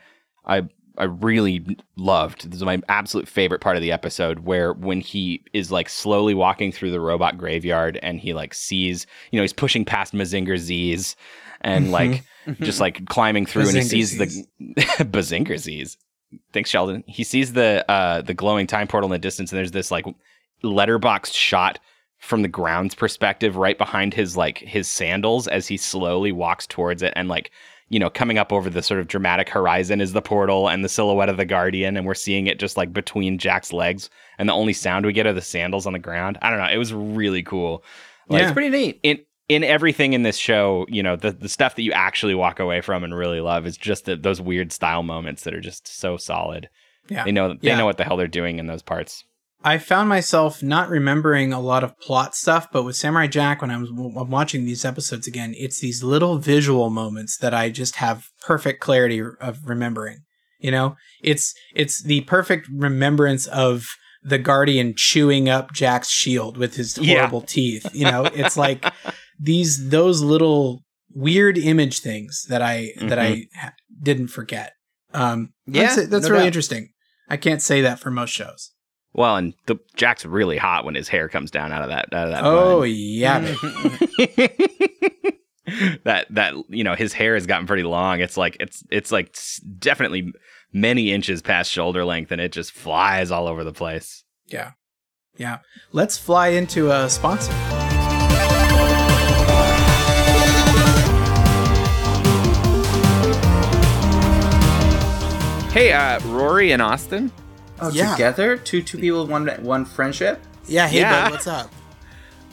I 0.44 0.62
I 0.98 1.04
really 1.04 1.76
loved. 1.96 2.50
This 2.50 2.60
is 2.60 2.64
my 2.64 2.80
absolute 2.88 3.28
favorite 3.28 3.60
part 3.60 3.76
of 3.76 3.82
the 3.82 3.92
episode, 3.92 4.40
where 4.40 4.72
when 4.72 5.00
he 5.00 5.42
is 5.52 5.70
like 5.70 5.88
slowly 5.88 6.34
walking 6.34 6.72
through 6.72 6.90
the 6.90 7.00
robot 7.00 7.38
graveyard 7.38 7.98
and 8.02 8.20
he 8.20 8.32
like 8.32 8.54
sees, 8.54 9.06
you 9.30 9.38
know, 9.38 9.42
he's 9.42 9.52
pushing 9.52 9.84
past 9.84 10.14
Mazinger 10.14 10.56
Z's 10.56 11.16
and 11.60 11.90
like 11.92 12.24
just 12.60 12.80
like 12.80 13.06
climbing 13.06 13.46
through, 13.46 13.68
and 13.68 13.76
he 13.76 13.82
sees 13.82 14.18
the. 14.18 14.26
Bazinger 15.04 15.58
Z's. 15.58 15.96
Thanks, 16.52 16.70
Sheldon. 16.70 17.04
He 17.06 17.24
sees 17.24 17.52
the 17.52 17.84
uh 17.90 18.22
the 18.22 18.34
glowing 18.34 18.66
time 18.66 18.86
portal 18.88 19.08
in 19.08 19.12
the 19.12 19.18
distance, 19.18 19.52
and 19.52 19.58
there's 19.58 19.72
this 19.72 19.90
like 19.90 20.06
letterbox 20.62 21.32
shot 21.32 21.78
from 22.18 22.42
the 22.42 22.48
ground's 22.48 22.94
perspective, 22.94 23.56
right 23.56 23.78
behind 23.78 24.14
his 24.14 24.36
like 24.36 24.58
his 24.58 24.88
sandals 24.88 25.48
as 25.48 25.66
he 25.66 25.76
slowly 25.76 26.32
walks 26.32 26.66
towards 26.66 27.02
it, 27.02 27.12
and 27.16 27.28
like 27.28 27.50
you 27.88 27.98
know, 27.98 28.10
coming 28.10 28.36
up 28.38 28.52
over 28.52 28.68
the 28.68 28.82
sort 28.82 28.98
of 29.00 29.06
dramatic 29.06 29.48
horizon 29.48 30.00
is 30.00 30.12
the 30.12 30.22
portal 30.22 30.68
and 30.68 30.84
the 30.84 30.88
silhouette 30.88 31.28
of 31.28 31.36
the 31.36 31.44
guardian, 31.44 31.96
and 31.96 32.04
we're 32.06 32.14
seeing 32.14 32.46
it 32.48 32.58
just 32.58 32.76
like 32.76 32.92
between 32.92 33.38
Jack's 33.38 33.72
legs, 33.72 34.10
and 34.38 34.48
the 34.48 34.52
only 34.52 34.72
sound 34.72 35.06
we 35.06 35.12
get 35.12 35.26
are 35.26 35.32
the 35.32 35.40
sandals 35.40 35.86
on 35.86 35.92
the 35.92 35.98
ground. 35.98 36.36
I 36.42 36.50
don't 36.50 36.58
know. 36.58 36.68
It 36.68 36.78
was 36.78 36.92
really 36.92 37.42
cool. 37.42 37.84
Like, 38.28 38.40
Yeah. 38.40 38.46
It's 38.48 38.52
pretty 38.54 38.70
neat. 38.70 39.00
in 39.02 39.18
in 39.48 39.62
everything 39.62 40.12
in 40.12 40.24
this 40.24 40.36
show, 40.36 40.84
you 40.88 41.00
know, 41.04 41.14
the 41.14 41.30
the 41.30 41.48
stuff 41.48 41.76
that 41.76 41.82
you 41.82 41.92
actually 41.92 42.34
walk 42.34 42.58
away 42.58 42.80
from 42.80 43.04
and 43.04 43.14
really 43.14 43.40
love 43.40 43.64
is 43.64 43.76
just 43.76 44.04
the, 44.06 44.16
those 44.16 44.40
weird 44.40 44.72
style 44.72 45.04
moments 45.04 45.44
that 45.44 45.54
are 45.54 45.60
just 45.60 45.86
so 45.86 46.16
solid. 46.16 46.68
Yeah. 47.08 47.22
They 47.22 47.30
know 47.30 47.50
they 47.54 47.68
Yeah. 47.68 47.76
know 47.78 47.84
what 47.86 47.96
the 47.98 48.02
hell 48.04 48.16
they're 48.16 48.26
doing 48.26 48.58
in 48.58 48.66
those 48.66 48.82
parts. 48.82 49.22
I 49.64 49.78
found 49.78 50.08
myself 50.08 50.62
not 50.62 50.88
remembering 50.88 51.52
a 51.52 51.60
lot 51.60 51.82
of 51.82 51.98
plot 51.98 52.34
stuff, 52.36 52.68
but 52.72 52.84
with 52.84 52.94
Samurai 52.96 53.26
Jack, 53.26 53.62
when 53.62 53.70
I 53.70 53.78
was 53.78 53.90
I'm 53.90 54.30
watching 54.30 54.64
these 54.64 54.84
episodes 54.84 55.26
again, 55.26 55.54
it's 55.56 55.80
these 55.80 56.02
little 56.04 56.38
visual 56.38 56.88
moments 56.90 57.36
that 57.38 57.52
I 57.54 57.70
just 57.70 57.96
have 57.96 58.26
perfect 58.42 58.80
clarity 58.80 59.20
of 59.40 59.58
remembering. 59.64 60.18
You 60.60 60.70
know, 60.70 60.96
it's 61.22 61.52
it's 61.74 62.02
the 62.02 62.20
perfect 62.22 62.68
remembrance 62.72 63.46
of 63.48 63.86
the 64.22 64.38
Guardian 64.38 64.94
chewing 64.96 65.48
up 65.48 65.72
Jack's 65.72 66.10
shield 66.10 66.56
with 66.56 66.76
his 66.76 66.96
Yeah. 66.98 67.18
horrible 67.18 67.42
teeth. 67.42 67.86
You 67.94 68.10
know, 68.10 68.24
it's 68.34 68.56
like 68.56 68.84
these 69.38 69.88
those 69.90 70.22
little 70.22 70.82
weird 71.14 71.58
image 71.58 72.00
things 72.00 72.44
that 72.48 72.62
I 72.62 72.92
that 73.00 73.18
I 73.18 73.46
ha- 73.54 73.72
didn't 74.02 74.28
forget. 74.28 74.72
Um, 75.14 75.52
Yeah, 75.66 75.94
that's, 75.94 76.08
that's 76.08 76.24
no 76.24 76.30
really 76.30 76.40
doubt. 76.42 76.46
interesting. 76.48 76.88
I 77.28 77.36
can't 77.36 77.62
say 77.62 77.80
that 77.82 77.98
for 78.00 78.10
most 78.10 78.30
shows. 78.30 78.70
Well, 79.16 79.36
and 79.36 79.54
the 79.64 79.76
Jack's 79.96 80.26
really 80.26 80.58
hot 80.58 80.84
when 80.84 80.94
his 80.94 81.08
hair 81.08 81.30
comes 81.30 81.50
down 81.50 81.72
out 81.72 81.82
of 81.82 81.88
that 81.88 82.12
out 82.12 82.28
of 82.28 82.34
that. 82.34 82.44
Oh 82.44 82.80
bun. 82.80 82.92
yeah, 82.94 83.40
that 86.04 86.26
that 86.30 86.54
you 86.68 86.84
know 86.84 86.94
his 86.94 87.14
hair 87.14 87.32
has 87.32 87.46
gotten 87.46 87.66
pretty 87.66 87.82
long. 87.82 88.20
It's 88.20 88.36
like 88.36 88.58
it's 88.60 88.84
it's 88.90 89.10
like 89.10 89.34
definitely 89.78 90.34
many 90.70 91.12
inches 91.12 91.40
past 91.40 91.72
shoulder 91.72 92.04
length, 92.04 92.30
and 92.30 92.42
it 92.42 92.52
just 92.52 92.72
flies 92.72 93.30
all 93.30 93.48
over 93.48 93.64
the 93.64 93.72
place. 93.72 94.22
Yeah. 94.48 94.72
Yeah. 95.38 95.60
Let's 95.92 96.18
fly 96.18 96.48
into 96.48 96.90
a 96.90 97.08
sponsor. 97.08 97.54
Hey, 105.72 105.92
uh, 105.92 106.20
Rory 106.20 106.72
and 106.72 106.80
Austin. 106.80 107.30
Oh, 107.80 107.90
Yeah. 107.90 108.12
together, 108.12 108.56
two 108.56 108.82
two 108.82 108.98
people, 108.98 109.26
one 109.26 109.46
one 109.62 109.84
friendship. 109.84 110.40
Yeah. 110.66 110.86
Hey, 110.88 111.00
Yeah. 111.00 111.24
bud, 111.24 111.32
what's 111.32 111.46
up? 111.46 111.72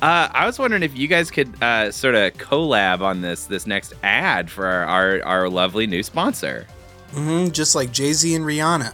Uh, 0.01 0.27
I 0.33 0.45
was 0.45 0.59
wondering 0.59 0.83
if 0.83 0.97
you 0.97 1.07
guys 1.07 1.31
could 1.31 1.53
uh, 1.63 1.89
sort 1.89 2.13
of 2.15 2.33
collab 2.33 2.99
on 2.99 3.21
this 3.21 3.45
this 3.45 3.65
next 3.65 3.93
ad 4.03 4.51
for 4.51 4.67
our 4.67 4.85
our, 4.85 5.23
our 5.23 5.49
lovely 5.49 5.87
new 5.87 6.03
sponsor. 6.03 6.67
hmm 7.13 7.47
just 7.51 7.73
like 7.73 7.93
Jay 7.93 8.11
Z 8.11 8.35
and 8.35 8.43
Rihanna, 8.43 8.93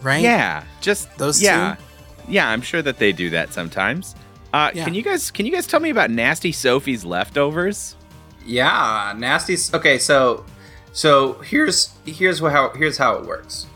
right? 0.00 0.22
Yeah, 0.22 0.64
just 0.80 1.14
Those 1.18 1.42
yeah, 1.42 1.74
two? 1.74 1.82
yeah. 2.32 2.48
I'm 2.48 2.62
sure 2.62 2.80
that 2.80 2.96
they 2.98 3.12
do 3.12 3.28
that 3.30 3.52
sometimes. 3.52 4.14
Uh, 4.54 4.70
Yeah. 4.72 4.84
Can 4.84 4.94
you 4.94 5.02
guys 5.02 5.30
can 5.30 5.44
you 5.44 5.52
guys 5.52 5.66
tell 5.66 5.80
me 5.80 5.90
about 5.90 6.10
Nasty 6.10 6.52
Sophie's 6.52 7.04
leftovers? 7.04 7.94
Yeah, 8.46 9.12
nasty. 9.18 9.58
Okay, 9.74 9.98
so 9.98 10.46
so 10.94 11.34
here's 11.42 11.90
here's 12.06 12.38
how 12.38 12.70
here's 12.70 12.96
how 12.96 13.16
it 13.16 13.26
works. 13.26 13.66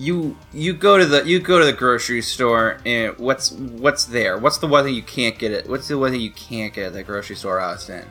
You 0.00 0.34
you 0.54 0.72
go 0.72 0.96
to 0.96 1.04
the 1.04 1.26
you 1.28 1.40
go 1.40 1.58
to 1.58 1.64
the 1.66 1.74
grocery 1.74 2.22
store 2.22 2.78
and 2.86 3.16
what's 3.18 3.52
what's 3.52 4.06
there? 4.06 4.38
What's 4.38 4.56
the 4.56 4.66
one 4.66 4.84
thing 4.84 4.94
you 4.94 5.02
can't 5.02 5.38
get 5.38 5.52
it? 5.52 5.68
What's 5.68 5.88
the 5.88 5.98
one 5.98 6.12
thing 6.12 6.22
you 6.22 6.30
can't 6.30 6.72
get 6.72 6.86
at 6.86 6.92
the 6.94 7.02
grocery 7.02 7.36
store, 7.36 7.60
Austin? 7.60 8.06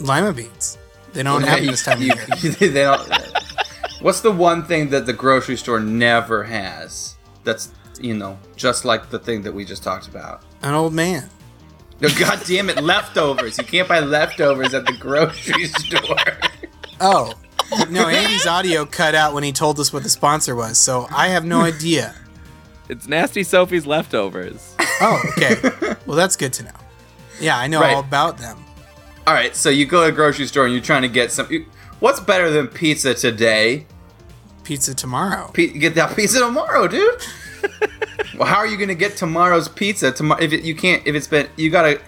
Lima 0.00 0.32
beans. 0.32 0.78
They 1.12 1.22
don't 1.22 1.42
have 1.42 1.58
them 1.58 1.66
this 1.66 1.84
time 1.84 1.98
of 1.98 2.02
year. 2.06 2.14
they 2.70 2.70
don't- 2.84 3.06
what's 4.00 4.22
the 4.22 4.32
one 4.32 4.64
thing 4.64 4.88
that 4.88 5.04
the 5.04 5.12
grocery 5.12 5.56
store 5.58 5.80
never 5.80 6.44
has? 6.44 7.16
That's 7.44 7.70
you 8.00 8.14
know 8.14 8.38
just 8.56 8.86
like 8.86 9.10
the 9.10 9.18
thing 9.18 9.42
that 9.42 9.52
we 9.52 9.66
just 9.66 9.82
talked 9.82 10.08
about. 10.08 10.42
An 10.62 10.72
old 10.72 10.94
man. 10.94 11.28
No, 12.00 12.08
God 12.18 12.40
damn 12.46 12.70
it, 12.70 12.82
leftovers! 12.82 13.58
You 13.58 13.64
can't 13.64 13.86
buy 13.88 14.00
leftovers 14.00 14.72
at 14.72 14.86
the 14.86 14.94
grocery 14.94 15.64
store. 15.80 16.16
Oh. 17.02 17.34
No, 17.90 18.08
Andy's 18.08 18.46
audio 18.46 18.84
cut 18.86 19.14
out 19.14 19.34
when 19.34 19.42
he 19.44 19.52
told 19.52 19.78
us 19.80 19.92
what 19.92 20.02
the 20.02 20.08
sponsor 20.08 20.54
was, 20.54 20.78
so 20.78 21.06
I 21.10 21.28
have 21.28 21.44
no 21.44 21.60
idea. 21.60 22.14
It's 22.88 23.08
Nasty 23.08 23.42
Sophie's 23.42 23.86
leftovers. 23.86 24.74
Oh, 25.00 25.22
okay. 25.36 25.96
Well, 26.06 26.16
that's 26.16 26.36
good 26.36 26.52
to 26.54 26.64
know. 26.64 26.70
Yeah, 27.40 27.56
I 27.56 27.66
know 27.66 27.80
Right. 27.80 27.94
all 27.94 28.00
about 28.00 28.38
them. 28.38 28.62
All 29.26 29.34
right, 29.34 29.56
so 29.56 29.70
you 29.70 29.86
go 29.86 30.04
to 30.04 30.10
the 30.10 30.12
grocery 30.16 30.46
store 30.46 30.64
and 30.64 30.72
you're 30.74 30.82
trying 30.82 31.02
to 31.02 31.08
get 31.08 31.32
some. 31.32 31.46
you- 31.50 31.66
What's 32.00 32.20
better 32.20 32.50
than 32.50 32.66
pizza 32.68 33.14
today? 33.14 33.86
Pizza 34.64 34.94
tomorrow. 34.94 35.50
P- 35.52 35.68
get 35.78 35.94
that 35.94 36.14
pizza 36.14 36.40
tomorrow, 36.40 36.86
dude. 36.86 37.22
well, 38.38 38.46
how 38.48 38.56
are 38.56 38.66
you 38.66 38.76
gonna 38.76 38.94
get 38.94 39.16
tomorrow's 39.16 39.68
pizza 39.68 40.12
tomorrow 40.12 40.42
if 40.42 40.52
it, 40.52 40.62
you 40.64 40.74
can't? 40.74 41.02
If 41.06 41.14
it's 41.14 41.26
been, 41.26 41.48
you 41.56 41.70
gotta. 41.70 42.00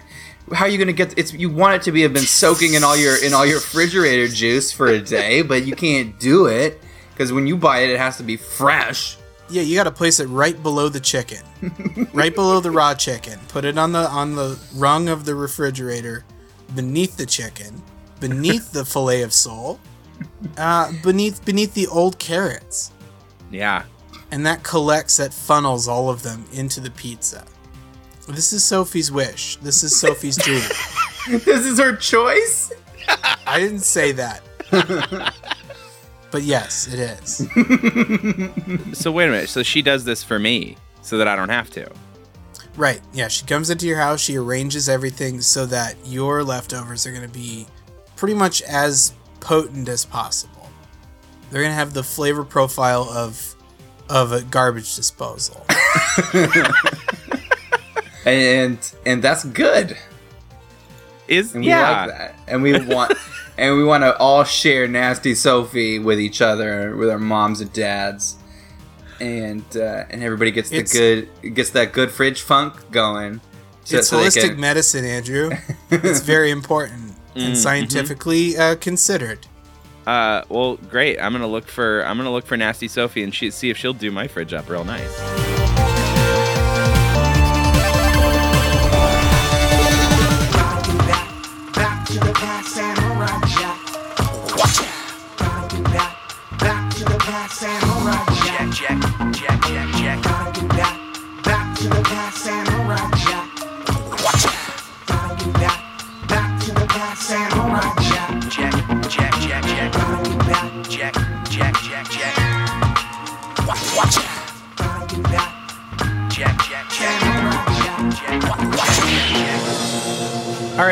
How 0.52 0.66
are 0.66 0.68
you 0.68 0.78
gonna 0.78 0.92
get? 0.92 1.18
It's 1.18 1.32
you 1.32 1.50
want 1.50 1.74
it 1.76 1.82
to 1.82 1.92
be 1.92 2.02
have 2.02 2.12
been 2.12 2.22
soaking 2.22 2.74
in 2.74 2.84
all 2.84 2.96
your 2.96 3.22
in 3.22 3.34
all 3.34 3.44
your 3.44 3.56
refrigerator 3.56 4.28
juice 4.28 4.70
for 4.72 4.86
a 4.86 5.00
day, 5.00 5.42
but 5.50 5.66
you 5.66 5.74
can't 5.74 6.18
do 6.20 6.46
it 6.46 6.80
because 7.12 7.32
when 7.32 7.46
you 7.46 7.56
buy 7.56 7.80
it, 7.80 7.90
it 7.90 7.98
has 7.98 8.16
to 8.18 8.22
be 8.22 8.36
fresh. 8.36 9.16
Yeah, 9.48 9.62
you 9.62 9.76
got 9.76 9.84
to 9.84 9.92
place 9.92 10.18
it 10.18 10.26
right 10.26 10.60
below 10.60 10.88
the 10.88 10.98
chicken, 10.98 11.38
right 12.12 12.34
below 12.34 12.58
the 12.60 12.70
raw 12.72 12.94
chicken. 12.94 13.38
Put 13.48 13.64
it 13.64 13.78
on 13.78 13.92
the 13.92 14.08
on 14.08 14.34
the 14.34 14.58
rung 14.74 15.08
of 15.08 15.24
the 15.24 15.34
refrigerator, 15.34 16.24
beneath 16.74 17.16
the 17.16 17.26
chicken, 17.26 17.80
beneath 18.20 18.72
the 18.72 18.84
fillet 18.84 19.22
of 19.22 19.32
sole, 19.32 19.78
uh, 20.58 20.92
beneath 21.02 21.44
beneath 21.44 21.74
the 21.74 21.86
old 21.88 22.18
carrots, 22.18 22.90
Yeah. 23.52 23.84
and 24.32 24.44
that 24.46 24.64
collects, 24.64 25.16
that 25.18 25.32
funnels 25.32 25.86
all 25.86 26.10
of 26.10 26.22
them 26.22 26.44
into 26.52 26.80
the 26.80 26.90
pizza. 26.90 27.44
This 28.26 28.52
is 28.52 28.64
Sophie's 28.64 29.12
wish. 29.12 29.56
This 29.56 29.82
is 29.84 29.98
Sophie's 29.98 30.36
dream. 30.36 30.62
this 31.28 31.64
is 31.64 31.78
her 31.78 31.94
choice. 31.94 32.72
I 33.46 33.60
didn't 33.60 33.80
say 33.80 34.12
that, 34.12 34.42
but 36.30 36.42
yes, 36.42 36.88
it 36.92 36.98
is. 36.98 37.46
So 38.98 39.12
wait 39.12 39.28
a 39.28 39.30
minute. 39.30 39.48
So 39.48 39.62
she 39.62 39.82
does 39.82 40.04
this 40.04 40.24
for 40.24 40.38
me, 40.38 40.76
so 41.02 41.18
that 41.18 41.28
I 41.28 41.36
don't 41.36 41.50
have 41.50 41.70
to. 41.70 41.88
Right. 42.76 43.00
Yeah, 43.12 43.28
she 43.28 43.46
comes 43.46 43.70
into 43.70 43.86
your 43.86 43.98
house, 43.98 44.20
she 44.20 44.36
arranges 44.36 44.88
everything 44.88 45.40
so 45.40 45.64
that 45.66 45.94
your 46.04 46.42
leftovers 46.42 47.06
are 47.06 47.10
going 47.10 47.22
to 47.22 47.28
be 47.28 47.66
pretty 48.16 48.34
much 48.34 48.60
as 48.62 49.14
potent 49.40 49.88
as 49.88 50.04
possible. 50.04 50.68
They're 51.50 51.62
going 51.62 51.72
to 51.72 51.76
have 51.76 51.94
the 51.94 52.02
flavor 52.02 52.44
profile 52.44 53.02
of 53.04 53.54
of 54.08 54.32
a 54.32 54.42
garbage 54.42 54.94
disposal. 54.96 55.64
And 58.26 58.78
and 59.06 59.22
that's 59.22 59.44
good. 59.44 59.96
Is 61.28 61.54
And 61.54 61.64
we 61.64 61.70
yeah. 61.70 62.06
like 62.06 62.08
that. 62.10 62.34
And 62.46 62.62
we 62.62 62.78
want 62.84 63.12
and 63.58 63.76
we 63.76 63.84
want 63.84 64.02
to 64.04 64.16
all 64.18 64.44
share 64.44 64.86
nasty 64.86 65.34
Sophie 65.34 65.98
with 65.98 66.20
each 66.20 66.40
other, 66.42 66.94
with 66.96 67.08
our 67.10 67.18
moms 67.18 67.60
and 67.60 67.72
dads. 67.72 68.36
And 69.20 69.64
uh, 69.76 70.04
and 70.10 70.22
everybody 70.22 70.50
gets 70.50 70.68
the 70.68 70.76
It's- 70.76 70.92
good 70.92 71.54
gets 71.54 71.70
that 71.70 71.92
good 71.92 72.10
fridge 72.10 72.42
funk 72.42 72.90
going. 72.90 73.40
So- 73.84 73.98
it's 73.98 74.08
so 74.08 74.18
holistic 74.18 74.50
can- 74.50 74.60
medicine, 74.60 75.04
Andrew. 75.04 75.50
it's 75.90 76.20
very 76.34 76.50
important 76.50 77.14
and 77.34 77.56
scientifically 77.56 78.56
uh, 78.56 78.76
considered. 78.76 79.46
Uh, 80.06 80.42
well, 80.48 80.76
great. 80.76 81.20
I'm 81.20 81.32
gonna 81.32 81.46
look 81.46 81.66
for 81.66 82.04
I'm 82.06 82.16
gonna 82.16 82.30
look 82.32 82.46
for 82.46 82.56
Nasty 82.56 82.88
Sophie 82.88 83.22
and 83.24 83.34
she, 83.34 83.50
see 83.50 83.70
if 83.70 83.76
she'll 83.76 83.92
do 83.92 84.10
my 84.12 84.28
fridge 84.28 84.52
up 84.54 84.68
real 84.68 84.84
nice. 84.84 85.55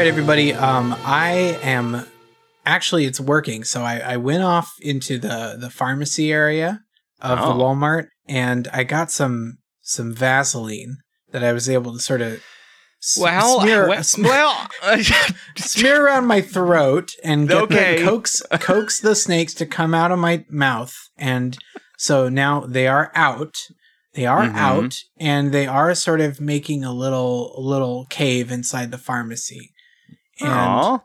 Right, 0.05 0.09
everybody. 0.11 0.53
Um, 0.53 0.95
I 1.05 1.59
am 1.63 2.07
actually 2.67 3.07
it's 3.07 3.21
working. 3.21 3.65
So 3.65 3.83
I, 3.83 3.99
I 4.01 4.17
went 4.19 4.43
off 4.43 4.71
into 4.81 5.19
the 5.19 5.57
the 5.59 5.71
pharmacy 5.71 6.31
area 6.31 6.81
of 7.23 7.39
Oh. 7.41 7.49
the 7.49 7.55
Walmart, 7.65 8.09
and 8.29 8.69
I 8.73 8.85
got 8.85 9.11
some 9.11 9.59
some 9.81 10.15
Vaseline 10.15 10.99
that 11.33 11.43
I 11.43 11.53
was 11.55 11.69
able 11.71 11.95
to 11.95 11.99
sort 12.01 12.21
of 12.21 12.43
Well, 13.19 13.61
smear, 13.61 13.89
well, 13.89 14.03
sm- 14.05 14.23
well 14.25 14.69
smear 15.57 16.05
around 16.07 16.27
my 16.27 16.41
throat 16.43 17.11
and 17.23 17.49
get 17.49 17.63
Okay. 17.63 17.97
the 17.99 18.05
coax 18.05 18.43
coax 18.61 19.01
the 19.01 19.15
snakes 19.15 19.53
to 19.55 19.67
come 19.67 19.95
out 19.95 20.11
of 20.13 20.19
my 20.19 20.45
mouth 20.51 20.95
and 21.19 21.59
so 21.99 22.29
now 22.31 22.61
they 22.61 22.87
are 22.89 23.11
out 23.15 23.55
they 24.15 24.25
are 24.25 24.45
Mhm. 24.49 24.57
out 24.57 24.97
and 25.19 25.53
they 25.53 25.67
are 25.67 25.95
sort 25.95 26.23
of 26.23 26.41
making 26.41 26.83
a 26.83 26.95
little 26.95 27.55
a 27.59 27.61
little 27.61 28.07
cave 28.09 28.51
inside 28.51 28.91
the 28.91 28.97
pharmacy 28.97 29.74
and 30.41 30.51
Aw. 30.51 30.99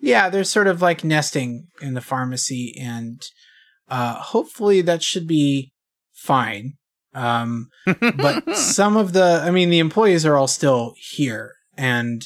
yeah 0.00 0.28
they're 0.28 0.44
sort 0.44 0.66
of 0.66 0.82
like 0.82 1.04
nesting 1.04 1.68
in 1.80 1.94
the 1.94 2.00
pharmacy 2.00 2.74
and 2.80 3.22
uh 3.88 4.14
hopefully 4.14 4.80
that 4.82 5.02
should 5.02 5.26
be 5.26 5.72
fine 6.12 6.74
um 7.14 7.68
but 8.16 8.56
some 8.56 8.96
of 8.96 9.12
the 9.12 9.42
i 9.44 9.50
mean 9.50 9.70
the 9.70 9.78
employees 9.78 10.24
are 10.26 10.36
all 10.36 10.48
still 10.48 10.94
here 10.96 11.54
and 11.76 12.24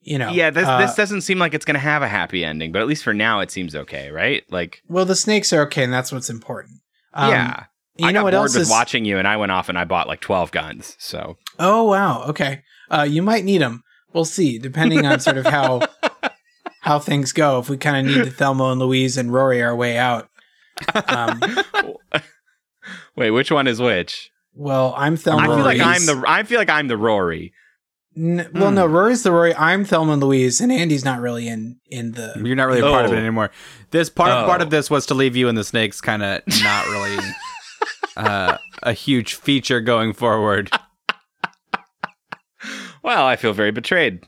you 0.00 0.16
know 0.16 0.30
yeah, 0.30 0.48
this 0.48 0.66
uh, 0.66 0.78
this 0.78 0.94
doesn't 0.94 1.20
seem 1.20 1.38
like 1.38 1.52
it's 1.52 1.66
gonna 1.66 1.78
have 1.78 2.00
a 2.02 2.08
happy 2.08 2.42
ending, 2.42 2.72
but 2.72 2.80
at 2.80 2.88
least 2.88 3.04
for 3.04 3.12
now 3.12 3.40
it 3.40 3.50
seems 3.50 3.74
okay, 3.76 4.10
right? 4.10 4.42
Like, 4.50 4.80
well 4.88 5.04
the 5.04 5.16
snakes 5.16 5.52
are 5.52 5.62
okay 5.62 5.84
and 5.84 5.92
that's 5.92 6.10
what's 6.12 6.30
important 6.30 6.80
Um, 7.12 7.30
yeah. 7.30 7.64
you 7.96 8.06
I 8.06 8.12
know 8.12 8.20
got 8.20 8.24
what 8.24 8.30
bored 8.32 8.42
else 8.44 8.54
with 8.54 8.62
is 8.62 8.70
watching 8.70 9.04
you, 9.04 9.18
and 9.18 9.28
I 9.28 9.36
went 9.36 9.52
off 9.52 9.68
and 9.68 9.78
I 9.78 9.84
bought 9.84 10.08
like 10.08 10.20
twelve 10.20 10.50
guns. 10.50 10.96
So 10.98 11.36
oh 11.58 11.82
wow 11.84 12.22
okay 12.28 12.62
uh 12.90 13.02
you 13.02 13.20
might 13.22 13.44
need 13.44 13.60
them 13.60 13.82
we'll 14.18 14.24
see 14.24 14.58
depending 14.58 15.06
on 15.06 15.20
sort 15.20 15.36
of 15.36 15.46
how 15.46 15.80
how 16.80 16.98
things 16.98 17.32
go 17.32 17.60
if 17.60 17.68
we 17.70 17.76
kind 17.76 18.08
of 18.08 18.16
need 18.16 18.24
to 18.24 18.30
thelma 18.32 18.64
and 18.72 18.80
louise 18.80 19.16
and 19.16 19.32
rory 19.32 19.62
our 19.62 19.76
way 19.76 19.96
out 19.96 20.28
um 21.06 21.40
wait, 23.16 23.30
which 23.30 23.52
one 23.52 23.68
is 23.68 23.80
which? 23.80 24.30
well 24.54 24.92
i'm 24.96 25.16
thelma 25.16 25.42
I 25.42 25.46
feel 25.54 25.64
like 25.64 25.80
I'm 25.80 26.06
the 26.06 26.24
I 26.26 26.42
feel 26.42 26.58
like 26.58 26.68
I'm 26.70 26.88
the 26.88 26.96
Rory. 26.96 27.52
N- 28.16 28.50
well 28.52 28.70
Hmm. 28.70 28.74
no 28.74 28.86
rory's 28.86 29.22
the 29.22 29.30
rory 29.30 29.54
i'm 29.54 29.84
thelma 29.84 30.14
and 30.14 30.22
louise 30.22 30.60
and 30.60 30.72
andy's 30.72 31.04
not 31.04 31.20
really 31.20 31.46
in 31.46 31.78
in 31.88 32.12
the 32.12 32.32
You're 32.44 32.56
not 32.56 32.66
really 32.66 32.80
a 32.80 32.90
part 32.90 33.04
of 33.04 33.12
it 33.12 33.16
Oh. 33.16 33.18
anymore. 33.20 33.50
This 33.92 34.10
part 34.10 34.30
part 34.46 34.60
Oh. 34.60 34.64
of 34.64 34.70
this 34.70 34.90
was 34.90 35.06
to 35.06 35.14
leave 35.14 35.36
you 35.36 35.48
and 35.48 35.56
the 35.56 35.62
snakes 35.62 36.00
kind 36.00 36.24
of 36.24 36.42
not 36.60 36.86
really 36.88 37.24
uh, 38.16 38.56
a 38.82 38.92
huge 38.92 39.34
feature 39.34 39.80
going 39.80 40.12
forward. 40.12 40.70
Well, 43.02 43.26
I 43.26 43.36
feel 43.36 43.52
very 43.52 43.70
betrayed. 43.70 44.26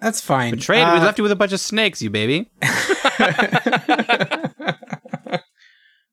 that's 0.00 0.20
fine 0.20 0.52
Betrayed. 0.54 0.82
Uh, 0.84 0.94
we 0.94 1.00
left 1.00 1.18
you 1.18 1.22
with 1.22 1.32
a 1.32 1.36
bunch 1.36 1.52
of 1.52 1.60
snakes, 1.60 2.02
you 2.02 2.10
baby. 2.10 2.50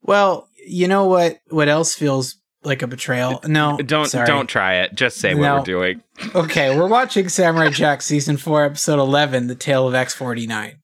well 0.02 0.48
you 0.66 0.88
know 0.88 1.04
what 1.06 1.38
what 1.48 1.68
else 1.68 1.94
feels 1.94 2.36
like 2.62 2.82
a 2.82 2.86
betrayal 2.86 3.40
no 3.46 3.78
Don't 3.78 4.08
sorry. 4.08 4.26
don't 4.26 4.46
try 4.46 4.76
it. 4.76 4.94
Just 4.94 5.16
say 5.18 5.34
what 5.34 5.58
we're 5.58 5.64
doing. 5.64 6.02
okay, 6.34 6.76
we're 6.76 6.88
watching 6.88 7.28
Samurai 7.28 7.70
Jack 7.70 8.02
season 8.10 8.36
4 8.36 8.64
episode 8.64 8.98
11, 8.98 9.46
The 9.46 9.54
Tale 9.54 9.88
of 9.88 9.94
X49. 9.94 10.74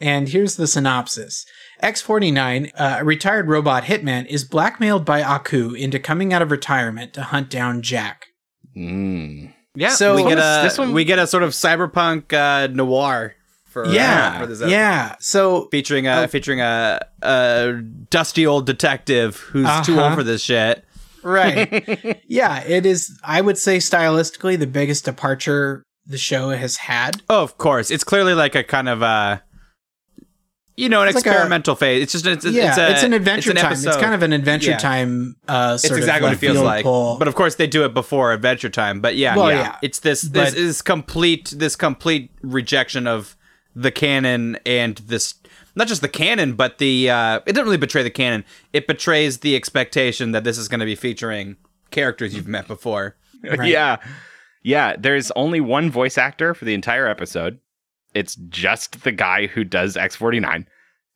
And 0.00 0.28
here's 0.28 0.56
the 0.56 0.66
synopsis. 0.66 1.46
X49, 1.82 2.72
uh, 2.78 2.96
a 3.00 3.04
retired 3.04 3.48
robot 3.48 3.84
hitman, 3.84 4.26
is 4.26 4.44
blackmailed 4.44 5.04
by 5.06 5.22
Aku 5.22 5.72
into 5.72 5.98
coming 5.98 6.34
out 6.34 6.42
of 6.42 6.50
retirement 6.50 7.14
to 7.14 7.22
hunt 7.22 7.48
down 7.48 7.80
Jack. 7.80 8.26
Mm. 8.76 9.54
Yeah. 9.74 9.90
So- 9.90 10.14
we 10.14 10.22
get 10.24 10.38
a 10.38 10.60
This 10.62 10.78
one- 10.78 10.92
we 10.92 11.04
get 11.04 11.18
a 11.18 11.26
sort 11.26 11.42
of 11.42 11.50
cyberpunk 11.50 12.32
uh, 12.32 12.68
noir 12.72 13.34
for 13.66 13.86
yeah, 13.88 14.46
for 14.46 14.66
yeah. 14.68 15.16
So 15.18 15.66
featuring 15.72 16.06
a 16.06 16.28
featuring 16.28 16.60
a, 16.60 17.00
a 17.22 17.82
dusty 18.10 18.46
old 18.46 18.66
detective 18.66 19.36
who's 19.36 19.66
too 19.84 19.94
Uh-huh. 19.98 20.04
old 20.04 20.14
for 20.14 20.22
this 20.22 20.42
shit. 20.42 20.84
right, 21.24 22.22
yeah. 22.28 22.62
It 22.64 22.86
is. 22.86 23.18
I 23.24 23.40
would 23.40 23.58
say 23.58 23.78
stylistically 23.78 24.58
the 24.58 24.66
biggest 24.68 25.04
departure 25.06 25.82
the 26.06 26.18
show 26.18 26.50
has 26.50 26.76
had. 26.76 27.22
Oh, 27.28 27.42
of 27.42 27.56
course, 27.58 27.90
it's 27.90 28.04
clearly 28.04 28.34
like 28.34 28.54
a 28.54 28.62
kind 28.62 28.88
of 28.88 29.02
uh 29.02 29.38
you 30.76 30.88
know, 30.88 31.02
an 31.02 31.08
It's 31.08 31.14
like 31.14 31.26
a- 31.26 31.30
experimental 31.30 31.74
phase. 31.76 32.02
It's 32.02 32.12
just 32.12 32.26
it's, 32.26 32.44
yeah, 32.44 32.68
it's, 32.70 32.78
a, 32.78 32.90
it's 32.92 33.02
an 33.04 33.12
adventure 33.12 33.52
time. 33.54 33.72
It's 33.72 33.84
kind 33.96 34.14
of 34.14 34.22
an 34.22 34.32
adventure 34.32 34.70
Yeah. 34.72 34.78
time. 34.78 35.36
Uh, 35.46 35.72
It's 35.74 35.84
exactly 35.84 36.14
of 36.16 36.22
what 36.22 36.32
it 36.32 36.36
feels 36.38 36.58
like. 36.58 36.82
pull. 36.84 37.16
But 37.18 37.28
of 37.28 37.34
course, 37.34 37.54
they 37.56 37.66
do 37.66 37.84
it 37.84 37.94
before 37.94 38.32
Adventure 38.32 38.68
Time. 38.70 39.00
But 39.00 39.16
yeah, 39.16 39.36
Well, 39.36 39.50
yeah. 39.50 39.60
yeah. 39.60 39.76
it's 39.82 40.00
this 40.00 40.22
this 40.22 40.50
But- 40.50 40.58
is 40.58 40.82
complete 40.82 41.52
this 41.56 41.76
complete 41.76 42.30
rejection 42.42 43.06
of 43.06 43.36
the 43.76 43.90
canon 43.90 44.58
and 44.66 44.96
this 45.06 45.34
not 45.76 45.88
just 45.88 46.00
the 46.02 46.08
canon, 46.08 46.52
but 46.54 46.78
the 46.78 47.10
uh, 47.10 47.40
it 47.46 47.52
doesn't 47.52 47.64
really 47.64 47.76
betray 47.76 48.02
the 48.02 48.10
canon. 48.10 48.44
It 48.72 48.86
betrays 48.86 49.38
the 49.38 49.56
expectation 49.56 50.32
that 50.32 50.44
this 50.44 50.58
is 50.58 50.68
going 50.68 50.80
to 50.80 50.86
be 50.86 50.94
featuring 50.94 51.56
characters 51.90 52.34
you've 52.34 52.48
met 52.48 52.66
before. 52.66 53.16
Right. 53.44 53.68
Yeah. 53.70 53.96
Yeah, 54.62 54.96
there's 54.98 55.30
only 55.32 55.60
one 55.60 55.90
voice 55.90 56.16
actor 56.16 56.54
for 56.54 56.64
the 56.64 56.72
entire 56.72 57.06
episode. 57.06 57.58
It's 58.14 58.36
just 58.48 59.02
the 59.04 59.12
guy 59.12 59.46
who 59.48 59.64
does 59.64 59.96
X49. 59.96 60.66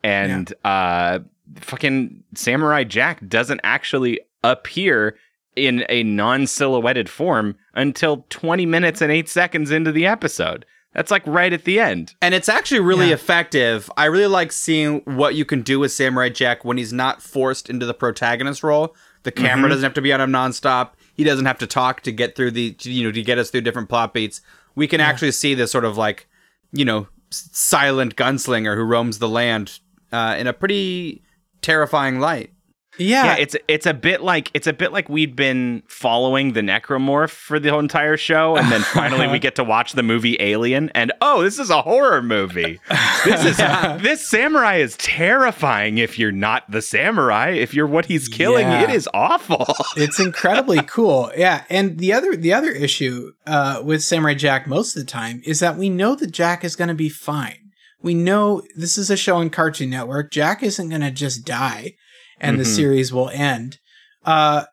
And 0.05 0.53
uh 0.64 1.20
fucking 1.57 2.22
Samurai 2.34 2.84
Jack 2.84 3.26
doesn't 3.26 3.61
actually 3.64 4.20
appear 4.44 5.16
in 5.57 5.84
a 5.88 6.03
non-silhouetted 6.05 7.09
form 7.09 7.57
until 7.74 8.24
20 8.30 8.64
minutes 8.66 9.01
and 9.01 9.11
8 9.11 9.28
seconds 9.28 9.70
into 9.70 9.90
the 9.90 10.07
episode. 10.07 10.64
That's 10.94 11.11
like 11.11 11.26
right 11.26 11.53
at 11.53 11.64
the 11.64 11.80
end. 11.80 12.14
And 12.22 12.34
it's 12.34 12.49
actually 12.49 12.80
really 12.80 13.09
Yeah. 13.09 13.14
effective. 13.14 13.90
I 13.96 14.05
really 14.07 14.26
like 14.26 14.53
seeing 14.53 15.01
what 15.05 15.34
you 15.34 15.44
can 15.44 15.62
do 15.62 15.78
with 15.80 15.90
Samurai 15.92 16.28
Jack 16.28 16.64
when 16.64 16.76
he's 16.76 16.92
not 16.92 17.22
forced 17.22 17.68
into 17.68 17.86
the 17.86 17.94
protagonist 17.94 18.62
role. 18.62 18.94
The 19.24 19.32
camera 19.32 19.68
doesn't 19.68 19.82
have 19.84 19.94
to 19.94 20.03
be 20.03 20.12
on 20.12 20.20
him 20.20 20.30
nonstop. 20.30 20.90
He 21.14 21.24
doesn't 21.24 21.44
have 21.46 21.59
to 21.59 21.66
talk 21.66 22.03
to 22.03 22.12
get 22.12 22.36
through 22.36 22.53
the 22.53 22.76
you 22.82 23.05
know 23.05 23.12
to 23.12 23.22
get 23.22 23.38
us 23.38 23.51
through 23.51 23.62
different 23.62 23.88
plot 23.88 24.14
beats. 24.14 24.40
We 24.76 24.86
can 24.86 25.01
actually 25.01 25.32
see 25.32 25.55
this 25.55 25.72
sort 25.72 25.84
of 25.84 25.96
like 25.96 26.28
you 26.72 26.84
know 26.84 27.08
silent 27.30 28.16
gunslinger 28.16 28.74
who 28.74 28.82
roams 28.82 29.18
the 29.18 29.28
land 29.28 29.80
uh, 30.12 30.36
in 30.38 30.46
a 30.46 30.52
pretty 30.52 31.22
terrifying 31.60 32.20
light. 32.20 32.52
Yeah, 32.99 33.24
yeah, 33.24 33.36
it's 33.36 33.57
it's 33.68 33.86
a 33.86 33.94
bit 33.94 34.22
like 34.22 34.51
it's 34.55 34.66
a 34.66 34.72
bit 34.72 34.92
like 34.92 35.09
we'd 35.09 35.36
been 35.36 35.82
following 35.88 36.53
the 36.53 36.61
necromorph 36.61 37.30
for 37.30 37.59
the 37.59 37.70
whole 37.70 37.80
entire 37.80 38.16
show, 38.16 38.57
and 38.57 38.70
then 38.70 38.80
finally 38.92 39.26
we 39.28 39.38
get 39.38 39.55
to 39.57 39.64
watch 39.64 39.92
the 39.92 40.03
movie 40.03 40.36
Alien, 40.40 40.90
and 40.94 41.12
oh, 41.20 41.42
this 41.42 41.59
is 41.59 41.70
a 41.70 41.82
horror 41.82 42.22
movie. 42.22 42.80
This 43.24 43.44
is 43.44 43.57
this 44.03 44.26
samurai 44.26 44.76
is 44.76 44.96
terrifying 44.96 45.99
if 45.99 46.18
you're 46.18 46.32
not 46.32 46.70
the 46.70 46.82
samurai. 46.82 47.51
If 47.51 47.74
you're 47.74 47.86
what 47.86 48.07
he's 48.07 48.28
killing, 48.28 48.66
Yeah. 48.66 48.82
it 48.82 48.90
is 48.90 49.09
awful. 49.14 49.66
it's 49.96 50.18
incredibly 50.18 50.82
cool. 50.82 51.30
Yeah, 51.36 51.64
and 51.68 51.99
the 51.99 52.12
other 52.12 52.36
the 52.36 52.53
other 52.53 52.70
issue 52.70 53.32
uh, 53.46 53.82
with 53.84 54.03
Samurai 54.03 54.34
Jack 54.34 54.66
most 54.66 54.96
of 54.96 55.05
the 55.05 55.11
time 55.11 55.42
is 55.44 55.61
that 55.61 55.76
we 55.76 55.88
know 55.90 56.14
that 56.14 56.32
Jack 56.32 56.64
is 56.64 56.76
going 56.76 56.88
to 56.88 56.94
be 56.94 57.09
fine. 57.09 57.57
We 58.01 58.14
know 58.14 58.62
this 58.76 58.96
is 58.96 59.11
a 59.11 59.16
show 59.16 59.36
on 59.38 59.51
Cartoon 59.51 59.90
Network. 59.90 60.30
Jack 60.30 60.62
isn't 60.62 60.88
going 60.88 61.01
to 61.01 61.11
just 61.11 61.44
die, 61.44 61.96
and 62.41 62.59
the 62.59 62.64
Mhm. 62.64 62.74
series 62.76 63.12
will 63.12 63.30
end. 63.30 63.78
Uh, 64.24 64.64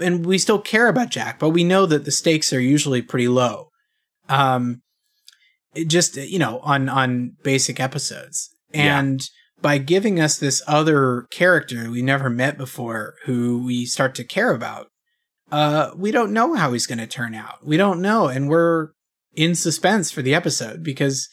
and 0.00 0.26
we 0.26 0.38
still 0.38 0.58
care 0.60 0.88
about 0.88 1.10
Jack, 1.10 1.38
but 1.38 1.50
we 1.50 1.62
know 1.64 1.86
that 1.86 2.04
the 2.04 2.10
stakes 2.10 2.52
are 2.52 2.60
usually 2.60 3.02
pretty 3.02 3.28
low. 3.28 3.68
Um, 4.28 4.82
it 5.74 5.88
just 5.88 6.16
you 6.16 6.38
know 6.38 6.58
on 6.60 6.88
on 6.88 7.36
basic 7.42 7.80
episodes, 7.80 8.50
Yeah. 8.72 8.98
and 8.98 9.20
by 9.60 9.78
giving 9.78 10.18
us 10.20 10.36
this 10.38 10.60
other 10.66 11.26
character 11.30 11.88
we 11.90 12.02
never 12.02 12.28
met 12.28 12.58
before 12.58 13.14
who 13.24 13.62
we 13.64 13.86
start 13.86 14.14
to 14.16 14.24
care 14.24 14.50
about 14.52 14.88
uh 15.52 15.90
we 15.96 16.10
don't 16.10 16.32
know 16.32 16.54
how 16.54 16.72
he's 16.72 16.86
going 16.86 16.98
to 16.98 17.06
turn 17.06 17.32
out 17.34 17.64
we 17.64 17.76
don't 17.76 18.00
know 18.00 18.26
and 18.26 18.48
we're 18.48 18.88
in 19.36 19.54
suspense 19.54 20.10
for 20.10 20.20
the 20.20 20.34
episode 20.34 20.82
because 20.82 21.28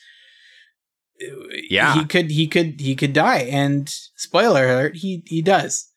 Yeah. 1.70 1.96
he 1.96 2.06
could 2.06 2.32
he 2.32 2.48
could 2.48 2.80
he 2.80 2.96
could 2.96 3.14
die 3.14 3.40
and 3.52 3.90
spoiler 4.16 4.66
alert 4.68 4.96
he 4.98 5.24
he 5.28 5.42
does 5.42 5.88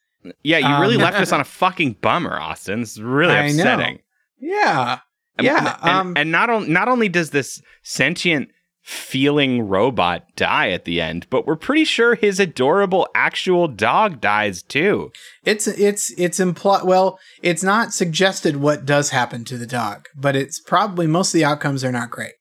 yeah, 0.44 0.58
you 0.58 0.80
really 0.80 0.94
Um, 0.96 1.02
left 1.02 1.18
us 1.18 1.32
on 1.32 1.40
a 1.40 1.44
fucking 1.44 1.96
bummer, 2.00 2.38
Austin. 2.38 2.82
It's 2.82 2.96
really 2.98 3.34
I 3.34 3.50
know. 3.50 3.62
upsetting. 3.62 3.98
yeah 4.40 4.98
I 5.38 5.42
mean, 5.42 5.52
yeah 5.52 5.78
and, 5.82 5.90
um 5.90 6.12
and 6.16 6.30
not 6.30 6.48
on, 6.50 6.72
not 6.72 6.88
only 6.88 7.08
does 7.08 7.30
this 7.30 7.60
sentient 7.82 8.50
feeling 8.82 9.62
robot 9.68 10.24
die 10.36 10.70
at 10.70 10.84
the 10.84 11.00
end, 11.00 11.26
but 11.30 11.46
we're 11.46 11.56
pretty 11.56 11.84
sure 11.84 12.14
his 12.16 12.40
adorable 12.40 13.06
actual 13.14 13.68
dog 13.68 14.20
dies 14.20 14.62
too. 14.62 15.10
it's 15.44 15.66
it's 15.68 16.10
it's 16.18 16.40
implied 16.40 16.82
well 16.84 17.18
it's 17.42 17.62
not 17.62 17.92
suggested 17.92 18.56
what 18.56 18.84
does 18.84 19.10
happen 19.10 19.44
to 19.44 19.56
the 19.56 19.66
dog 19.66 20.06
but 20.16 20.34
it's 20.36 20.58
probably 20.60 21.06
most 21.06 21.28
of 21.32 21.38
the 21.38 21.44
outcomes 21.44 21.84
are 21.84 21.92
not 21.92 22.10
great 22.10 22.32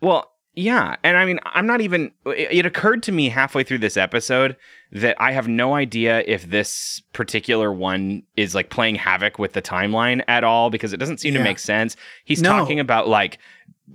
Well, 0.00 0.30
yeah, 0.54 0.96
and 1.04 1.16
I 1.16 1.24
mean, 1.24 1.38
I'm 1.44 1.66
not 1.66 1.80
even. 1.80 2.10
It 2.26 2.66
occurred 2.66 3.02
to 3.04 3.12
me 3.12 3.28
halfway 3.28 3.62
through 3.64 3.78
this 3.78 3.96
episode 3.96 4.56
that 4.90 5.20
I 5.20 5.32
have 5.32 5.46
no 5.48 5.74
idea 5.74 6.22
if 6.26 6.48
this 6.50 7.02
particular 7.12 7.72
one 7.72 8.22
is 8.36 8.54
like 8.54 8.70
playing 8.70 8.94
havoc 8.96 9.38
with 9.38 9.52
the 9.52 9.62
timeline 9.62 10.22
at 10.28 10.44
all 10.44 10.70
because 10.70 10.92
it 10.92 10.96
doesn't 10.96 11.18
seem 11.18 11.34
to 11.34 11.42
make 11.42 11.58
sense. 11.58 11.94
He's 12.24 12.42
No. 12.42 12.50
talking 12.50 12.80
about 12.80 13.06
like 13.06 13.38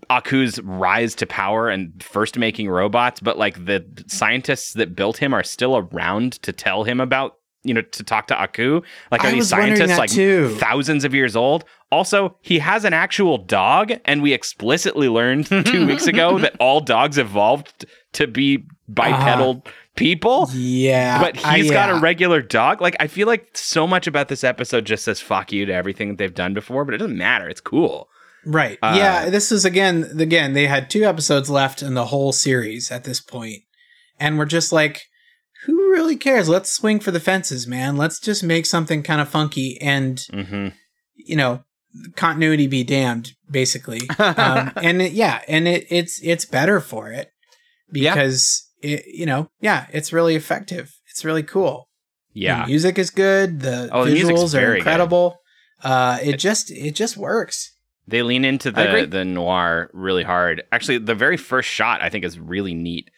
Aku's 0.10 0.60
rise 0.62 1.16
to 1.16 1.26
power 1.26 1.70
and 1.70 2.02
first 2.02 2.38
making 2.38 2.70
robots, 2.70 3.20
but 3.20 3.38
like 3.38 3.66
the 3.66 3.84
scientists 4.08 4.74
that 4.74 4.96
built 4.96 5.18
him 5.18 5.34
are 5.34 5.44
still 5.44 5.78
around 5.78 6.34
to 6.44 6.52
tell 6.54 6.84
him 6.84 7.00
about 7.00 7.38
you 7.64 7.74
know, 7.74 7.82
to 7.82 8.04
talk 8.04 8.28
to 8.28 8.42
Aku? 8.42 8.82
Like, 9.12 9.24
are 9.24 9.28
I 9.28 9.32
these 9.32 9.50
scientists 9.50 9.98
like 9.98 10.12
too. 10.12 10.56
thousands 10.56 11.04
of 11.04 11.14
years 11.14 11.36
old? 11.36 11.66
Also, 11.92 12.36
he 12.42 12.60
has 12.60 12.86
an 12.86 12.94
actual 12.94 13.38
dog, 13.38 13.92
and 14.06 14.22
we 14.22 14.34
explicitly 14.34 15.10
learned 15.10 15.48
two 15.66 15.86
weeks 15.86 16.08
ago 16.08 16.40
that 16.40 16.56
all 16.60 16.82
dogs 16.82 17.18
evolved 17.18 17.86
to 18.14 18.28
be 18.28 18.64
bipedal 18.88 19.64
people. 19.96 20.50
Yeah, 20.54 21.22
But 21.22 21.38
he's 21.38 21.70
got 21.70 21.90
a 21.90 22.00
regular 22.00 22.42
dog. 22.42 22.82
Like, 22.82 22.96
I 23.00 23.08
feel 23.08 23.28
like 23.28 23.50
so 23.54 23.86
much 23.86 24.08
about 24.08 24.28
this 24.28 24.44
episode 24.44 24.86
just 24.86 25.06
says 25.06 25.20
fuck 25.20 25.52
you 25.52 25.66
to 25.66 25.74
everything 25.74 26.10
that 26.10 26.18
they've 26.18 26.34
done 26.34 26.54
before, 26.54 26.84
but 26.86 26.96
it 26.96 26.98
doesn't 26.98 27.18
matter. 27.18 27.48
It's 27.48 27.62
cool. 27.62 28.10
Right. 28.46 28.78
Uh, 28.82 28.96
yeah, 28.98 29.30
this 29.30 29.52
is 29.52 29.64
again 29.64 30.20
again 30.20 30.54
they 30.54 30.68
had 30.68 30.90
two 30.90 31.04
episodes 31.06 31.50
left 31.50 31.82
in 31.82 31.94
the 31.94 32.06
whole 32.06 32.34
series 32.34 32.92
at 32.92 33.04
this. 33.04 33.24
And 34.20 34.38
we're 34.38 34.46
just 34.46 34.72
like 34.72 35.04
who 35.66 35.92
really 35.92 36.16
cares? 36.16 36.48
Let's 36.50 36.72
swing 36.72 37.00
for 37.00 37.12
the 37.12 37.20
fences, 37.20 37.68
man. 37.68 37.98
Let's 37.98 38.20
just 38.20 38.44
make 38.44 38.66
something 38.66 39.04
kind 39.04 39.22
of 39.22 39.30
funky 39.30 39.78
and 39.82 40.18
Mm-hmm. 40.32 40.68
you 41.16 41.36
know, 41.36 41.64
continuity 42.16 42.68
be 42.68 42.84
damned 42.84 43.34
basically. 43.50 44.02
um, 44.20 44.72
and 44.78 45.02
it, 45.02 45.12
yeah, 45.14 45.42
and 45.48 45.68
it 45.68 45.86
it's 45.90 46.20
it's 46.24 46.46
better 46.46 46.80
for 46.80 47.12
it 47.12 47.30
because 47.92 48.68
it 48.82 49.04
you 49.08 49.26
know, 49.26 49.50
yeah, 49.62 49.88
it's 49.92 50.12
really 50.14 50.36
effective. 50.36 50.92
It's 51.10 51.24
really 51.24 51.44
cool. 51.44 51.90
Yeah. 52.34 52.62
The 52.62 52.68
music 52.68 52.98
is 52.98 53.10
good, 53.12 53.60
the 53.62 53.90
Oh, 53.92 54.06
the 54.06 54.16
visuals 54.16 54.54
are 54.56 54.60
very 54.60 54.72
good. 54.74 54.78
incredible. 54.80 55.38
Uh 55.84 56.18
it 56.24 56.38
just 56.40 56.72
it 56.72 56.96
just 56.96 57.18
works. 57.18 57.72
They 58.08 58.22
lean 58.24 58.44
into 58.44 58.72
the 58.72 59.08
the 59.10 59.24
noir 59.24 59.90
really 59.94 60.24
hard. 60.24 60.64
Actually, 60.72 60.98
the 60.98 61.16
very 61.16 61.38
first 61.38 61.70
shot 61.70 62.02
I 62.02 62.10
think 62.10 62.26
is 62.26 62.38
really 62.38 62.74
neat, 62.74 63.10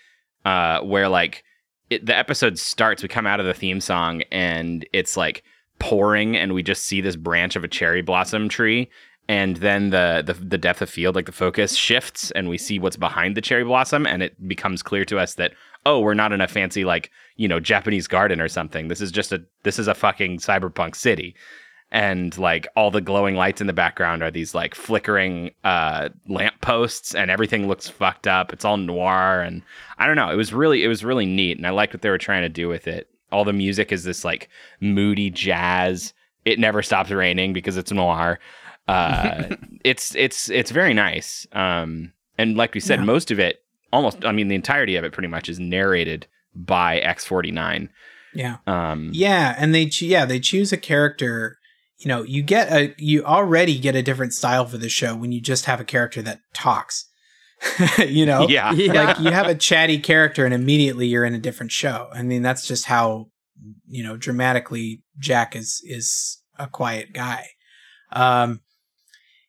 uh, 0.43 0.81
where 0.81 1.09
like 1.09 1.43
it, 1.89 2.05
the 2.05 2.15
episode 2.15 2.57
starts. 2.57 3.03
We 3.03 3.09
come 3.09 3.27
out 3.27 3.39
of 3.39 3.45
the 3.45 3.53
theme 3.53 3.81
song 3.81 4.23
and 4.31 4.87
it's 4.93 5.17
like 5.17 5.43
pouring, 5.79 6.35
and 6.35 6.53
we 6.53 6.63
just 6.63 6.83
see 6.83 7.01
this 7.01 7.15
branch 7.15 7.55
of 7.55 7.63
a 7.63 7.67
cherry 7.67 8.01
blossom 8.01 8.49
tree, 8.49 8.89
and 9.27 9.57
then 9.57 9.89
the 9.89 10.23
the 10.25 10.33
the 10.33 10.57
depth 10.57 10.81
of 10.81 10.89
field, 10.89 11.15
like 11.15 11.25
the 11.25 11.31
focus 11.31 11.75
shifts, 11.75 12.31
and 12.31 12.49
we 12.49 12.57
see 12.57 12.79
what's 12.79 12.97
behind 12.97 13.35
the 13.35 13.41
cherry 13.41 13.63
blossom, 13.63 14.05
and 14.05 14.23
it 14.23 14.47
becomes 14.47 14.83
clear 14.83 15.05
to 15.05 15.19
us 15.19 15.35
that 15.35 15.53
oh, 15.87 15.99
we're 15.99 16.15
not 16.15 16.31
in 16.31 16.41
a 16.41 16.47
fancy 16.47 16.83
like 16.83 17.11
you 17.35 17.47
know 17.47 17.59
Japanese 17.59 18.07
garden 18.07 18.41
or 18.41 18.47
something. 18.47 18.87
This 18.87 19.01
is 19.01 19.11
just 19.11 19.31
a 19.31 19.43
this 19.63 19.79
is 19.79 19.87
a 19.87 19.93
fucking 19.93 20.39
cyberpunk 20.39 20.95
city 20.95 21.35
and 21.91 22.37
like 22.37 22.67
all 22.75 22.89
the 22.91 23.01
glowing 23.01 23.35
lights 23.35 23.61
in 23.61 23.67
the 23.67 23.73
background 23.73 24.23
are 24.23 24.31
these 24.31 24.55
like 24.55 24.73
flickering 24.75 25.51
uh 25.63 26.09
lamp 26.27 26.59
posts 26.61 27.13
and 27.13 27.29
everything 27.29 27.67
looks 27.67 27.87
fucked 27.87 28.27
up 28.27 28.51
it's 28.51 28.65
all 28.65 28.77
noir 28.77 29.41
and 29.41 29.61
i 29.99 30.07
don't 30.07 30.15
know 30.15 30.29
it 30.31 30.35
was 30.35 30.51
really 30.51 30.83
it 30.83 30.87
was 30.87 31.03
really 31.05 31.25
neat 31.27 31.57
and 31.57 31.67
i 31.67 31.69
liked 31.69 31.93
what 31.93 32.01
they 32.01 32.09
were 32.09 32.17
trying 32.17 32.41
to 32.41 32.49
do 32.49 32.67
with 32.67 32.87
it 32.87 33.07
all 33.31 33.45
the 33.45 33.53
music 33.53 33.91
is 33.91 34.03
this 34.03 34.25
like 34.25 34.49
moody 34.81 35.29
jazz 35.29 36.13
it 36.43 36.57
never 36.59 36.81
stops 36.81 37.11
raining 37.11 37.53
because 37.53 37.77
it's 37.77 37.91
noir 37.91 38.39
uh 38.87 39.43
it's 39.83 40.15
it's 40.15 40.49
it's 40.49 40.71
very 40.71 40.93
nice 40.93 41.45
um 41.51 42.11
and 42.37 42.57
like 42.57 42.73
we 42.73 42.79
said 42.79 42.99
Yeah. 42.99 43.05
most 43.05 43.29
of 43.29 43.39
it 43.39 43.61
almost 43.93 44.25
i 44.25 44.31
mean 44.31 44.47
the 44.47 44.55
entirety 44.55 44.95
of 44.95 45.03
it 45.03 45.13
pretty 45.13 45.27
much 45.29 45.49
is 45.49 45.59
narrated 45.59 46.25
by 46.55 46.99
x49 47.01 47.89
Yeah. 48.33 48.57
um 48.65 49.11
Yeah, 49.13 49.55
and 49.57 49.73
they 49.75 49.83
yeah 49.99 50.25
they 50.25 50.39
choose 50.39 50.71
a 50.73 50.77
character. 50.77 51.57
You 51.97 52.09
know, 52.09 52.23
you 52.23 52.43
get 52.43 52.71
a 52.71 52.93
you 52.97 53.23
already 53.23 53.79
get 53.79 53.95
a 53.95 54.01
different 54.03 54.33
style 54.33 54.65
for 54.65 54.77
the 54.77 54.89
show 54.89 55.15
when 55.15 55.31
you 55.31 55.39
just 55.41 55.65
have 55.65 55.79
a 55.79 55.85
character 55.85 56.21
that 56.23 56.39
talks. 56.53 57.09
you 58.05 58.25
know, 58.25 58.47
Yeah. 58.49 58.71
like 58.71 59.19
you 59.19 59.31
have 59.31 59.47
a 59.47 59.55
chatty 59.55 59.99
character 59.99 60.43
and 60.45 60.53
immediately 60.53 61.07
you're 61.07 61.23
in 61.25 61.33
a 61.33 61.39
different 61.39 61.71
show. 61.71 62.09
I 62.13 62.21
mean, 62.21 62.41
that's 62.41 62.67
just 62.67 62.85
how 62.85 63.27
you 63.87 64.03
know 64.03 64.17
dramatically 64.17 65.03
Jack 65.19 65.55
is 65.55 65.81
is 65.85 66.41
a 66.59 66.67
quiet 66.67 67.13
guy. 67.13 67.47
Um, 68.11 68.59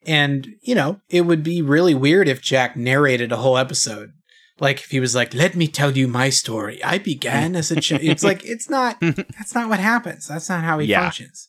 and 0.05 0.47
you 0.61 0.73
know, 0.75 1.01
it 1.09 1.21
would 1.21 1.43
be 1.43 1.61
really 1.61 1.93
weird 1.93 2.27
if 2.29 2.41
Jack 2.41 2.77
narrated 2.77 3.31
a 3.31 3.37
whole 3.37 3.57
episode. 3.57 4.11
Like 4.59 4.79
if 4.79 4.89
he 4.89 4.99
was 4.99 5.13
like, 5.13 5.33
"Let 5.33 5.55
me 5.55 5.67
tell 5.67 5.95
you 5.95 6.07
my 6.07 6.29
story. 6.29 6.83
I 6.83 6.97
began 6.97 7.55
as 7.55 7.69
a 7.71 7.79
ch-. 7.81 7.91
It's 7.91 8.23
like 8.23 8.43
it's 8.45 8.69
not. 8.69 8.97
That's 9.01 9.53
not 9.53 9.69
what 9.69 9.79
happens. 9.79 10.27
That's 10.27 10.49
not 10.49 10.63
how 10.63 10.79
he 10.79 10.87
Yeah. 10.87 11.01
functions. 11.01 11.47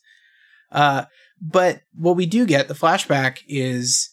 Uh, 0.71 1.05
but 1.41 1.81
what 1.95 2.15
we 2.15 2.25
do 2.25 2.45
get 2.45 2.67
the 2.67 2.73
flashback 2.73 3.39
is, 3.47 4.09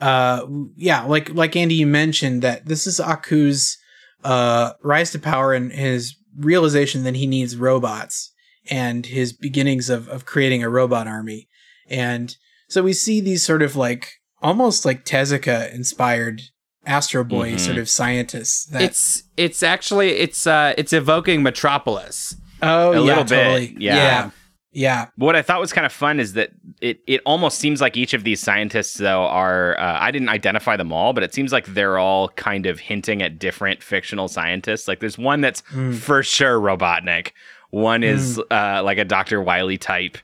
uh, 0.00 0.46
yeah, 0.76 1.04
like 1.04 1.30
like 1.34 1.54
Andy 1.56 1.74
you 1.76 1.86
mentioned 1.86 2.42
that 2.42 2.66
this 2.66 2.86
is 2.86 2.98
Aku's 3.00 3.78
uh 4.24 4.72
rise 4.82 5.10
to 5.12 5.18
power 5.18 5.52
and 5.52 5.72
his 5.72 6.14
realization 6.36 7.02
that 7.04 7.16
he 7.16 7.26
needs 7.26 7.56
robots 7.56 8.32
and 8.70 9.06
his 9.06 9.32
beginnings 9.32 9.90
of 9.90 10.08
of 10.08 10.24
creating 10.24 10.62
a 10.62 10.68
robot 10.68 11.06
army, 11.06 11.48
and 11.88 12.36
so 12.68 12.82
we 12.82 12.92
see 12.92 13.20
these 13.20 13.44
sort 13.44 13.62
of 13.62 13.76
like 13.76 14.12
almost 14.40 14.84
like 14.84 15.04
Tezuka 15.04 15.72
inspired 15.72 16.42
Astro 16.84 17.22
Boy 17.22 17.52
Mhm. 17.52 17.60
sort 17.60 17.78
of 17.78 17.88
scientists. 17.88 18.64
That 18.66 18.82
It's 18.82 19.22
it's 19.36 19.62
actually 19.62 20.10
it's 20.18 20.46
uh 20.46 20.74
it's 20.76 20.92
evoking 20.92 21.42
Metropolis. 21.44 22.34
oh 22.62 22.90
a 22.90 22.94
yeah, 22.94 23.00
little 23.00 23.24
bit, 23.24 23.28
totally. 23.44 23.76
yeah. 23.78 23.94
yeah, 23.96 24.30
yeah. 24.72 25.08
What 25.16 25.36
I 25.36 25.42
thought 25.42 25.60
was 25.60 25.72
kind 25.72 25.84
of 25.86 25.92
fun 25.92 26.18
is 26.18 26.32
that 26.32 26.50
it 26.80 27.00
it 27.06 27.20
almost 27.26 27.58
seems 27.58 27.80
like 27.80 27.96
each 27.96 28.14
of 28.14 28.24
these 28.24 28.40
scientists 28.40 28.94
though 28.94 29.22
are 29.26 29.78
uh, 29.78 29.98
I 30.00 30.10
didn't 30.10 30.30
identify 30.30 30.76
them 30.76 30.92
all, 30.92 31.12
but 31.12 31.22
it 31.22 31.34
seems 31.34 31.52
like 31.52 31.66
they're 31.66 31.98
all 31.98 32.28
kind 32.30 32.66
of 32.66 32.80
hinting 32.80 33.22
at 33.22 33.38
different 33.38 33.82
fictional 33.82 34.28
scientists. 34.28 34.88
Like 34.88 35.00
there's 35.00 35.18
one 35.18 35.40
that's 35.42 35.62
Mm. 35.72 35.94
for 35.94 36.22
sure 36.22 36.58
Robotnik. 36.58 37.32
One 37.70 38.02
is 38.02 38.38
uh, 38.50 38.82
like 38.84 38.98
a 38.98 39.04
Dr. 39.04 39.40
Wily 39.42 39.78
type. 39.78 40.18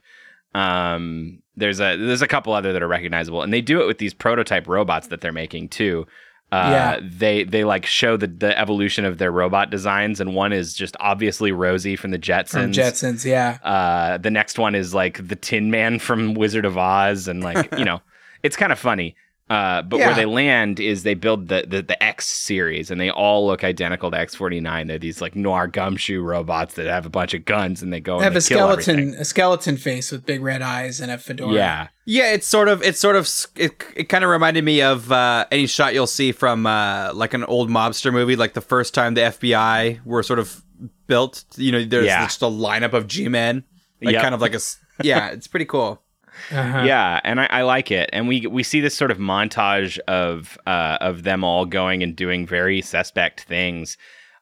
Um, 0.55 1.41
there's 1.55 1.79
a 1.79 1.95
there's 1.97 2.21
a 2.21 2.27
couple 2.27 2.53
other 2.53 2.73
that 2.73 2.81
are 2.81 2.87
recognizable, 2.87 3.41
and 3.41 3.51
they 3.53 3.61
do 3.61 3.81
it 3.81 3.87
with 3.87 3.97
these 3.97 4.13
prototype 4.13 4.67
robots 4.67 5.07
that 5.07 5.21
they're 5.21 5.31
making 5.31 5.69
too. 5.69 6.07
Uh, 6.51 6.69
Yeah. 6.71 6.99
they 7.03 7.43
they 7.43 7.63
like 7.63 7.85
show 7.85 8.17
the 8.17 8.27
the 8.27 8.57
evolution 8.57 9.05
of 9.05 9.17
their 9.19 9.31
robot 9.31 9.69
designs, 9.69 10.19
and 10.19 10.33
one 10.33 10.51
is 10.51 10.73
just 10.73 10.95
obviously 10.99 11.51
Rosie 11.51 11.95
from 11.95 12.11
the 12.11 12.17
Jetsons. 12.19 12.49
From 12.49 12.71
Jetsons, 12.71 13.23
yeah. 13.25 13.57
Uh, 13.63 14.17
the 14.17 14.31
next 14.31 14.57
one 14.57 14.73
is 14.75 14.93
like 14.93 15.27
the 15.27 15.35
Tin 15.35 15.69
Man 15.69 15.99
from 15.99 16.33
Wizard 16.33 16.65
of 16.65 16.77
Oz, 16.77 17.27
and 17.27 17.43
like 17.43 17.71
you 17.77 17.85
know, 17.85 18.01
it's 18.43 18.55
kind 18.55 18.71
of 18.71 18.79
funny. 18.79 19.15
Uh, 19.49 19.81
but 19.81 19.97
where 19.97 20.13
they 20.13 20.25
land 20.27 20.79
is 20.79 21.01
they 21.01 21.15
build 21.15 21.47
the, 21.47 21.65
the 21.67 21.81
the 21.81 22.03
X 22.03 22.27
series, 22.27 22.91
and 22.91 23.01
they 23.01 23.09
all 23.09 23.47
look 23.47 23.63
identical 23.63 24.11
to 24.11 24.17
X 24.19 24.35
forty 24.35 24.59
nine. 24.59 24.85
They're 24.85 24.99
these 24.99 25.21
like 25.21 25.35
noir 25.35 25.65
gumshoe 25.65 26.21
robots 26.21 26.75
that 26.75 26.85
have 26.85 27.07
a 27.07 27.09
bunch 27.09 27.33
of 27.33 27.45
guns, 27.45 27.81
and 27.81 27.91
they 27.91 27.99
go 27.99 28.19
They 28.19 28.27
and 28.27 28.33
have 28.35 28.43
they 28.43 28.45
a 28.55 28.57
kill 28.57 28.67
skeleton, 28.67 28.99
everything. 28.99 29.19
a 29.21 29.25
skeleton 29.25 29.77
face 29.77 30.11
with 30.11 30.23
big 30.23 30.41
red 30.43 30.61
eyes 30.61 31.01
and 31.01 31.09
a 31.11 31.17
fedora. 31.17 31.51
Yeah, 31.53 31.87
Yeah, 32.05 32.31
it's 32.33 32.45
sort 32.45 32.67
of 32.67 32.83
it's 32.83 32.99
sort 32.99 33.15
of 33.15 33.27
it, 33.55 33.83
it 33.95 34.03
kind 34.07 34.23
of 34.23 34.29
reminded 34.29 34.63
me 34.63 34.83
of 34.83 35.11
uh, 35.11 35.45
any 35.51 35.65
shot 35.65 35.95
you'll 35.95 36.05
see 36.05 36.31
from 36.31 36.67
uh, 36.67 37.11
like 37.15 37.33
an 37.33 37.43
old 37.45 37.69
mobster 37.71 38.13
movie, 38.13 38.35
like 38.35 38.53
the 38.53 38.61
first 38.61 38.93
time 38.93 39.15
the 39.15 39.21
FBI 39.21 40.05
were 40.05 40.21
sort 40.21 40.37
of 40.37 40.63
built. 41.07 41.43
You 41.57 41.71
know, 41.71 41.83
there's 41.83 42.05
Yeah. 42.05 42.23
just 42.23 42.43
a 42.43 42.45
lineup 42.45 42.93
of 42.93 43.07
G-men, 43.07 43.63
like 43.99 44.13
Yep. 44.13 44.21
kind 44.21 44.35
of 44.35 44.41
like 44.41 44.53
a 44.53 44.59
yeah, 45.01 45.29
it's 45.29 45.47
pretty 45.47 45.65
cool. 45.65 46.03
Uh-huh. 46.51 46.83
yeah, 46.83 47.19
and 47.23 47.39
I, 47.41 47.47
I 47.49 47.61
like 47.63 47.91
it. 47.91 48.09
And 48.13 48.27
we 48.27 48.47
we 48.47 48.63
see 48.63 48.81
this 48.81 48.95
sort 48.95 49.11
of 49.11 49.17
montage 49.17 49.99
of 50.07 50.57
uh, 50.67 50.97
of 51.01 51.23
them 51.23 51.43
all 51.43 51.65
going 51.65 52.03
and 52.03 52.15
doing 52.15 52.45
very 52.47 52.81
suspect 52.81 53.41
things, 53.41 53.97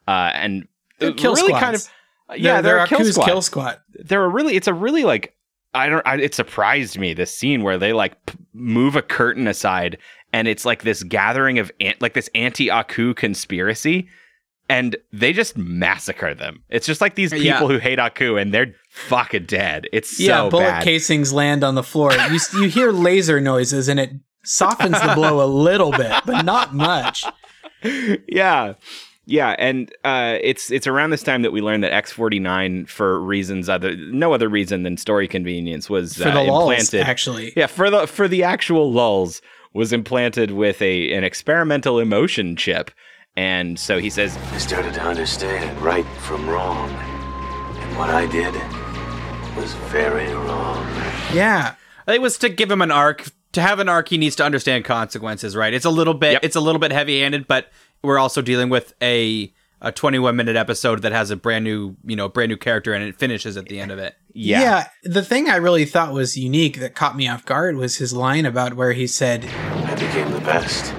uh, 0.08 0.32
and 0.34 0.68
They're 1.00 1.14
kill 1.14 1.36
really 1.36 1.50
squads. 1.50 1.64
kind 1.64 1.76
of 1.76 1.88
yeah, 2.42 2.62
they're, 2.62 2.76
they're, 2.76 2.84
a 2.84 2.88
kill 2.88 3.06
squad. 3.06 3.26
kill 3.26 3.42
squad. 3.42 3.80
they're 3.94 4.24
a 4.26 4.30
really 4.30 4.56
it's 4.56 4.68
a 4.68 4.74
really 4.74 5.04
like 5.04 5.34
I 5.74 5.90
don't 5.90 6.06
I, 6.06 6.18
it 6.18 6.34
surprised 6.36 6.98
me 6.98 7.14
this 7.14 7.34
scene 7.34 7.64
where 7.64 7.78
they 7.78 7.94
like 7.94 8.26
p- 8.26 8.38
move 8.54 8.96
a 8.96 9.02
curtain 9.02 9.48
aside 9.48 9.98
and 10.34 10.48
it's 10.48 10.66
like 10.66 10.84
this 10.84 11.04
gathering 11.04 11.58
of 11.60 11.72
an, 11.80 11.94
like 12.02 12.14
this 12.14 12.30
anti-Aku 12.36 13.14
conspiracy 13.14 14.10
and 14.70 14.96
they 15.14 15.32
just 15.34 15.58
massacre 15.58 16.34
them. 16.34 16.64
It's 16.70 16.86
just 16.86 17.00
like 17.02 17.16
these 17.16 17.32
people 17.32 17.46
Yeah. 17.46 17.60
who 17.68 17.78
hate 17.78 18.00
Aku 18.00 18.36
and 18.38 18.54
they're 18.54 18.74
fucking 18.90 19.46
dead. 19.46 19.88
It's 19.94 20.20
yeah, 20.20 20.50
bullet 20.50 20.64
bad. 20.64 20.84
casings 20.84 21.32
land 21.34 21.64
on 21.64 21.76
the 21.76 21.84
floor. 21.84 22.12
You 22.14 22.40
you 22.62 22.68
hear 22.68 22.92
laser 22.92 23.40
noises 23.40 23.88
and 23.88 24.00
it 24.00 24.12
softens 24.44 25.00
the 25.02 25.12
blow 25.16 25.44
a 25.44 25.48
little 25.48 25.92
bit, 25.92 26.14
but 26.26 26.44
not 26.44 26.74
much. 26.74 27.24
yeah. 28.28 28.74
Yeah, 29.30 29.56
and 29.60 29.92
uh, 30.06 30.38
it's 30.42 30.72
it's 30.72 30.88
around 30.88 31.10
this 31.10 31.22
time 31.22 31.42
that 31.42 31.52
we 31.52 31.60
learned 31.60 31.84
that 31.84 31.92
X49 31.92 32.88
for 32.88 33.20
reasons 33.20 33.68
other 33.68 33.94
no 33.98 34.32
other 34.34 34.48
reason 34.48 34.84
than 34.84 34.96
story 34.96 35.28
convenience 35.28 35.90
was 35.90 36.16
For 36.16 36.30
uh, 36.30 36.34
the 36.34 36.44
lulls, 36.44 36.72
implanted 36.72 37.02
actually. 37.02 37.52
Yeah, 37.58 37.68
for 37.68 37.90
the 37.90 38.08
for 38.08 38.30
the 38.30 38.44
actual 38.44 38.90
lulls 38.90 39.42
was 39.74 39.92
implanted 39.92 40.52
with 40.52 40.82
a 40.82 41.12
an 41.14 41.26
experimental 41.26 42.00
emotion 42.00 42.56
chip. 42.56 42.90
And 43.38 43.78
so 43.80 44.00
he 44.00 44.10
says, 44.10 44.36
I 44.52 44.58
started 44.58 44.94
to 44.96 45.02
understand 45.02 45.80
right 45.82 46.06
from 46.22 46.50
wrong. 46.50 46.90
And 46.90 47.98
what 47.98 48.10
I 48.10 48.26
did 48.26 48.54
was 49.56 49.74
very 49.92 50.34
wrong. 50.34 50.84
Yeah. 51.34 51.76
I 52.08 52.12
think 52.12 52.18
it 52.18 52.22
was 52.22 52.38
to 52.40 52.50
give 52.50 52.70
him 52.72 52.82
an 52.82 52.92
arc. 52.92 53.30
To 53.54 53.62
have 53.62 53.80
an 53.80 53.90
arc, 53.90 54.10
he 54.10 54.18
needs 54.18 54.36
to 54.38 54.44
understand 54.44 54.86
consequences, 54.86 55.56
right? 55.56 55.74
It's 55.74 55.86
a 55.86 55.90
little 55.90 56.14
bit, 56.14 56.34
Yep. 56.34 56.44
it's 56.44 56.56
a 56.56 56.60
little 56.62 56.80
bit 56.80 56.92
heavy-handed, 56.92 57.48
but 57.48 57.72
we're 58.04 58.20
also 58.20 58.42
dealing 58.42 58.70
with 58.70 58.94
a 59.02 59.54
a 59.80 59.92
21 59.92 60.36
minute 60.36 60.56
episode 60.56 61.04
that 61.04 61.12
has 61.12 61.30
a 61.30 61.36
brand 61.36 61.64
new 61.64 61.96
you 62.04 62.16
know 62.16 62.28
brand 62.28 62.50
new 62.50 62.58
character 62.58 62.94
and 62.94 63.04
it 63.04 63.16
finishes 63.16 63.58
at 63.58 63.66
the 63.68 63.80
end 63.80 63.92
of 63.92 64.00
it. 64.00 64.16
Yeah 64.34 64.60
yeah. 64.62 64.88
The 65.04 65.24
thing 65.24 65.48
I 65.50 65.58
really 65.58 65.86
thought 65.86 66.12
was 66.14 66.36
unique 66.36 66.80
that 66.80 66.96
caught 66.96 67.16
me 67.16 67.28
off 67.28 67.46
guard 67.46 67.76
was 67.78 67.98
his 67.98 68.12
line 68.12 68.48
about 68.48 68.74
where 68.74 68.94
he 68.94 69.06
said, 69.06 69.46
I 69.46 69.94
became 69.94 70.32
the 70.32 70.42
best. 70.42 70.92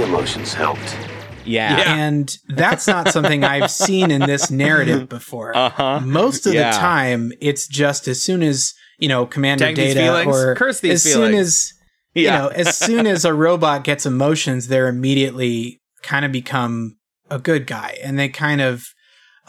The 0.00 0.06
emotions 0.06 0.54
helped. 0.54 0.96
Yeah. 1.44 1.76
And 1.98 2.34
that's 2.48 2.86
not 2.86 3.08
something 3.08 3.44
I've 3.44 3.70
seen 3.86 4.10
in 4.10 4.22
this 4.22 4.50
narrative 4.50 5.10
before. 5.10 5.54
Uh-huh. 5.54 6.00
Most 6.00 6.46
of 6.46 6.54
Yeah. 6.54 6.70
the 6.72 6.78
time, 6.78 7.32
it's 7.42 7.68
just 7.68 8.08
as 8.08 8.22
soon 8.22 8.42
as, 8.42 8.72
you 8.98 9.08
know, 9.08 9.26
Commander 9.26 9.64
Tank 9.66 9.76
Data 9.76 10.00
feelings, 10.00 10.34
or 10.34 10.54
curse 10.54 10.80
these 10.80 10.92
as 10.92 11.02
soon 11.02 11.32
feelings. 11.32 11.46
as, 11.48 11.72
you 12.14 12.28
know, 12.28 12.48
as 12.48 12.78
soon 12.86 13.06
as 13.06 13.26
a 13.26 13.34
robot 13.34 13.84
gets 13.84 14.06
emotions, 14.06 14.68
they're 14.68 14.88
immediately 14.88 15.82
kind 16.02 16.24
of 16.24 16.32
become 16.32 16.96
a 17.28 17.38
good 17.38 17.66
guy 17.66 17.98
and 18.02 18.18
they 18.18 18.30
kind 18.30 18.62
of 18.62 18.86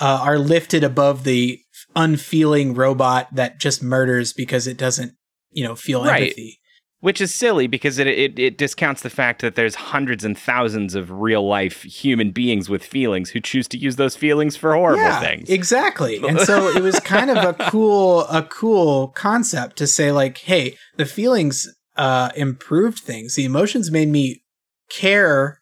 uh, 0.02 0.20
are 0.22 0.38
lifted 0.38 0.84
above 0.84 1.24
the 1.24 1.60
unfeeling 1.96 2.74
robot 2.74 3.28
that 3.34 3.58
just 3.58 3.82
murders 3.82 4.34
because 4.34 4.68
it 4.68 4.76
doesn't, 4.78 5.14
you 5.52 5.64
know, 5.64 5.76
feel 5.78 6.04
Right. 6.04 6.24
empathy. 6.24 6.58
Which 7.02 7.20
is 7.20 7.34
silly 7.34 7.68
because 7.68 7.98
it, 7.98 8.08
it 8.08 8.38
it 8.38 8.58
discounts 8.58 9.02
the 9.02 9.10
fact 9.10 9.42
that 9.42 9.56
there's 9.56 9.74
hundreds 9.74 10.24
and 10.24 10.38
thousands 10.38 10.94
of 10.94 11.10
real 11.12 11.48
life 11.48 11.82
human 11.82 12.32
beings 12.32 12.70
with 12.70 12.86
feelings 12.86 13.32
who 13.32 13.40
choose 13.40 13.68
to 13.70 13.78
use 13.78 13.96
those 13.96 14.16
feelings 14.16 14.56
for 14.56 14.74
horrible 14.76 15.20
things. 15.20 15.50
Exactly. 15.50 16.22
And 16.26 16.40
so 16.50 16.68
it 16.70 16.84
was 16.84 17.00
kind 17.00 17.32
of 17.32 17.38
a 17.38 17.70
cool 17.72 18.22
a 18.28 18.44
cool 18.44 19.10
concept 19.10 19.78
to 19.78 19.88
say 19.88 20.12
like, 20.12 20.38
hey, 20.38 20.78
the 20.98 21.06
feelings 21.06 21.68
uh 21.98 22.30
improved 22.36 23.00
things. 23.00 23.36
The 23.36 23.46
emotions 23.46 23.90
made 23.92 24.08
me 24.08 24.44
care 24.90 25.62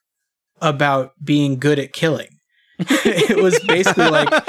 about 0.61 1.13
being 1.23 1.57
good 1.57 1.79
at 1.79 1.93
killing. 1.93 2.39
it 2.79 3.41
was 3.41 3.59
basically 3.61 4.09
like 4.09 4.29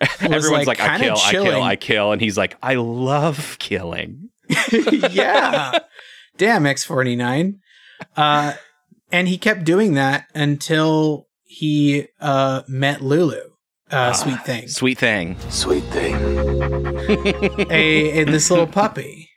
was, 0.00 0.20
Everyone's 0.20 0.66
like, 0.66 0.80
I 0.80 0.98
kinda 0.98 1.14
kill, 1.14 1.16
I 1.16 1.30
kill. 1.30 1.62
I 1.62 1.76
kill, 1.76 2.12
and 2.12 2.20
he's 2.20 2.36
like, 2.36 2.56
I 2.62 2.74
love 2.74 3.56
killing. 3.58 4.30
yeah. 5.10 5.78
Damn 6.36 6.64
X49. 6.64 7.58
Uh 8.16 8.54
and 9.12 9.28
he 9.28 9.38
kept 9.38 9.64
doing 9.64 9.94
that 9.94 10.26
until 10.34 11.26
he 11.44 12.08
uh 12.20 12.62
met 12.68 13.00
Lulu. 13.00 13.40
Uh 13.90 14.12
sweet 14.12 14.40
thing. 14.44 14.68
Sweet 14.68 14.98
thing. 14.98 15.36
Sweet 15.50 15.84
thing. 15.84 16.14
a, 17.70 18.20
a 18.20 18.24
this 18.24 18.50
little 18.50 18.66
puppy, 18.66 19.28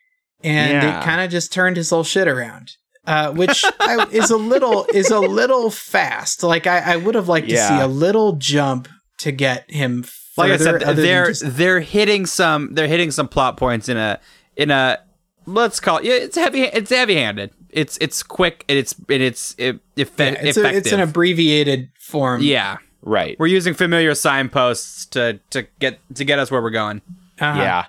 and 0.43 0.71
Yeah. 0.71 0.99
it 0.99 1.03
kind 1.03 1.21
of 1.21 1.29
just 1.29 1.51
turned 1.53 1.77
his 1.77 1.89
whole 1.89 2.03
shit 2.03 2.27
around. 2.27 2.71
Uh, 3.05 3.31
which 3.31 3.63
I, 3.79 4.05
is 4.11 4.31
a 4.31 4.35
little 4.37 4.85
is 4.93 5.11
a 5.11 5.19
little 5.19 5.69
fast. 5.71 6.43
Like 6.43 6.67
I, 6.67 6.79
I 6.93 6.95
would 6.97 7.15
have 7.15 7.29
liked 7.29 7.47
to 7.47 7.55
see 7.55 7.79
a 7.79 7.87
little 7.87 8.33
jump 8.33 8.89
to 9.19 9.31
get 9.31 9.69
him. 9.71 10.03
Like 10.35 10.51
I 10.51 10.57
said, 10.57 10.81
they're 10.81 11.27
just- 11.27 11.43
they're 11.55 11.79
hitting 11.79 12.25
some 12.25 12.73
they're 12.73 12.87
hitting 12.89 13.11
some 13.11 13.27
plot 13.29 13.55
points 13.55 13.87
in 13.87 13.95
a 13.95 14.19
in 14.57 14.69
a 14.71 14.97
let's 15.45 15.79
call 15.79 15.97
it 15.99 16.03
yeah 16.03 16.13
it's 16.15 16.35
heavy 16.35 16.63
it's 16.63 16.89
heavy 16.89 17.15
handed 17.15 17.51
it's 17.69 17.97
it's 18.01 18.21
quick 18.23 18.65
and 18.67 18.77
it's 18.77 18.93
and 18.93 19.21
it's 19.23 19.55
it, 19.57 19.79
effe- 19.95 20.19
yeah, 20.19 20.39
it's, 20.41 20.57
a, 20.57 20.75
it's 20.75 20.91
an 20.91 20.99
abbreviated 20.99 21.89
form. 21.99 22.41
yeah 22.41 22.77
Right. 23.01 23.39
we're 23.39 23.47
using 23.47 23.73
familiar 23.73 24.13
signposts 24.15 25.05
to 25.07 25.39
to 25.51 25.63
get 25.79 25.99
to 26.15 26.25
get 26.25 26.39
us 26.39 26.51
where 26.51 26.61
we're 26.61 26.71
going 26.71 27.01
Uh-huh. 27.39 27.59
Yeah. 27.61 27.85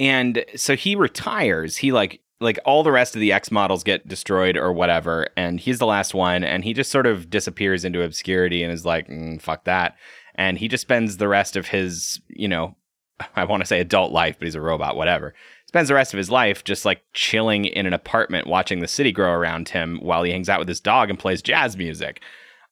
And 0.00 0.44
so 0.56 0.74
he 0.74 0.94
retires. 0.96 1.76
He 1.76 1.92
like 1.92 2.20
like 2.40 2.58
all 2.64 2.82
the 2.82 2.90
rest 2.92 3.14
of 3.14 3.20
the 3.20 3.32
X 3.32 3.50
models 3.52 3.84
get 3.84 4.08
destroyed 4.08 4.56
or 4.56 4.72
whatever, 4.72 5.28
and 5.36 5.60
he's 5.60 5.78
the 5.78 5.86
last 5.86 6.12
one, 6.14 6.42
and 6.42 6.64
he 6.64 6.72
just 6.72 6.90
sort 6.90 7.06
of 7.06 7.30
disappears 7.30 7.84
into 7.84 8.02
obscurity 8.02 8.62
and 8.64 8.72
is 8.72 8.84
like, 8.84 9.06
mm, 9.08 9.40
"Fuck 9.40 9.64
that," 9.64 9.94
and 10.34 10.58
he 10.58 10.66
just 10.66 10.82
spends 10.82 11.18
the 11.18 11.28
rest 11.28 11.54
of 11.56 11.68
his, 11.68 12.20
you 12.28 12.48
know, 12.48 12.74
I 13.36 13.44
want 13.44 13.60
to 13.62 13.66
say 13.66 13.78
adult 13.80 14.10
life, 14.12 14.36
but 14.38 14.46
he's 14.46 14.56
a 14.56 14.60
robot, 14.60 14.96
whatever. 14.96 15.34
Spends 15.72 15.88
the 15.88 15.94
rest 15.94 16.12
of 16.12 16.18
his 16.18 16.30
life 16.30 16.64
just 16.64 16.84
like 16.84 17.02
chilling 17.14 17.64
in 17.64 17.86
an 17.86 17.94
apartment, 17.94 18.46
watching 18.46 18.80
the 18.80 18.88
city 18.88 19.10
grow 19.10 19.32
around 19.32 19.70
him 19.70 19.98
while 20.02 20.22
he 20.22 20.30
hangs 20.30 20.48
out 20.48 20.58
with 20.58 20.68
his 20.68 20.80
dog 20.80 21.08
and 21.08 21.18
plays 21.18 21.40
jazz 21.40 21.76
music, 21.76 22.20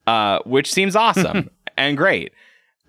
uh, 0.06 0.40
which 0.44 0.72
seems 0.72 0.94
awesome 0.94 1.48
and 1.76 1.96
great 1.96 2.32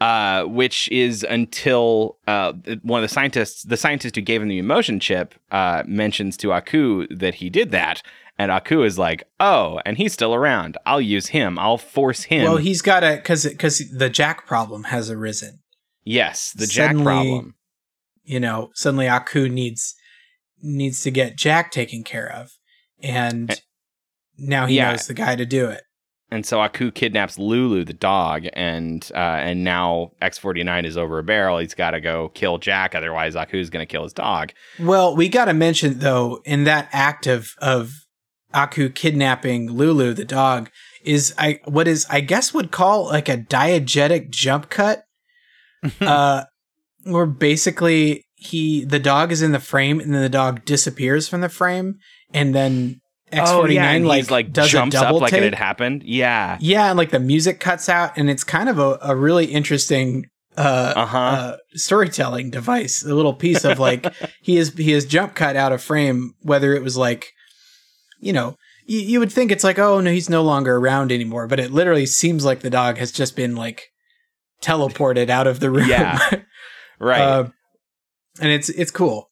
uh, 0.01 0.45
which 0.45 0.89
is 0.89 1.23
until 1.23 2.17
uh, 2.25 2.53
one 2.81 3.03
of 3.03 3.07
the 3.07 3.13
scientists, 3.13 3.61
the 3.61 3.77
scientist 3.77 4.15
who 4.15 4.21
gave 4.21 4.41
him 4.41 4.47
the 4.47 4.57
emotion 4.57 4.99
chip, 4.99 5.35
uh, 5.51 5.83
mentions 5.85 6.35
to 6.37 6.51
Aku 6.51 7.05
that 7.15 7.35
he 7.35 7.51
did 7.51 7.69
that. 7.71 8.01
And 8.39 8.51
Aku 8.51 8.81
is 8.81 8.97
like, 8.97 9.23
oh, 9.39 9.79
and 9.85 9.97
he's 9.97 10.11
still 10.11 10.33
around. 10.33 10.75
I'll 10.87 11.01
use 11.01 11.27
him. 11.27 11.59
I'll 11.59 11.77
force 11.77 12.23
him. 12.23 12.43
Well, 12.43 12.57
he's 12.57 12.81
got 12.81 13.03
a 13.03 13.17
because 13.17 13.45
because 13.45 13.83
the 13.95 14.09
Jack 14.09 14.47
problem 14.47 14.85
has 14.85 15.11
arisen. 15.11 15.59
yes, 16.03 16.51
the 16.53 16.65
Jack 16.65 16.97
problem. 16.97 17.53
You 18.23 18.39
know, 18.39 18.71
suddenly 18.73 19.07
Aku 19.07 19.49
needs 19.49 19.95
needs 20.61 21.03
to 21.03 21.11
get 21.11 21.37
Jack 21.37 21.71
taken 21.71 22.03
care 22.03 22.31
of, 22.31 22.51
and 23.01 23.61
now 24.37 24.65
he 24.65 24.75
yeah. 24.75 24.91
knows 24.91 25.07
the 25.07 25.13
guy 25.13 25.35
to 25.35 25.45
do 25.45 25.67
it. 25.67 25.83
And 26.33 26.45
so 26.45 26.61
Aku 26.61 26.91
kidnaps 26.91 27.37
Lulu, 27.37 27.83
the 27.83 27.93
dog, 27.93 28.45
and 28.53 29.09
uh, 29.13 29.17
and 29.17 29.65
now 29.65 30.11
X49 30.21 30.85
is 30.85 30.95
over 30.95 31.19
a 31.19 31.23
barrel. 31.23 31.57
He's 31.57 31.73
got 31.73 31.91
to 31.91 31.99
go 31.99 32.29
kill 32.29 32.57
Jack, 32.57 32.95
otherwise 32.95 33.35
Aku's 33.35 33.69
going 33.69 33.85
to 33.85 33.91
kill 33.91 34.03
his 34.03 34.13
dog. 34.13 34.53
Well, 34.79 35.13
we 35.13 35.27
got 35.27 35.45
to 35.45 35.53
mention 35.53 35.99
though, 35.99 36.41
in 36.45 36.63
that 36.63 36.87
act 36.93 37.27
of 37.27 37.51
of 37.57 37.91
Aku 38.53 38.87
kidnapping 38.89 39.71
Lulu, 39.71 40.13
the 40.13 40.23
dog, 40.23 40.69
is 41.03 41.33
I 41.37 41.59
what 41.65 41.89
is 41.89 42.05
I 42.09 42.21
guess 42.21 42.53
would 42.53 42.71
call 42.71 43.07
like 43.07 43.27
a 43.27 43.37
diegetic 43.37 44.29
jump 44.29 44.69
cut, 44.69 45.03
uh, 46.01 46.45
where 47.03 47.25
basically 47.25 48.23
he 48.41 48.83
the 48.83 48.99
dog 48.99 49.31
is 49.31 49.41
in 49.43 49.51
the 49.51 49.59
frame 49.59 49.99
and 49.99 50.13
then 50.13 50.21
the 50.21 50.29
dog 50.29 50.65
disappears 50.65 51.27
from 51.27 51.41
the 51.41 51.49
frame, 51.49 51.99
and 52.33 52.55
then 52.55 52.99
X 53.31 53.49
oh, 53.51 53.59
forty 53.59 53.75
yeah, 53.75 53.83
nine 53.83 54.03
like, 54.03 54.31
like 54.31 54.51
does 54.51 54.69
jumps 54.69 54.95
a 54.95 55.01
double 55.01 55.17
up 55.17 55.21
like 55.21 55.31
take. 55.31 55.41
it 55.41 55.45
had 55.45 55.55
happened. 55.55 56.03
Yeah. 56.03 56.57
Yeah, 56.59 56.89
and 56.89 56.97
like 56.97 57.11
the 57.11 57.19
music 57.19 57.59
cuts 57.59 57.87
out, 57.87 58.17
and 58.17 58.29
it's 58.29 58.43
kind 58.43 58.67
of 58.67 58.79
a, 58.79 58.97
a 59.03 59.15
really 59.15 59.45
interesting 59.45 60.25
uh, 60.57 60.93
Uh-huh. 60.95 61.17
uh, 61.17 61.57
storytelling 61.75 62.49
device. 62.49 63.05
A 63.05 63.13
little 63.13 63.33
piece 63.35 63.63
of 63.63 63.77
like 63.79 64.11
he 64.41 64.57
is 64.57 64.73
he 64.73 64.91
is 64.91 65.05
jump 65.05 65.35
cut 65.35 65.55
out 65.55 65.71
of 65.71 65.81
frame. 65.83 66.33
Whether 66.41 66.73
it 66.73 66.83
was 66.83 66.97
like, 66.97 67.27
you 68.19 68.33
know, 68.33 68.55
you, 68.85 68.99
you 68.99 69.19
would 69.19 69.31
think 69.31 69.51
it's 69.51 69.63
like, 69.63 69.77
oh 69.77 70.01
no, 70.01 70.11
he's 70.11 70.29
no 70.29 70.41
longer 70.41 70.75
around 70.77 71.11
anymore, 71.11 71.47
but 71.47 71.59
it 71.59 71.71
literally 71.71 72.07
seems 72.07 72.43
like 72.43 72.61
the 72.61 72.69
dog 72.71 72.97
has 72.97 73.11
just 73.11 73.35
been 73.35 73.55
like 73.55 73.83
teleported 74.61 75.29
out 75.29 75.45
of 75.47 75.59
the 75.59 75.69
room. 75.69 75.87
Yeah. 75.87 76.19
Right. 76.99 77.19
Uh, 77.21 77.49
and 78.39 78.51
it's 78.51 78.69
it's 78.69 78.91
cool. 78.91 79.29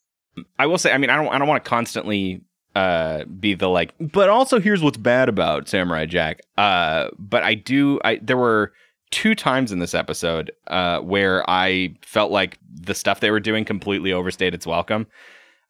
I 0.58 0.68
will 0.68 0.78
say, 0.78 0.91
I 0.91 0.97
mean, 0.97 1.10
I 1.10 1.16
don't, 1.16 1.28
I 1.28 1.38
don't 1.38 1.47
want 1.47 1.64
to 1.64 1.70
constantly 1.70 2.41
uh, 2.76 3.26
be 3.26 3.54
the 3.56 3.68
like, 3.68 3.93
but 4.00 4.30
also 4.30 4.60
here's 4.60 4.82
what's 4.82 4.97
bad 4.97 5.30
about 5.30 5.68
Samurai 5.68 6.06
Jack. 6.06 6.41
Uh, 6.58 7.10
but 7.18 7.43
I 7.43 7.56
do, 7.56 8.00
I 8.04 8.20
there 8.22 8.38
were 8.38 8.74
two 9.12 9.36
times 9.36 9.72
in 9.72 9.80
this 9.80 9.93
episode 9.93 10.52
uh, 10.68 11.00
where 11.00 11.50
I 11.50 11.95
felt 12.02 12.32
like 12.32 12.58
the 12.72 12.93
stuff 12.93 13.20
they 13.20 13.32
were 13.32 13.39
doing 13.39 13.66
completely 13.66 14.14
overstayed 14.14 14.54
its 14.54 14.68
welcome. 14.68 15.08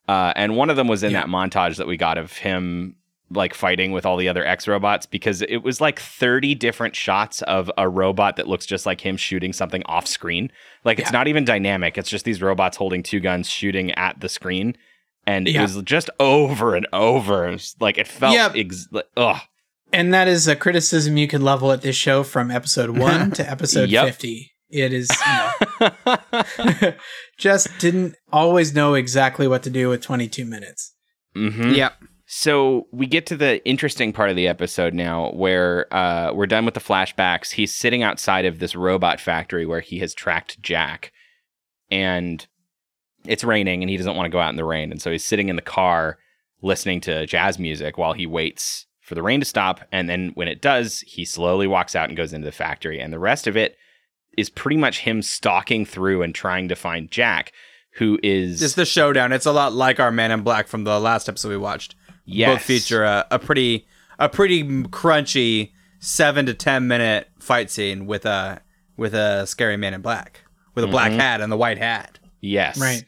Uh, 0.08 0.34
and 0.36 0.56
one 0.56 0.70
of 0.70 0.76
them 0.76 0.88
was 0.88 1.04
in 1.04 1.14
that 1.14 1.28
montage 1.28 1.78
that 1.78 1.88
we 1.88 1.96
got 1.96 2.18
of 2.18 2.34
him 2.34 2.96
like 3.32 3.54
fighting 3.54 3.92
with 3.92 4.06
all 4.06 4.18
the 4.18 4.28
other 4.28 4.46
X 4.46 4.68
robots 4.68 5.06
because 5.06 5.42
it 5.44 5.58
was 5.58 5.80
like 5.80 6.00
30 6.00 6.56
different 6.56 6.96
shots 6.96 7.42
of 7.44 7.70
a 7.78 7.88
robot 7.88 8.38
that 8.38 8.48
looks 8.48 8.66
just 8.66 8.86
like 8.86 9.02
him 9.02 9.18
shooting 9.18 9.54
something 9.54 9.84
off 9.86 10.08
screen. 10.08 10.52
Like 10.84 10.98
it's 11.00 11.12
not 11.12 11.28
even 11.28 11.46
dynamic. 11.46 11.98
It's 11.98 12.10
just 12.10 12.26
these 12.26 12.42
robots 12.42 12.76
holding 12.78 13.04
two 13.04 13.20
guns 13.20 13.50
shooting 13.50 13.92
at 13.92 14.20
the 14.20 14.30
screen. 14.30 14.76
And 15.28 15.48
it 15.48 15.62
was 15.62 15.80
just 15.84 16.10
over 16.20 16.76
and 16.76 16.88
over. 16.92 17.56
Like 17.80 17.98
it 18.00 18.08
felt 18.08 18.34
Yep. 18.34 18.54
ex- 18.56 18.88
like, 18.92 19.06
ugh. 19.16 19.40
And 19.94 20.14
that 20.14 20.28
is 20.28 20.48
a 20.48 20.56
criticism 20.56 21.18
you 21.18 21.28
can 21.28 21.42
level 21.44 21.72
at 21.72 21.82
this 21.82 21.96
show 21.96 22.24
from 22.24 22.50
episode 22.50 22.90
one 22.98 23.32
to 23.32 23.48
episode 23.48 23.90
Yep. 23.90 24.06
50. 24.08 24.52
It 24.72 24.94
is, 24.94 25.10
you 25.80 25.88
know, 26.12 26.94
just 27.38 27.68
didn't 27.80 28.16
always 28.32 28.74
know 28.74 28.94
exactly 28.94 29.48
what 29.48 29.64
to 29.64 29.70
do 29.70 29.90
with 29.90 30.02
22 30.02 30.46
minutes. 30.46 30.94
Mhm. 31.36 31.76
Yep. 31.76 31.94
So 32.32 32.86
we 32.92 33.08
get 33.08 33.26
to 33.26 33.36
the 33.36 33.66
interesting 33.66 34.14
part 34.14 34.30
of 34.30 34.36
the 34.36 34.48
episode 34.48 34.94
now 34.94 35.32
where 35.32 35.92
uh, 35.92 36.32
we're 36.32 36.46
done 36.46 36.64
with 36.64 36.76
the 36.76 36.80
flashbacks. 36.80 37.54
He's 37.54 37.74
sitting 37.74 38.04
outside 38.04 38.46
of 38.46 38.60
this 38.60 38.76
robot 38.76 39.20
factory 39.20 39.66
where 39.66 39.80
he 39.80 39.98
has 39.98 40.14
tracked 40.14 40.62
Jack. 40.62 41.12
And 41.90 42.46
it's 43.26 43.44
raining 43.44 43.82
and 43.82 43.90
he 43.90 43.98
doesn't 43.98 44.16
want 44.16 44.28
to 44.28 44.32
go 44.32 44.40
out 44.40 44.52
in 44.52 44.58
the 44.58 44.64
rain. 44.64 44.92
And 44.92 45.02
so 45.02 45.12
he's 45.12 45.26
sitting 45.26 45.50
in 45.50 45.56
the 45.56 45.64
car 45.64 46.20
listening 46.62 47.02
to 47.02 47.26
jazz 47.26 47.58
music 47.58 47.98
while 47.98 48.14
he 48.14 48.28
waits 48.28 48.86
for 49.02 49.16
the 49.16 49.24
rain 49.24 49.40
to 49.40 49.46
stop. 49.46 49.82
And 49.92 50.08
then 50.08 50.30
when 50.36 50.48
it 50.48 50.62
does, 50.62 51.00
he 51.00 51.26
slowly 51.26 51.66
walks 51.66 51.96
out 51.96 52.10
and 52.10 52.18
goes 52.18 52.32
into 52.32 52.46
the 52.46 52.52
factory. 52.52 53.00
And 53.00 53.12
the 53.12 53.18
rest 53.18 53.48
of 53.48 53.58
it 53.58 53.76
is 54.38 54.52
pretty 54.52 54.78
much 54.78 55.00
him 55.00 55.24
stalking 55.24 55.84
through 55.84 56.22
and 56.22 56.36
trying 56.36 56.68
to 56.68 56.76
find 56.76 57.10
Jack, 57.10 57.54
who 57.94 58.20
is. 58.22 58.62
It's 58.62 58.76
the 58.76 58.86
showdown. 58.86 59.32
It's 59.32 59.48
a 59.48 59.52
lot 59.52 59.74
like 59.74 60.00
our 60.00 60.12
Man 60.12 60.30
in 60.30 60.42
Black 60.42 60.68
from 60.68 60.84
the 60.84 61.00
last 61.00 61.28
episode 61.28 61.50
we 61.50 61.58
watched. 61.58 61.96
Yes. 62.32 62.56
Both 62.60 62.64
feature 62.66 63.04
a, 63.04 63.26
a 63.32 63.40
pretty 63.40 63.88
a 64.20 64.30
pretty 64.30 64.64
crunchy 64.64 65.72
seven 66.00 66.46
to 66.46 66.54
ten 66.54 66.88
minute 66.88 67.28
fight 67.40 67.70
scene 67.70 68.06
with 68.06 68.26
a 68.26 68.62
with 68.98 69.14
a 69.14 69.46
scary 69.48 69.78
man 69.78 69.94
in 69.94 70.02
black 70.02 70.42
with 70.76 70.84
a 70.84 70.88
black 70.88 71.12
Mhm. 71.12 71.18
hat 71.20 71.42
and 71.42 71.52
the 71.52 71.58
white 71.58 71.78
hat. 71.78 72.20
Yes. 72.42 72.80
Right. 72.80 73.04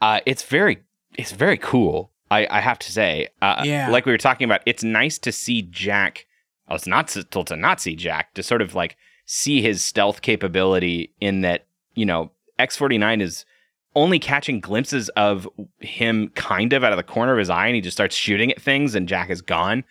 Uh, 0.00 0.20
it's 0.26 0.42
very 0.42 0.82
it's 1.18 1.32
very 1.32 1.56
cool. 1.56 2.12
I, 2.30 2.46
I 2.50 2.60
have 2.60 2.78
to 2.80 2.92
say. 2.92 3.28
Uh, 3.40 3.62
Yeah. 3.64 3.88
Like 3.88 4.04
we 4.04 4.12
were 4.12 4.18
talking 4.18 4.44
about, 4.44 4.60
it's 4.66 4.82
nice 4.82 5.16
to 5.20 5.30
see 5.32 5.62
Jack. 5.62 6.26
Oh, 6.68 6.74
it's 6.74 6.86
not 6.86 7.06
to, 7.08 7.22
to 7.22 7.56
not 7.56 7.80
see 7.80 7.94
Jack 7.94 8.34
to 8.34 8.42
sort 8.42 8.60
of 8.62 8.74
like 8.74 8.96
see 9.26 9.62
his 9.62 9.84
stealth 9.84 10.22
capability 10.22 11.14
in 11.20 11.40
that 11.42 11.66
you 11.94 12.04
know 12.04 12.32
X 12.58 12.76
forty 12.76 12.98
nine 12.98 13.20
is 13.20 13.44
only 13.96 14.18
catching 14.20 14.60
glimpses 14.60 15.08
of 15.10 15.48
him 15.80 16.28
kind 16.34 16.72
of 16.72 16.84
out 16.84 16.92
of 16.92 16.98
the 16.98 17.02
corner 17.02 17.32
of 17.32 17.38
his 17.38 17.50
eye, 17.50 17.66
and 17.66 17.74
he 17.74 17.80
just 17.80 17.96
starts 17.96 18.14
shooting 18.14 18.52
at 18.52 18.60
things, 18.62 18.94
and 18.94 19.08
Jack 19.08 19.30
is 19.30 19.42
gone. 19.42 19.82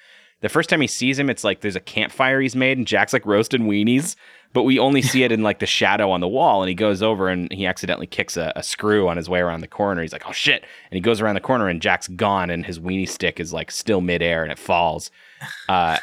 The 0.42 0.50
first 0.50 0.70
time 0.70 0.80
he 0.80 0.88
sees 0.88 1.18
him, 1.18 1.30
it's 1.30 1.44
like 1.44 1.62
there's 1.62 1.76
a 1.76 1.82
campfire 1.82 2.40
he's 2.40 2.56
made, 2.56 2.78
and 2.78 2.88
Jack's 2.88 3.14
like 3.14 3.26
roasting 3.26 3.64
weenies, 3.64 4.16
but 4.54 4.64
we 4.64 4.78
only 4.78 5.02
see 5.02 5.24
it 5.24 5.32
in 5.32 5.42
like 5.44 5.60
the 5.60 5.66
shadow 5.66 6.12
on 6.12 6.22
the 6.22 6.28
wall. 6.28 6.62
And 6.62 6.70
he 6.70 6.76
goes 6.76 7.02
over 7.02 7.28
and 7.28 7.52
he 7.52 7.66
accidentally 7.66 8.08
kicks 8.08 8.38
a, 8.38 8.54
a 8.56 8.64
screw 8.64 9.08
on 9.10 9.18
his 9.18 9.28
way 9.28 9.40
around 9.40 9.62
the 9.62 9.68
corner. 9.68 10.02
He's 10.02 10.14
like, 10.14 10.30
oh 10.30 10.32
shit. 10.32 10.62
And 10.62 10.96
he 10.96 11.02
goes 11.02 11.20
around 11.20 11.36
the 11.36 11.42
corner, 11.42 11.68
and 11.68 11.82
Jack's 11.82 12.08
gone, 12.08 12.50
and 12.50 12.66
his 12.66 12.80
weenie 12.80 13.10
stick 13.10 13.40
is 13.40 13.52
like 13.52 13.72
still 13.72 14.02
midair 14.02 14.44
and 14.44 14.52
it 14.52 14.60
falls. 14.60 15.12
Uh, 15.68 15.98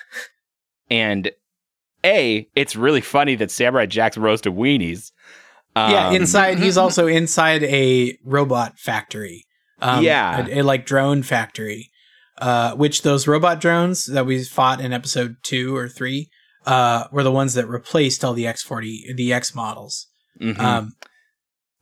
and 0.91 1.33
A, 2.05 2.47
it's 2.55 2.77
really 2.77 3.01
funny 3.01 3.35
that 3.37 3.51
Samurai 3.51 3.87
Jack's 3.87 4.19
roasted 4.19 4.53
weenies. 4.55 5.11
Yeah, 5.77 6.09
Um, 6.09 6.15
inside 6.17 6.59
he's 6.59 6.77
also 6.85 7.07
inside 7.07 7.63
a 7.65 8.17
robot 8.25 8.79
factory. 8.79 9.45
Um, 9.81 10.05
Yeah. 10.05 10.47
a, 10.47 10.61
a, 10.61 10.63
like 10.63 10.87
drone 10.87 11.23
factory. 11.23 11.89
Uh, 12.39 12.75
which 12.75 13.03
those 13.03 13.29
robot 13.29 13.61
drones 13.61 14.07
that 14.07 14.25
we 14.27 14.43
fought 14.43 14.81
in 14.81 14.93
episode 14.93 15.37
two 15.45 15.77
or 15.77 15.87
three 15.89 16.29
uh, 16.67 17.05
were 17.13 17.23
the 17.23 17.31
ones 17.31 17.55
that 17.55 17.69
replaced 17.69 18.25
all 18.25 18.33
the 18.33 18.47
X 18.47 18.63
forty 18.63 19.05
the 19.15 19.33
X 19.33 19.55
models. 19.55 20.09
mhm. 20.41 20.59
Um, 20.59 20.93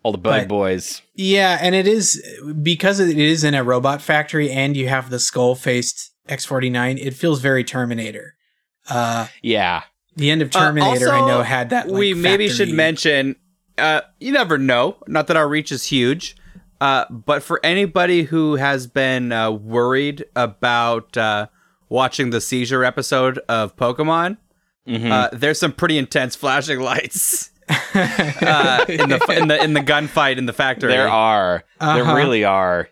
all 0.03 0.13
the 0.13 0.19
bug 0.19 0.43
but- 0.43 0.49
boys. 0.49 1.03
yeah, 1.15 1.57
and 1.63 1.75
it 1.75 1.87
is 1.87 2.21
because 2.63 2.99
it 3.01 3.17
is 3.17 3.45
in 3.45 3.55
a 3.55 3.63
robot 3.63 4.03
factory, 4.03 4.51
and 4.51 4.77
you 4.77 4.89
have 4.89 5.09
the 5.09 5.21
skull 5.21 5.55
faced 5.55 6.11
X 6.29 6.45
forty 6.45 6.69
nine. 6.69 6.99
It 6.99 7.15
feels 7.15 7.41
very 7.41 7.63
Terminator. 7.65 8.35
Uh, 8.89 9.29
Yeah. 9.43 9.85
the 10.17 10.31
end 10.31 10.43
of 10.43 10.49
Uh, 10.55 10.59
Terminator, 10.59 11.11
I 11.11 11.27
know, 11.27 11.43
had 11.43 11.71
that. 11.71 11.89
Like, 11.89 11.99
we 11.99 12.13
maybe 12.13 12.49
should 12.49 12.71
mention. 12.71 13.37
Uh, 13.81 14.03
you 14.21 14.33
never 14.33 14.59
know. 14.59 14.97
Not 15.09 15.27
that 15.29 15.37
our 15.37 15.49
reach 15.49 15.73
is 15.73 15.87
huge, 15.87 16.37
uh, 16.81 17.05
but 17.11 17.43
for 17.43 17.61
anybody 17.65 18.23
who 18.25 18.57
has 18.57 18.87
been 18.87 19.33
uh, 19.33 19.51
worried 19.51 20.25
about 20.37 21.17
uh, 21.17 21.47
watching 21.89 22.31
the 22.31 22.41
seizure 22.41 22.85
episode 22.85 23.39
of 23.49 23.75
Pokemon, 23.77 24.37
Mhm. 24.89 25.11
uh, 25.11 25.29
there's 25.33 25.59
some 25.61 25.73
pretty 25.73 25.99
intense 25.99 26.35
flashing 26.37 26.81
lights 26.81 27.51
uh, 27.95 28.85
in 28.89 29.09
the 29.11 29.35
in 29.37 29.49
the 29.49 29.63
in 29.63 29.73
the 29.75 29.81
gunfight 29.81 30.37
in 30.39 30.47
the 30.47 30.53
factory. 30.53 30.91
There 30.93 31.09
are. 31.09 31.65
There 31.81 31.89
Uh-huh. 32.03 32.15
really 32.15 32.45
are. 32.45 32.89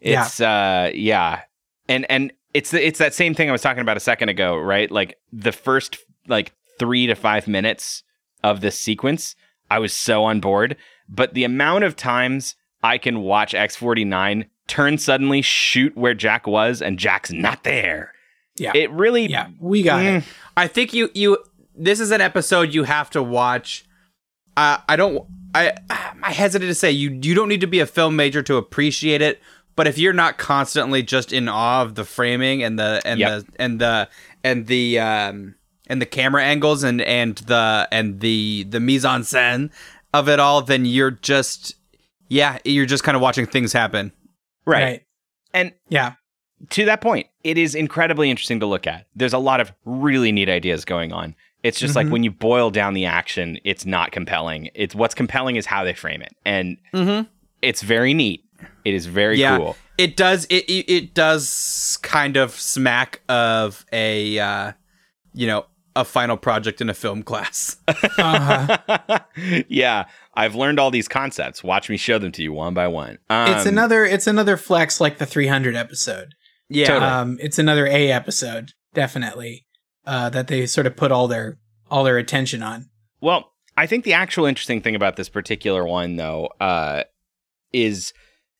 Yeah. 0.00 0.22
It's 0.24 0.40
uh 0.40 0.90
yeah. 0.94 1.42
And 1.88 2.06
and 2.10 2.32
it's 2.54 2.72
it's 2.74 2.98
that 2.98 3.14
same 3.14 3.34
thing 3.34 3.48
I 3.48 3.52
was 3.52 3.62
talking 3.62 3.80
about 3.82 3.96
a 3.96 4.00
second 4.00 4.28
ago, 4.28 4.56
right? 4.56 4.90
Like 4.90 5.18
the 5.32 5.52
first 5.52 5.98
like 6.28 6.52
3 6.78 7.06
to 7.06 7.14
5 7.14 7.46
minutes 7.48 8.02
of 8.42 8.60
this 8.60 8.78
sequence, 8.78 9.36
I 9.70 9.78
was 9.78 9.92
so 9.92 10.24
on 10.24 10.40
board, 10.40 10.76
but 11.08 11.34
the 11.34 11.44
amount 11.44 11.84
of 11.84 11.96
times 11.96 12.54
I 12.82 12.98
can 12.98 13.20
watch 13.20 13.52
X49 13.52 14.48
turn 14.66 14.98
suddenly 14.98 15.42
shoot 15.42 15.96
where 15.96 16.14
Jack 16.14 16.46
was 16.46 16.82
and 16.82 16.98
Jack's 16.98 17.32
not 17.32 17.62
there. 17.64 18.12
Yeah. 18.58 18.72
It 18.74 18.90
really 18.90 19.26
Yeah, 19.26 19.48
we 19.60 19.82
got 19.82 20.04
it. 20.04 20.22
Mm. 20.22 20.26
I 20.56 20.66
think 20.66 20.92
you 20.94 21.10
you 21.14 21.38
this 21.74 22.00
is 22.00 22.10
an 22.10 22.20
episode 22.20 22.72
you 22.72 22.84
have 22.84 23.10
to 23.10 23.22
watch. 23.22 23.84
Uh, 24.56 24.78
I 24.88 24.96
don't. 24.96 25.26
I 25.54 25.72
I 26.22 26.32
hesitate 26.32 26.66
to 26.66 26.74
say 26.74 26.90
you 26.90 27.18
you 27.22 27.34
don't 27.34 27.48
need 27.48 27.60
to 27.60 27.66
be 27.66 27.80
a 27.80 27.86
film 27.86 28.16
major 28.16 28.42
to 28.44 28.56
appreciate 28.56 29.20
it. 29.20 29.40
But 29.74 29.86
if 29.86 29.98
you're 29.98 30.14
not 30.14 30.38
constantly 30.38 31.02
just 31.02 31.34
in 31.34 31.48
awe 31.48 31.82
of 31.82 31.96
the 31.96 32.04
framing 32.04 32.62
and 32.62 32.78
the 32.78 33.02
and 33.04 33.20
Yep. 33.20 33.30
the 33.30 33.62
and 33.62 33.78
the 33.80 34.08
and 34.42 34.66
the 34.66 34.98
um 35.00 35.54
and 35.88 36.00
the 36.02 36.06
camera 36.06 36.42
angles 36.44 36.82
and 36.82 37.00
and 37.02 37.36
the 37.38 37.88
and 37.92 38.20
the 38.20 38.64
the 38.68 38.80
mise 38.80 39.04
en 39.04 39.22
scène 39.22 39.70
of 40.14 40.28
it 40.28 40.40
all, 40.40 40.62
then 40.62 40.84
you're 40.84 41.10
just 41.10 41.74
yeah 42.28 42.58
you're 42.64 42.86
just 42.86 43.04
kind 43.04 43.16
of 43.16 43.22
watching 43.22 43.46
things 43.46 43.72
happen. 43.72 44.12
right. 44.64 44.82
Right. 44.82 45.02
And 45.54 45.72
Yeah. 45.88 46.12
to 46.70 46.84
that 46.86 47.00
point, 47.00 47.26
it 47.44 47.56
is 47.58 47.74
incredibly 47.74 48.30
interesting 48.30 48.60
to 48.60 48.66
look 48.66 48.86
at. 48.86 49.06
There's 49.14 49.32
a 49.32 49.38
lot 49.38 49.60
of 49.60 49.72
really 49.84 50.32
neat 50.32 50.48
ideas 50.48 50.84
going 50.84 51.12
on. 51.12 51.34
It's 51.62 51.78
just 51.80 51.96
like 51.96 52.06
Mhm. 52.06 52.10
when 52.10 52.22
you 52.24 52.30
boil 52.30 52.70
down 52.70 52.94
the 52.94 53.06
action, 53.06 53.58
it's 53.64 53.84
not 53.86 54.12
compelling. 54.12 54.70
It's 54.74 54.94
what's 54.94 55.14
compelling 55.14 55.56
is 55.56 55.66
how 55.66 55.82
they 55.84 55.94
frame 55.94 56.22
it, 56.22 56.34
and 56.44 56.76
Mm-hmm. 56.94 57.26
it's 57.62 57.82
very 57.82 58.14
neat. 58.14 58.44
It 58.84 58.94
is 58.94 59.06
very 59.06 59.38
yeah, 59.40 59.58
cool. 59.58 59.76
It 59.98 60.16
does 60.16 60.44
it, 60.46 60.64
it 60.68 60.90
it 60.92 61.14
does 61.14 61.98
kind 62.02 62.36
of 62.36 62.52
smack 62.52 63.20
of 63.28 63.84
a 63.92 64.38
uh 64.38 64.72
you 65.34 65.46
know, 65.46 65.66
a 65.96 66.04
final 66.04 66.36
project 66.36 66.80
in 66.80 66.88
a 66.88 66.94
film 66.94 67.22
class. 67.22 67.76
Uh-huh. 68.18 69.18
yeah, 69.68 70.06
I've 70.34 70.54
learned 70.54 70.78
all 70.80 70.90
these 70.90 71.08
concepts. 71.08 71.62
Watch 71.62 71.90
me 71.90 71.96
show 71.96 72.18
them 72.18 72.32
to 72.32 72.42
you 72.42 72.52
one 72.52 72.72
by 72.74 72.88
one. 72.88 73.18
Um, 73.28 73.52
it's 73.52 73.66
another. 73.66 74.04
It's 74.04 74.26
another 74.26 74.56
flex 74.56 75.00
like 75.00 75.18
the 75.18 75.26
300 75.26 75.76
episode. 75.76 76.34
yeah. 76.68 76.86
Totally. 76.86 77.10
Um, 77.10 77.38
it's 77.40 77.58
another 77.58 77.86
A 77.86 78.10
episode, 78.10 78.72
definitely. 78.94 79.66
Uh, 80.06 80.30
that 80.30 80.48
they 80.48 80.66
sort 80.66 80.86
of 80.86 80.96
put 80.96 81.12
all 81.12 81.28
their 81.28 81.58
all 81.90 82.04
their 82.04 82.16
attention 82.18 82.62
on. 82.62 82.88
Well, 83.20 83.52
I 83.76 83.86
think 83.86 84.04
the 84.04 84.14
actual 84.14 84.46
interesting 84.46 84.80
thing 84.80 84.94
about 84.94 85.16
this 85.16 85.28
particular 85.28 85.84
one, 85.84 86.16
though, 86.16 86.46
uh, 86.60 87.04
is 87.72 88.12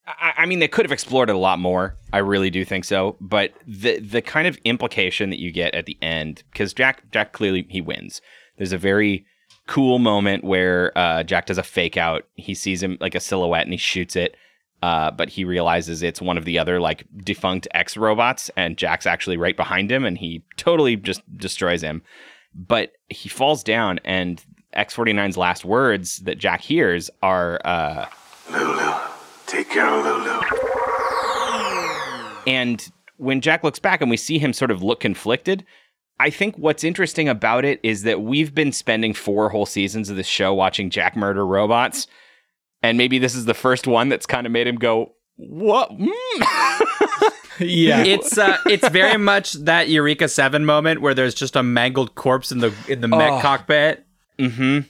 I, 0.07 0.35
I 0.39 0.47
mean 0.47 0.59
they 0.59 0.69
could 0.69 0.85
have 0.85 0.93
explored 0.93 1.31
it 1.31 1.35
a 1.35 1.39
lot 1.39 1.59
more. 1.59 1.97
I 2.13 2.19
really 2.19 2.51
do 2.51 2.65
think 2.65 2.85
so. 2.85 3.17
But 3.21 3.53
the 3.67 3.99
the 3.99 4.23
kind 4.23 4.47
of 4.47 4.59
implication 4.65 5.31
that 5.31 5.41
you 5.41 5.51
get 5.51 5.75
at 5.75 5.87
the 5.87 5.99
end, 6.03 6.43
because 6.53 6.73
Jack 6.73 7.11
Jack 7.11 7.33
clearly 7.33 7.67
he 7.69 7.81
wins. 7.81 8.21
There's 8.57 8.73
a 8.73 8.79
very 8.79 9.27
cool 9.67 9.99
moment 9.99 10.45
where 10.45 10.97
uh, 10.97 11.23
Jack 11.23 11.47
does 11.47 11.59
a 11.59 11.63
fake 11.63 11.97
out. 11.97 12.25
He 12.35 12.55
sees 12.55 12.83
him 12.83 12.99
like 13.01 13.15
a 13.15 13.21
silhouette 13.21 13.65
and 13.65 13.73
he 13.73 13.79
shoots 13.79 14.17
it. 14.17 14.37
Uh, 14.83 15.11
but 15.11 15.31
he 15.31 15.45
realizes 15.45 16.03
it's 16.03 16.21
one 16.21 16.37
of 16.37 16.45
the 16.45 16.59
other 16.59 16.79
like 16.79 17.05
defunct 17.25 17.67
X 17.73 17.97
robots, 17.97 18.51
and 18.57 18.77
Jack's 18.77 19.07
actually 19.07 19.37
right 19.39 19.57
behind 19.57 19.91
him, 19.91 20.05
and 20.05 20.19
he 20.19 20.45
totally 20.57 20.97
just 20.97 21.23
destroys 21.37 21.83
him. 21.83 22.03
But 22.55 22.93
he 23.09 23.29
falls 23.29 23.65
down, 23.65 24.01
and 24.05 24.45
X49's 24.77 25.39
last 25.39 25.65
words 25.65 26.19
that 26.19 26.39
Jack 26.39 26.61
hears 26.61 27.11
are, 27.23 27.59
uh, 27.65 28.07
Lulu, 28.51 28.93
take 29.47 29.71
care 29.71 29.87
of 29.89 30.05
Lulu. 30.05 30.41
and 32.47 32.91
when 33.19 33.41
Jack 33.41 33.65
looks 33.65 33.79
back 33.79 34.01
and 34.01 34.11
we 34.11 34.17
see 34.17 34.39
him 34.39 34.53
sort 34.53 34.71
of 34.71 34.83
look 34.83 35.01
conflicted, 35.01 35.65
I 36.21 36.31
think 36.31 36.57
what's 36.57 36.85
interesting 36.85 37.29
about 37.29 37.65
it 37.65 37.81
is 37.83 38.03
that 38.03 38.23
we've 38.23 38.55
been 38.55 38.73
spending 38.73 39.15
four 39.15 39.49
whole 39.49 39.67
seasons 39.67 40.11
of 40.11 40.17
this 40.17 40.27
show 40.27 40.55
watching 40.55 40.91
Jack 40.91 41.17
murder 41.17 41.47
robots. 41.47 42.07
And 42.83 42.99
maybe 42.99 43.19
this 43.19 43.35
is 43.35 43.47
the 43.47 43.55
first 43.55 43.87
one 43.87 44.09
that's 44.09 44.27
kind 44.27 44.47
of 44.47 44.53
made 44.53 44.67
him 44.67 44.77
go, 44.77 45.15
What? 45.37 45.91
Mm. 45.91 46.11
Yeah. 47.59 48.03
It's 48.05 48.37
uh 48.37 48.59
it's 48.67 48.87
very 48.91 49.17
much 49.33 49.55
that 49.55 49.89
Eureka 49.89 50.29
7 50.29 50.67
moment 50.67 51.01
where 51.01 51.15
there's 51.15 51.35
just 51.35 51.57
a 51.57 51.63
mangled 51.63 52.15
corpse 52.15 52.53
in 52.53 52.59
the 52.59 52.71
in 52.87 53.01
the 53.01 53.09
mech 53.09 53.33
Oh. 53.33 53.41
cockpit 53.41 54.05
hmm. 54.39 54.81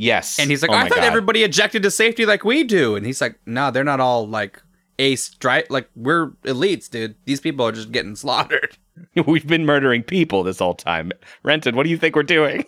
Yes. 0.00 0.38
and 0.38 0.48
he's 0.50 0.62
like 0.62 0.70
Oh 0.70 0.74
I 0.74 0.88
thought 0.88 0.98
God. 0.98 1.04
everybody 1.04 1.42
ejected 1.42 1.82
to 1.82 1.90
safety 1.90 2.24
like 2.24 2.44
we 2.44 2.62
do 2.62 2.94
and 2.94 3.04
he's 3.04 3.20
like 3.20 3.38
no 3.46 3.70
they're 3.72 3.82
not 3.84 3.98
all 4.00 4.26
like 4.28 4.62
ace 5.00 5.34
right 5.42 5.68
like 5.70 5.88
we're 5.96 6.28
elites 6.44 6.88
dude 6.88 7.16
these 7.24 7.40
people 7.40 7.66
are 7.66 7.72
just 7.72 7.90
getting 7.92 8.14
slaughtered 8.24 8.76
We've 9.26 9.46
been 9.46 9.64
murdering 9.66 10.02
people 10.02 10.42
this 10.42 10.58
whole 10.58 10.74
time. 10.74 11.12
Renton, 11.44 11.76
what 11.76 11.84
do 11.84 11.90
you 11.90 11.96
think 11.98 12.16
we're 12.16 12.22
doing? 12.24 12.64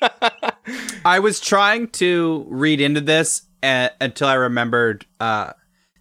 I 1.04 1.18
was 1.18 1.40
trying 1.40 1.88
to 1.88 2.46
read 2.48 2.80
into 2.80 3.00
this 3.00 3.42
uh, 3.62 3.88
until 4.00 4.28
I 4.28 4.34
remembered 4.34 5.06
uh, 5.20 5.52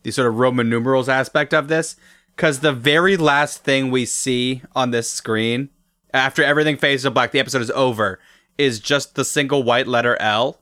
the 0.04 0.12
sort 0.12 0.28
of 0.28 0.38
Roman 0.38 0.70
numerals 0.70 1.10
aspect 1.10 1.54
of 1.54 1.68
this, 1.68 1.96
because 2.36 2.60
the 2.60 2.74
very 2.74 3.18
last 3.18 3.64
thing 3.64 3.92
we 3.92 4.06
see 4.06 4.62
on 4.76 4.92
this 4.92 5.12
screen 5.12 5.70
after 6.14 6.44
everything 6.44 6.78
fades 6.78 7.04
to 7.04 7.12
black, 7.12 7.32
the 7.32 7.40
episode 7.40 7.62
is 7.62 7.72
over, 7.72 8.20
is 8.58 8.80
just 8.80 9.16
the 9.16 9.26
single 9.26 9.64
white 9.64 9.88
letter 9.88 10.16
L, 10.22 10.60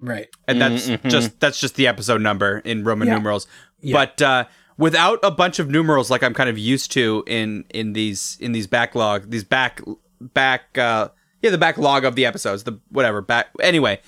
right. 0.00 0.28
and 0.46 0.60
that's 0.60 0.88
Mhm. 0.88 1.10
just 1.10 1.38
that's 1.40 1.60
just 1.60 1.74
the 1.76 1.86
episode 1.86 2.20
number 2.20 2.58
in 2.64 2.84
Roman 2.84 3.08
Yeah. 3.08 3.14
numerals. 3.14 3.46
Yeah. 3.80 3.92
But 3.94 4.22
uh, 4.22 4.44
without 4.76 5.18
a 5.22 5.30
bunch 5.30 5.58
of 5.58 5.68
numerals, 5.70 6.10
like 6.10 6.22
I'm 6.22 6.34
kind 6.34 6.48
of 6.50 6.58
used 6.58 6.90
to 6.92 7.24
in 7.26 7.64
in 7.70 7.92
these 7.92 8.36
in 8.40 8.52
these 8.52 8.66
backlog, 8.66 9.30
these 9.30 9.44
back 9.44 9.80
back 10.20 10.76
uh, 10.78 11.08
yeah, 11.42 11.50
the 11.50 11.58
backlog 11.58 12.04
of 12.04 12.14
the 12.16 12.26
episodes, 12.26 12.64
the 12.64 12.78
whatever 12.90 13.20
back. 13.20 13.48
Anyway, 13.60 14.00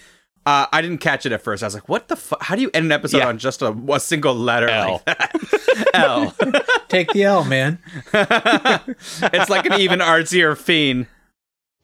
uh, 0.47 0.67
I 0.73 0.81
didn't 0.83 0.99
catch 0.99 1.27
it 1.27 1.33
at 1.33 1.43
first. 1.43 1.63
I 1.63 1.67
was 1.67 1.75
like, 1.75 1.89
"What 1.89 2.09
the? 2.09 2.17
Fu- 2.17 2.35
How 2.41 2.57
do 2.57 2.63
you 2.63 2.71
end 2.75 2.87
an 2.87 2.93
episode 2.93 3.19
Yeah. 3.19 3.29
on 3.29 3.39
just 3.39 3.63
a, 3.63 3.69
a 3.93 4.01
single 4.01 4.35
letter 4.35 4.69
L. 4.69 4.93
like 4.93 5.05
that?" 5.05 5.37
L. 5.95 6.35
Take 6.89 7.13
the 7.13 7.23
L, 7.25 7.45
man. 7.45 7.79
it's 8.13 9.49
like 9.51 9.67
an 9.67 9.81
even 9.81 10.01
artsier 10.01 10.57
fiend. 10.59 11.07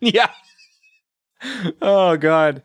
Yeah. 0.01 0.30
Oh 1.82 2.16
God. 2.16 2.62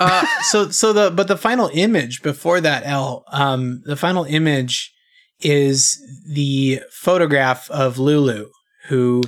Uh, 0.00 0.24
so 0.42 0.68
so 0.70 0.92
the 0.92 1.10
but 1.10 1.26
the 1.28 1.36
final 1.36 1.70
image 1.72 2.22
before 2.22 2.60
that 2.60 2.84
L, 2.86 3.24
um, 3.32 3.82
the 3.84 3.96
final 3.96 4.24
image 4.24 4.92
is 5.40 5.98
the 6.32 6.80
photograph 6.92 7.68
of 7.70 7.98
Lulu, 7.98 8.48
who, 8.88 9.22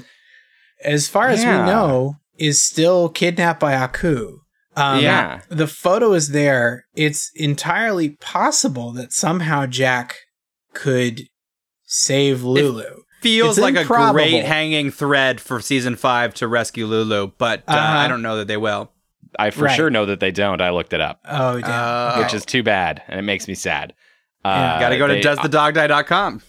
as 0.85 1.09
far 1.09 1.29
as 1.29 1.43
Yeah. 1.43 1.61
we 1.65 1.71
know, 1.73 2.17
is 2.39 2.61
still 2.63 3.09
kidnapped 3.09 3.61
by 3.61 3.75
Aku. 3.75 4.39
Um, 4.77 5.01
Yeah. 5.03 5.41
the 5.49 5.67
photo 5.67 6.13
is 6.13 6.29
there. 6.29 6.85
It's 6.95 7.31
entirely 7.35 8.11
possible 8.11 8.93
that 8.93 9.13
somehow 9.13 9.67
Jack 9.67 10.17
could 10.73 11.23
save 11.85 12.45
Lulu. 12.45 13.03
Feels 13.23 13.59
It's 13.59 13.63
like 13.63 13.77
a 13.77 13.85
great 13.85 14.45
hanging 14.45 14.91
thread 14.91 15.41
for 15.41 15.61
season 15.61 15.97
five 15.97 16.33
to 16.35 16.49
rescue 16.49 16.87
Lulu, 16.87 17.33
but 17.39 17.61
uh, 17.69 17.73
Uh-huh. 17.73 17.99
I 17.99 18.09
don't 18.09 18.23
know 18.23 18.37
that 18.39 18.49
they 18.49 18.57
will. 18.57 18.91
I 19.39 19.51
for 19.51 19.65
Right. 19.65 19.77
sure 19.77 19.91
know 19.91 20.07
that 20.07 20.21
they 20.21 20.31
don't. 20.33 20.61
I 20.61 20.71
looked 20.71 20.93
it 20.93 21.01
up, 21.01 21.21
Oh, 21.29 21.61
damn. 21.61 21.71
Uh, 21.71 22.23
which 22.23 22.35
is 22.35 22.45
too 22.45 22.63
bad, 22.63 23.03
and 23.09 23.19
it 23.21 23.23
makes 23.23 23.47
me 23.47 23.55
sad. 23.55 23.93
Yeah. 24.45 24.51
Uh, 24.77 24.81
Got 24.81 24.89
to 24.89 24.99
go 24.99 25.07
to 25.07 25.15
they- 25.15 25.21
doesthedogdie.com 25.21 26.43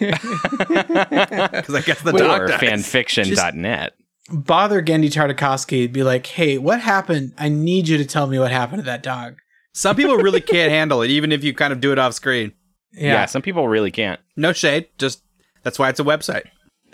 I 1.74 1.82
guess 1.84 2.02
the 2.02 2.12
dog 2.16 2.42
or 2.42 2.46
dies. 2.48 2.60
fanfiction.net. 2.60 3.92
Bother 4.30 4.82
Genndy 4.82 5.10
Tartakovsky. 5.10 5.90
Be 5.90 6.02
like, 6.02 6.26
hey, 6.26 6.58
what 6.58 6.80
happened? 6.80 7.32
I 7.38 7.48
need 7.48 7.88
you 7.88 7.96
to 7.98 8.04
tell 8.04 8.26
me 8.26 8.38
what 8.38 8.50
happened 8.50 8.80
to 8.80 8.86
that 8.86 9.02
dog. 9.02 9.36
Some 9.72 9.96
people 9.96 10.16
really 10.16 10.40
can't 10.42 10.70
handle 10.70 11.02
it, 11.02 11.10
even 11.10 11.32
if 11.32 11.42
you 11.42 11.54
kind 11.54 11.72
of 11.72 11.80
do 11.80 11.92
it 11.92 11.98
off 11.98 12.14
screen. 12.14 12.52
Yeah. 12.92 13.26
some 13.26 13.42
people 13.42 13.68
really 13.68 13.90
can't. 13.90 14.20
No 14.36 14.52
shade, 14.52 14.88
just 14.98 15.22
that's 15.68 15.78
why 15.78 15.90
it's 15.90 16.00
a 16.00 16.04
website. 16.04 16.44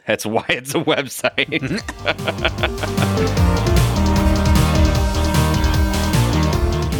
That's 0.05 0.27
why 0.27 0.45
it's 0.49 0.75
a 0.75 0.81
website. 0.81 1.49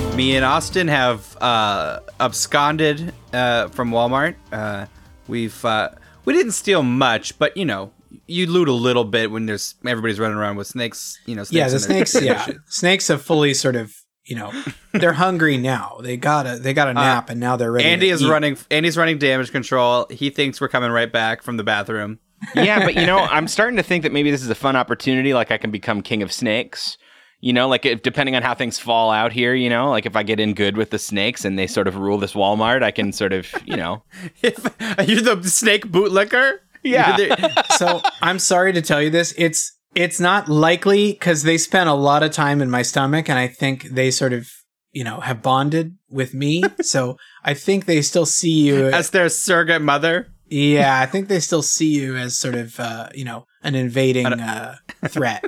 Me 0.15 0.37
and 0.37 0.45
Austin 0.45 0.87
have 0.87 1.37
uh, 1.41 1.99
absconded 2.21 3.13
uh, 3.33 3.67
from 3.71 3.91
Walmart. 3.91 4.37
Uh, 4.53 4.87
we've 5.27 5.65
uh, 5.65 5.89
we 6.25 6.33
didn't 6.33 6.53
steal 6.53 6.85
much, 6.85 7.37
but 7.41 7.57
you 7.57 7.65
know, 7.65 7.91
you 8.29 8.47
loot 8.47 8.69
a 8.69 8.73
little 8.73 9.03
bit 9.03 9.33
when 9.33 9.47
there's 9.47 9.75
everybody's 9.85 10.21
running 10.21 10.37
around 10.37 10.55
with 10.55 10.69
snakes. 10.69 11.19
You 11.27 11.35
know, 11.35 11.43
snakes 11.43 11.59
yeah, 11.59 11.69
the 11.71 11.81
snakes. 11.81 12.15
yeah, 12.23 12.47
snakes 12.67 13.09
have 13.09 13.21
fully 13.21 13.53
sort 13.53 13.75
of, 13.75 13.93
you 14.25 14.37
know, 14.37 14.53
they're 14.93 15.13
hungry 15.13 15.57
now. 15.57 15.99
They 16.03 16.17
got 16.17 16.47
a 16.47 16.59
they 16.59 16.73
got 16.73 16.89
a 16.89 16.91
uh, 16.91 16.95
nap, 16.95 17.31
and 17.31 17.41
now 17.41 17.57
they're 17.57 17.73
ready. 17.73 17.89
Andy 17.89 18.09
to 18.09 18.13
is 18.15 18.23
eat. 18.23 18.29
running. 18.29 18.57
Andy's 18.71 18.97
running 18.97 19.19
damage 19.19 19.53
control. 19.53 20.07
He 20.11 20.31
thinks 20.31 20.61
we're 20.61 20.69
coming 20.69 20.91
right 20.91 21.11
back 21.11 21.43
from 21.43 21.57
the 21.57 21.65
bathroom. 21.65 22.19
yeah, 22.55 22.85
but 22.85 22.95
you 22.95 23.07
know, 23.07 23.19
I'm 23.31 23.49
starting 23.49 23.77
to 23.77 23.83
think 23.83 24.03
that 24.03 24.13
maybe 24.13 24.31
this 24.31 24.43
is 24.43 24.51
a 24.51 24.55
fun 24.55 24.77
opportunity. 24.77 25.35
Like 25.35 25.51
I 25.51 25.59
can 25.59 25.71
become 25.71 26.03
king 26.03 26.23
of 26.23 26.33
snakes. 26.33 26.97
You 27.41 27.53
know, 27.53 27.69
like 27.69 27.85
if, 27.85 28.01
depending 28.01 28.35
on 28.37 28.43
how 28.43 28.55
things 28.55 28.79
fall 28.79 29.11
out 29.11 29.31
here, 29.31 29.55
you 29.55 29.69
know, 29.69 29.91
like 29.91 30.07
if 30.07 30.17
I 30.17 30.23
get 30.23 30.41
in 30.41 30.55
good 30.55 30.79
with 30.79 30.89
the 30.89 30.99
snakes 30.99 31.45
and 31.45 31.59
they 31.59 31.67
sort 31.67 31.87
of 31.87 31.97
rule 31.97 32.17
this 32.17 32.33
Walmart, 32.33 32.83
I 32.83 32.91
can 32.91 33.13
sort 33.13 33.35
of, 33.35 33.47
you 33.67 33.77
know, 33.77 34.03
If 34.43 34.65
You're 35.07 35.21
the 35.21 35.43
snake 35.51 35.87
bootlicker. 35.87 36.61
Yeah. 36.83 37.17
The- 37.17 37.65
so 37.77 38.01
I'm 38.23 38.39
sorry 38.39 38.73
to 38.73 38.81
tell 38.81 39.03
you 39.03 39.11
this. 39.11 39.35
It's 39.37 39.77
it's 39.95 40.21
not 40.21 40.49
likely 40.49 41.13
because 41.13 41.43
they 41.43 41.59
spent 41.59 41.89
a 41.89 41.95
lot 41.95 42.23
of 42.23 42.31
time 42.33 42.61
in 42.61 42.71
my 42.71 42.83
stomach, 42.83 43.29
and 43.29 43.39
I 43.39 43.49
think 43.49 43.85
they 43.85 44.11
sort 44.11 44.33
of 44.33 44.49
you 44.93 45.05
know 45.05 45.21
have 45.21 45.43
bonded 45.43 45.97
with 46.09 46.35
me. 46.35 46.63
so 46.83 47.17
I 47.45 47.55
think 47.55 47.85
they 47.87 48.03
still 48.03 48.27
see 48.27 48.67
you. 48.67 48.89
as 48.89 49.11
their 49.11 49.29
surrogate 49.29 49.83
mother. 49.83 50.29
yeah, 50.49 51.01
I 51.01 51.07
think 51.07 51.29
they 51.29 51.41
still 51.41 51.63
see 51.63 51.89
you 51.95 52.17
as 52.17 52.37
sort 52.39 52.55
of 52.55 52.79
uh, 52.79 53.09
you 53.15 53.25
know 53.25 53.47
an 53.63 53.75
invading 53.75 54.27
uh, 54.27 54.77
threat. 55.09 55.45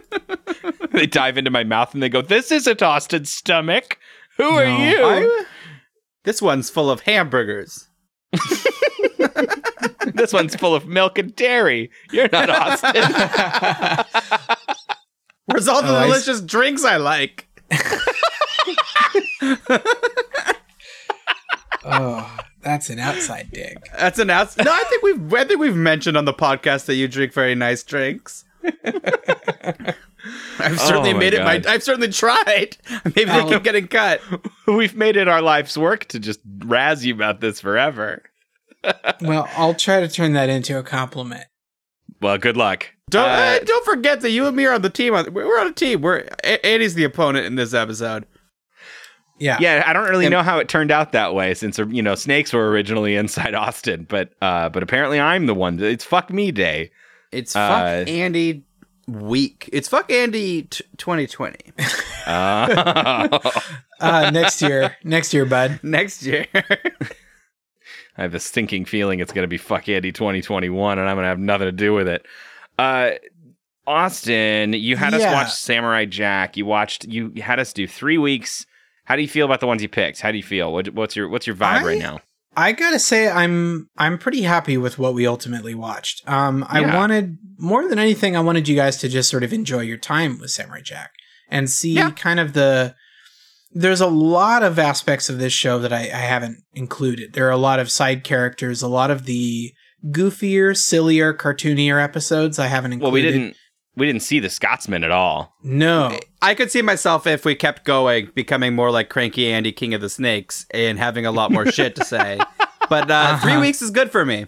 they 0.93 1.07
dive 1.07 1.39
into 1.39 1.51
my 1.51 1.65
mouth 1.65 1.93
and 1.95 2.03
they 2.03 2.09
go, 2.09 2.23
"This 2.23 2.51
isn't 2.53 2.83
Austin's 2.83 3.33
stomach. 3.33 3.99
Who 4.37 4.51
are 4.51 4.65
you?" 4.65 5.05
I- 5.05 5.45
this 6.25 6.43
one's 6.43 6.71
full 6.71 6.91
of 6.91 7.03
hamburgers. 7.03 7.89
this 10.17 10.33
one's 10.33 10.55
full 10.57 10.75
of 10.75 10.87
milk 10.87 11.19
and 11.19 11.35
dairy. 11.37 11.91
You're 12.13 12.29
not 12.33 12.51
Austin. 12.51 13.03
Where's 15.47 15.69
all 15.69 15.83
the 15.83 15.89
Oh, 15.91 15.95
I 15.97 16.01
s- 16.09 16.25
delicious 16.25 16.41
drinks 16.41 16.85
I 16.85 16.97
like? 16.97 17.47
oh, 21.85 22.37
that's 22.63 22.91
an 22.91 22.99
outside 22.99 23.51
dig. 23.53 23.79
That's 23.97 24.19
an 24.19 24.31
outside. 24.31 24.65
No, 24.65 24.73
I 24.73 24.85
think 24.89 25.03
we've 25.03 25.33
I 25.35 25.45
think 25.45 25.61
we've 25.61 25.77
mentioned 25.77 26.17
on 26.17 26.25
the 26.25 26.35
podcast 26.35 26.87
that 26.87 26.95
you 26.95 27.07
drink 27.09 27.33
very 27.33 27.55
nice 27.55 27.83
drinks. 27.83 28.45
I've 30.59 30.81
certainly 30.81 31.11
Oh 31.11 31.15
my 31.15 31.19
made 31.21 31.35
it 31.35 31.45
my. 31.45 31.63
I've 31.69 31.83
certainly 31.85 32.09
tried. 32.09 32.77
Maybe 33.05 33.25
they 33.27 33.49
keep 33.49 33.63
getting 33.63 33.87
cut. 33.87 34.21
We've 34.67 34.97
made 34.97 35.17
it 35.17 35.29
our 35.29 35.41
life's 35.43 35.79
work 35.79 36.07
to 36.07 36.19
just 36.19 36.41
razz 36.65 37.05
you 37.07 37.15
about 37.15 37.41
this 37.41 37.61
forever. 37.61 38.23
Well, 39.21 39.49
I'll 39.57 39.75
try 39.75 40.01
to 40.01 40.09
turn 40.09 40.33
that 40.35 40.49
into 40.49 40.79
a 40.79 40.83
compliment. 40.83 41.45
Well, 42.21 42.39
good 42.39 42.57
luck. 42.57 42.87
Don't 43.11 43.29
Uh, 43.29 43.59
don't 43.61 43.85
forget 43.85 44.21
that 44.23 44.31
you 44.31 44.47
and 44.47 44.57
me 44.57 44.65
are 44.67 44.73
on 44.75 44.83
the 44.83 44.91
team. 44.91 45.15
On, 45.15 45.33
we're 45.33 45.61
on 45.61 45.67
a 45.69 45.73
team. 45.73 46.01
We're 46.01 46.27
Andy's 46.65 46.95
the 46.95 47.05
opponent 47.05 47.47
in 47.47 47.55
this 47.55 47.73
episode. 47.75 48.27
Yeah. 49.39 49.59
yeah, 49.61 49.85
I 49.87 49.93
don't 49.93 50.09
really 50.09 50.25
And- 50.25 50.33
know 50.33 50.43
how 50.43 50.59
it 50.59 50.69
turned 50.69 50.91
out 50.91 51.13
that 51.13 51.35
way, 51.35 51.53
since 51.53 51.79
you 51.79 52.03
know 52.03 52.15
snakes 52.15 52.53
were 52.55 52.71
originally 52.71 53.17
inside 53.23 53.55
Austin, 53.55 54.07
but 54.09 54.31
uh, 54.41 54.71
but 54.71 54.83
apparently 54.83 55.21
I'm 55.21 55.47
the 55.47 55.55
one. 55.55 55.79
It's 55.79 56.05
fuck 56.05 56.31
me 56.33 56.51
day. 56.53 56.91
It's 57.33 57.55
Uh, 57.55 57.69
fuck 57.69 58.09
Andy 58.09 58.65
week. 59.07 59.69
It's 59.73 59.89
fuck 59.89 60.11
Andy 60.11 60.63
t- 60.63 60.85
2020 60.97 61.57
Uh, 62.27 63.39
Uh, 64.01 64.31
next 64.31 64.61
year, 64.61 64.95
next 65.05 65.33
year, 65.33 65.47
bud. 65.47 65.81
next 65.85 66.23
year. 66.23 66.47
I 68.19 68.23
have 68.23 68.35
a 68.35 68.41
stinking 68.41 68.85
feeling 68.87 69.21
it's 69.21 69.33
going 69.33 69.45
to 69.45 69.49
be 69.49 69.59
fuck 69.59 69.89
Andy 69.89 70.11
2021, 70.13 70.99
and 70.99 71.09
I'm 71.09 71.17
going 71.17 71.25
to 71.25 71.29
have 71.29 71.39
nothing 71.39 71.67
to 71.67 71.73
do 71.73 71.93
with 71.93 72.09
it. 72.09 72.25
Uh, 72.79 73.11
Austin, 73.87 74.73
you 74.73 74.97
had 74.97 75.15
us 75.15 75.23
watch 75.23 75.53
Samurai 75.53 76.07
Jack. 76.07 76.57
You 76.57 76.67
watched. 76.67 77.05
You 77.05 77.33
had 77.41 77.61
us 77.61 77.73
do 77.73 77.87
three 77.87 78.19
weeks. 78.19 78.67
How 79.05 79.15
do 79.15 79.23
you 79.23 79.29
feel 79.29 79.47
about 79.47 79.61
the 79.61 79.67
ones 79.69 79.81
you 79.83 79.89
picked? 79.89 80.21
How 80.21 80.33
do 80.33 80.37
you 80.37 80.43
feel? 80.43 80.73
What, 80.73 80.89
what's 80.95 81.15
your 81.15 81.29
What's 81.29 81.47
your 81.47 81.55
vibe 81.57 81.83
I- 81.83 81.85
right 81.85 81.99
now? 81.99 82.21
I 82.59 82.73
gotta 82.73 82.99
say, 82.99 83.29
I'm 83.29 83.91
I'm 83.99 84.17
pretty 84.17 84.41
happy 84.41 84.79
with 84.79 84.99
what 84.99 85.13
we 85.13 85.27
ultimately 85.27 85.75
watched. 85.75 86.27
Um, 86.27 86.65
I 86.71 86.81
Yeah. 86.81 86.97
wanted 86.97 87.37
more 87.59 87.87
than 87.87 87.99
anything, 87.99 88.35
I 88.35 88.41
wanted 88.41 88.67
you 88.67 88.75
guys 88.75 88.97
to 89.01 89.11
just 89.11 89.29
sort 89.29 89.43
of 89.45 89.53
enjoy 89.53 89.81
your 89.81 89.99
time 89.99 90.39
with 90.39 90.51
Samurai 90.53 90.81
Jack 90.81 91.11
and 91.51 91.69
see 91.69 91.93
Yeah. 91.93 92.11
kind 92.13 92.41
of 92.41 92.55
the. 92.55 92.95
There's 93.73 94.01
a 94.01 94.07
lot 94.07 94.63
of 94.63 94.79
aspects 94.79 95.29
of 95.29 95.39
this 95.39 95.53
show 95.53 95.79
that 95.81 95.93
I, 95.93 96.03
I 96.05 96.23
haven't 96.33 96.63
included. 96.75 97.33
There 97.35 97.47
are 97.47 97.51
a 97.51 97.57
lot 97.59 97.79
of 97.79 97.91
side 97.91 98.25
characters, 98.25 98.81
a 98.83 98.89
lot 98.89 99.11
of 99.11 99.27
the 99.27 99.73
goofier, 100.07 100.77
sillier, 100.77 101.35
cartoonier 101.35 102.03
episodes 102.03 102.59
I 102.59 102.67
haven't 102.69 102.93
included. 102.95 103.05
Well, 103.13 103.13
we 103.13 103.23
didn't. 103.23 103.57
We 103.99 104.05
didn't 104.07 104.23
see 104.23 104.41
the 104.41 104.51
Scotsman 104.51 105.05
at 105.05 105.11
all. 105.11 105.55
No, 105.63 106.19
I 106.43 106.55
could 106.55 106.71
see 106.71 106.83
myself 106.83 107.27
if 107.27 107.47
we 107.47 107.55
kept 107.55 107.85
going, 107.87 108.31
becoming 108.35 108.75
more 108.75 108.91
like 108.91 109.09
Cranky 109.09 109.51
Andy, 109.51 109.73
King 109.73 109.95
of 109.95 110.03
the 110.03 110.11
Snakes, 110.11 110.67
and 110.75 110.99
having 110.99 111.25
a 111.25 111.33
lot 111.33 111.51
more 111.51 111.65
shit 111.73 111.97
to 111.97 112.05
say. 112.05 112.39
But 112.89 113.11
uh, 113.11 113.39
three 113.39 113.53
Uh-huh. 113.53 113.61
weeks 113.63 113.83
is 113.83 113.91
good 113.91 114.13
for 114.13 114.25
me. 114.25 114.47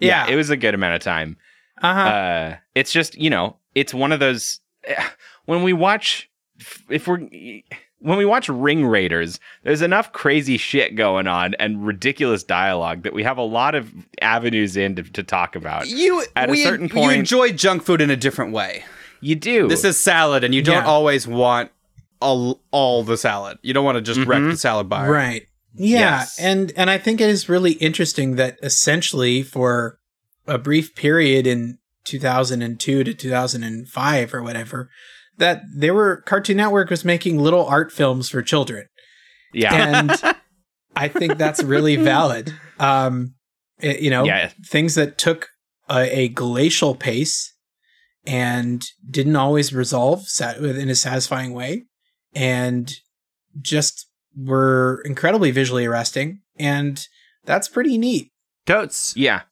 Yeah, 0.00 0.26
Yeah. 0.26 0.32
it 0.32 0.36
was 0.36 0.50
a 0.50 0.56
good 0.56 0.74
amount 0.74 0.94
of 0.96 1.00
time. 1.02 1.36
uh-huh. 1.80 2.00
uh 2.00 2.56
it's 2.74 2.90
just 2.92 3.14
you 3.16 3.30
know 3.30 3.58
it's 3.74 3.94
one 3.94 4.10
of 4.10 4.18
those 4.18 4.58
when 5.44 5.62
we 5.62 5.72
watch 5.72 6.28
if 6.90 7.06
we're 7.06 7.20
when 8.00 8.16
we 8.18 8.24
watch 8.24 8.48
ring 8.48 8.86
raiders 8.86 9.40
there's 9.64 9.82
enough 9.82 10.12
crazy 10.12 10.56
shit 10.56 10.94
going 10.94 11.26
on 11.26 11.54
and 11.58 11.84
ridiculous 11.86 12.42
dialogue 12.44 13.02
that 13.02 13.12
we 13.12 13.22
have 13.24 13.38
a 13.38 13.42
lot 13.42 13.74
of 13.74 13.92
avenues 14.22 14.76
in 14.76 14.94
to, 14.96 15.02
to 15.02 15.22
talk 15.22 15.56
about 15.56 15.88
You 15.88 16.24
At 16.36 16.48
a 16.48 16.52
we- 16.52 16.62
certain 16.62 16.88
you 16.94 17.10
enjoy 17.10 17.52
junk 17.52 17.82
food 17.82 18.00
in 18.00 18.10
a 18.10 18.16
different 18.16 18.52
way. 18.52 18.84
you 19.20 19.34
do 19.34 19.66
This 19.68 19.84
is 19.84 19.98
salad, 19.98 20.44
and 20.44 20.54
you 20.54 20.62
don't 20.62 20.84
Yeah. 20.84 20.86
always 20.86 21.26
want 21.26 21.70
all, 22.20 22.60
all 22.70 23.02
the 23.02 23.16
salad. 23.16 23.58
You 23.62 23.72
don't 23.74 23.84
want 23.84 23.96
to 23.96 24.02
just 24.02 24.26
wreck 24.26 24.40
Mhm. 24.42 24.50
the 24.52 24.56
salad 24.56 24.88
bar. 24.88 25.10
Right. 25.10 25.46
Yeah, 25.74 25.98
Yes. 26.20 26.38
and 26.40 26.72
and 26.76 26.88
I 26.90 26.98
think 26.98 27.20
it 27.20 27.28
is 27.28 27.48
really 27.48 27.72
interesting 27.74 28.36
that 28.36 28.58
essentially 28.62 29.42
for 29.42 29.98
a 30.46 30.58
brief 30.58 30.94
period 30.94 31.46
in 31.46 31.78
2002 32.04 33.04
to 33.04 33.12
2005 33.14 34.34
or 34.34 34.42
whatever 34.42 34.88
that 35.38 35.62
they 35.74 35.90
were 35.90 36.22
Cartoon 36.22 36.56
Network 36.58 36.90
was 36.90 37.04
making 37.04 37.38
little 37.38 37.66
art 37.66 37.90
films 37.92 38.28
for 38.28 38.42
children. 38.42 38.86
yeah 39.52 39.74
And 39.74 40.36
I 40.96 41.08
think 41.08 41.38
that's 41.38 41.62
really 41.62 41.96
valid. 41.96 42.52
Um 42.78 43.34
it- 43.80 44.00
you 44.00 44.10
know, 44.10 44.24
Yeah. 44.24 44.50
things 44.66 44.94
that 44.96 45.18
took 45.18 45.48
a, 45.88 46.18
a 46.22 46.28
glacial 46.28 46.94
pace 46.94 47.54
and 48.26 48.82
didn't 49.08 49.36
always 49.36 49.72
resolve 49.72 50.28
sat- 50.28 50.58
in 50.58 50.88
a 50.90 50.94
satisfying 50.94 51.52
way 51.54 51.84
and 52.34 52.92
just 53.60 54.06
were 54.36 55.00
incredibly 55.04 55.50
visually 55.50 55.86
arresting 55.86 56.40
and 56.58 57.06
that's 57.44 57.68
pretty 57.68 57.96
neat 57.96 58.30
Totes. 58.66 59.14
yeah 59.16 59.42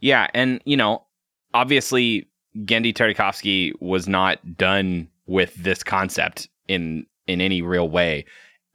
yeah 0.00 0.26
and 0.34 0.60
you 0.64 0.76
know 0.76 1.06
obviously 1.54 2.28
Genndy 2.58 2.92
Tartakovsky 2.92 3.72
was 3.80 4.06
not 4.08 4.56
done 4.56 5.08
with 5.26 5.54
this 5.54 5.82
concept 5.82 6.48
in 6.68 7.06
in 7.26 7.40
any 7.40 7.62
real 7.62 7.88
way, 7.88 8.24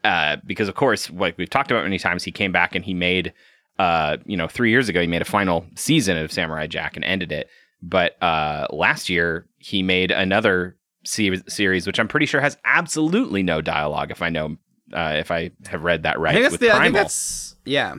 uh, 0.04 0.38
because 0.46 0.68
of 0.68 0.76
course, 0.76 1.10
like 1.12 1.38
we've 1.38 1.50
talked 1.50 1.72
about 1.72 1.84
many 1.84 2.00
times, 2.00 2.24
he 2.24 2.32
came 2.32 2.52
back 2.52 2.76
and 2.76 2.86
he 2.86 2.94
made, 2.94 3.34
uh, 3.78 4.18
you 4.26 4.38
know, 4.38 4.48
three 4.48 4.70
years 4.70 4.90
ago 4.90 5.02
he 5.02 5.08
made 5.08 5.22
a 5.22 5.26
final 5.26 5.66
season 5.76 6.18
of 6.18 6.32
Samurai 6.32 6.68
Jack 6.68 6.96
and 6.96 7.04
ended 7.04 7.32
it. 7.32 7.50
But 7.82 8.22
uh, 8.24 8.68
last 8.72 9.10
year 9.10 9.46
he 9.58 9.84
made 9.84 10.12
another 10.12 10.78
se- 11.04 11.44
series, 11.48 11.86
which 11.86 12.00
I'm 12.00 12.08
pretty 12.08 12.26
sure 12.26 12.42
has 12.42 12.58
absolutely 12.66 13.44
no 13.44 13.62
dialogue. 13.62 14.12
If 14.12 14.22
I 14.22 14.30
know, 14.30 14.58
uh, 14.94 15.16
if 15.18 15.30
I 15.30 15.52
have 15.68 15.84
read 15.84 16.04
that 16.04 16.20
right, 16.20 16.32
I 16.32 16.34
think 16.36 16.44
that's 16.44 16.52
with 16.54 16.62
the, 16.62 16.72
I 16.76 16.84
think 16.84 16.96
that's 16.96 17.56
yeah. 17.66 17.96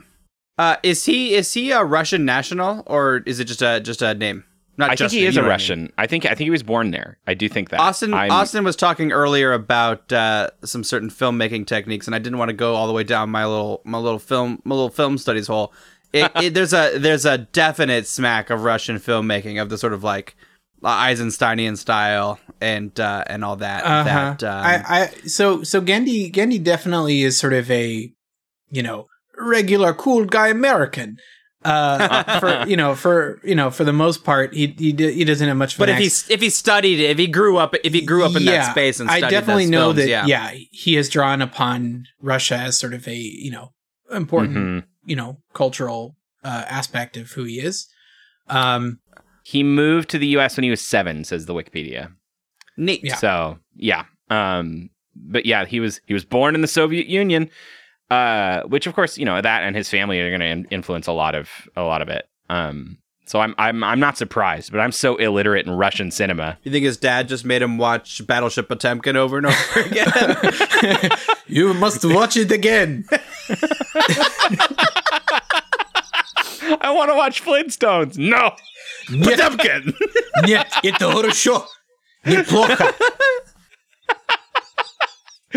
Uh, 0.57 0.75
is 0.83 1.05
he 1.05 1.35
is 1.35 1.53
he 1.53 1.71
a 1.71 1.83
Russian 1.83 2.25
national 2.25 2.83
or 2.87 3.23
is 3.25 3.39
it 3.39 3.45
just 3.45 3.61
a 3.61 3.79
just 3.79 4.01
a 4.01 4.13
name? 4.13 4.43
Not 4.79 4.91
I 4.91 4.95
think 4.95 5.11
he 5.11 5.25
is 5.25 5.35
a 5.35 5.41
know 5.41 5.41
I 5.41 5.43
mean. 5.43 5.49
Russian. 5.49 5.93
I 5.97 6.07
think 6.07 6.25
I 6.25 6.29
think 6.29 6.45
he 6.45 6.49
was 6.51 6.63
born 6.63 6.91
there. 6.91 7.17
I 7.27 7.33
do 7.33 7.49
think 7.49 7.69
that. 7.69 7.81
Austin 7.81 8.13
I'm- 8.13 8.31
Austin 8.31 8.63
was 8.63 8.77
talking 8.77 9.11
earlier 9.11 9.51
about 9.51 10.11
uh, 10.13 10.51
some 10.63 10.85
certain 10.85 11.09
filmmaking 11.09 11.67
techniques, 11.67 12.07
and 12.07 12.15
I 12.15 12.19
didn't 12.19 12.39
want 12.39 12.47
to 12.47 12.55
go 12.55 12.75
all 12.75 12.87
the 12.87 12.93
way 12.93 13.03
down 13.03 13.29
my 13.29 13.45
little 13.45 13.81
my 13.83 13.97
little 13.97 14.19
film 14.19 14.61
my 14.63 14.75
little 14.75 14.89
film 14.89 15.17
studies 15.17 15.47
hole. 15.47 15.73
It, 16.13 16.31
it, 16.41 16.53
there's 16.53 16.73
a 16.73 16.97
there's 16.97 17.25
a 17.25 17.39
definite 17.39 18.07
smack 18.07 18.49
of 18.49 18.63
Russian 18.63 18.99
filmmaking 18.99 19.61
of 19.61 19.67
the 19.67 19.77
sort 19.77 19.91
of 19.91 20.01
like 20.01 20.37
Eisensteinian 20.81 21.77
style 21.77 22.39
and 22.61 22.97
uh, 22.97 23.25
and 23.27 23.43
all 23.43 23.57
that. 23.57 23.83
Uh-huh. 23.83 24.03
That 24.05 24.43
um, 24.45 24.65
I, 24.65 24.83
I 24.87 25.07
so 25.27 25.61
so 25.63 25.81
Genndy 25.81 26.31
Genndy 26.31 26.63
definitely 26.63 27.23
is 27.23 27.37
sort 27.37 27.51
of 27.51 27.69
a 27.69 28.13
you 28.69 28.81
know 28.81 29.07
regular 29.37 29.93
cool 29.93 30.23
guy 30.23 30.47
American. 30.47 31.17
Uh, 31.65 32.39
for 32.39 32.65
you 32.69 32.77
know 32.77 32.95
for 32.95 33.39
you 33.43 33.53
know 33.53 33.69
for 33.69 33.83
the 33.83 33.91
most 33.91 34.23
part 34.23 34.53
he 34.53 34.67
he, 34.77 34.91
he 34.93 35.25
doesn't 35.25 35.47
have 35.47 35.57
much. 35.57 35.73
Of 35.73 35.79
but 35.79 35.89
an 35.89 35.95
if 35.95 36.01
he 36.27 36.33
if 36.33 36.39
he 36.41 36.49
studied 36.49 37.01
if 37.01 37.17
he 37.17 37.27
grew 37.27 37.57
up 37.57 37.75
if 37.83 37.93
he 37.93 38.01
grew 38.01 38.23
up 38.23 38.35
in 38.35 38.45
that 38.45 38.71
space 38.71 38.99
and 39.01 39.09
I 39.09 39.19
definitely 39.19 39.65
know 39.65 39.87
films, 39.93 39.97
that. 39.97 40.07
yeah. 40.07 40.25
Yeah. 40.25 40.51
he 40.71 40.93
has 40.93 41.09
drawn 41.09 41.41
upon 41.41 42.05
Russia 42.21 42.55
as 42.55 42.79
sort 42.79 42.93
of 42.93 43.05
a 43.09 43.13
you 43.15 43.51
know 43.51 43.73
important 44.09 44.57
Mhm. 44.57 44.83
you 45.05 45.15
know 45.17 45.41
cultural 45.53 46.15
uh, 46.45 46.63
aspect 46.69 47.17
of 47.17 47.29
who 47.31 47.43
he 47.43 47.59
is. 47.59 47.87
Um, 48.47 48.99
He 49.43 49.61
moved 49.63 50.09
to 50.11 50.17
the 50.17 50.27
U.S. 50.27 50.55
when 50.55 50.63
he 50.63 50.69
was 50.69 50.79
seven, 50.81 51.23
says 51.25 51.45
the 51.45 51.53
Wikipedia. 51.53 52.13
Neat. 52.77 53.03
Yeah. 53.03 53.15
So 53.15 53.59
yeah, 53.75 54.05
um, 54.29 54.89
but 55.13 55.45
yeah, 55.45 55.65
he 55.65 55.81
was 55.81 55.99
he 56.07 56.13
was 56.13 56.23
born 56.23 56.55
in 56.55 56.61
the 56.61 56.67
Soviet 56.67 57.07
Union, 57.07 57.49
uh, 58.10 58.62
which 58.62 58.86
of 58.86 58.94
course 58.94 59.18
you 59.18 59.24
know 59.24 59.40
that 59.40 59.62
and 59.62 59.74
his 59.76 59.88
family 59.88 60.20
are 60.20 60.36
going 60.36 60.64
to 60.64 60.68
influence 60.74 61.06
a 61.06 61.12
lot 61.12 61.34
of 61.34 61.48
a 61.76 61.82
lot 61.82 62.02
of 62.02 62.08
it. 62.08 62.28
Um, 62.50 62.98
so 63.26 63.40
I'm 63.40 63.54
I'm 63.56 63.82
I'm 63.82 63.98
not 64.00 64.18
surprised, 64.18 64.70
but 64.70 64.80
I'm 64.80 64.92
so 64.92 65.16
illiterate 65.16 65.66
in 65.66 65.72
Russian 65.72 66.10
cinema. 66.10 66.58
You 66.62 66.70
think 66.70 66.84
his 66.84 66.98
dad 66.98 67.28
just 67.28 67.44
made 67.44 67.62
him 67.62 67.78
watch 67.78 68.26
Battleship 68.26 68.68
Potemkin 68.68 69.16
over 69.16 69.38
and 69.38 69.46
over 69.46 69.80
again? 69.80 71.10
you 71.46 71.72
must 71.74 72.04
watch 72.04 72.36
it 72.36 72.52
again. 72.52 73.06
I 76.80 76.90
want 76.94 77.10
to 77.10 77.16
watch 77.16 77.42
Flintstones. 77.42 78.18
No, 78.18 78.52
Potemkin. 79.08 79.94
Нет, 80.44 80.66
это 80.82 81.10
хорошо. 81.10 81.66
Неплохо. 82.24 82.92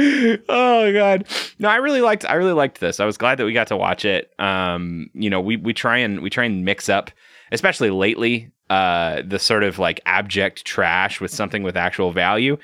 oh 0.48 0.92
god. 0.92 1.26
No 1.58 1.68
i 1.68 1.76
really 1.76 2.00
liked 2.00 2.24
i 2.24 2.34
really 2.34 2.52
liked 2.52 2.80
this. 2.80 3.00
I 3.00 3.04
was 3.04 3.16
glad 3.16 3.38
that 3.38 3.44
we 3.44 3.52
got 3.52 3.66
to 3.68 3.76
watch 3.76 4.04
it. 4.04 4.32
Um 4.38 5.10
you 5.14 5.28
know 5.30 5.40
we 5.40 5.56
we 5.56 5.72
try 5.72 5.98
and 5.98 6.20
we 6.22 6.30
try 6.30 6.44
and 6.44 6.64
mix 6.64 6.88
up 6.88 7.10
especially 7.50 7.90
lately 7.90 8.50
uh 8.70 9.22
the 9.26 9.38
sort 9.38 9.64
of 9.64 9.78
like 9.78 10.00
abject 10.06 10.64
trash 10.64 11.20
with 11.20 11.30
something 11.30 11.62
with 11.62 11.76
actual 11.76 12.12
value. 12.12 12.56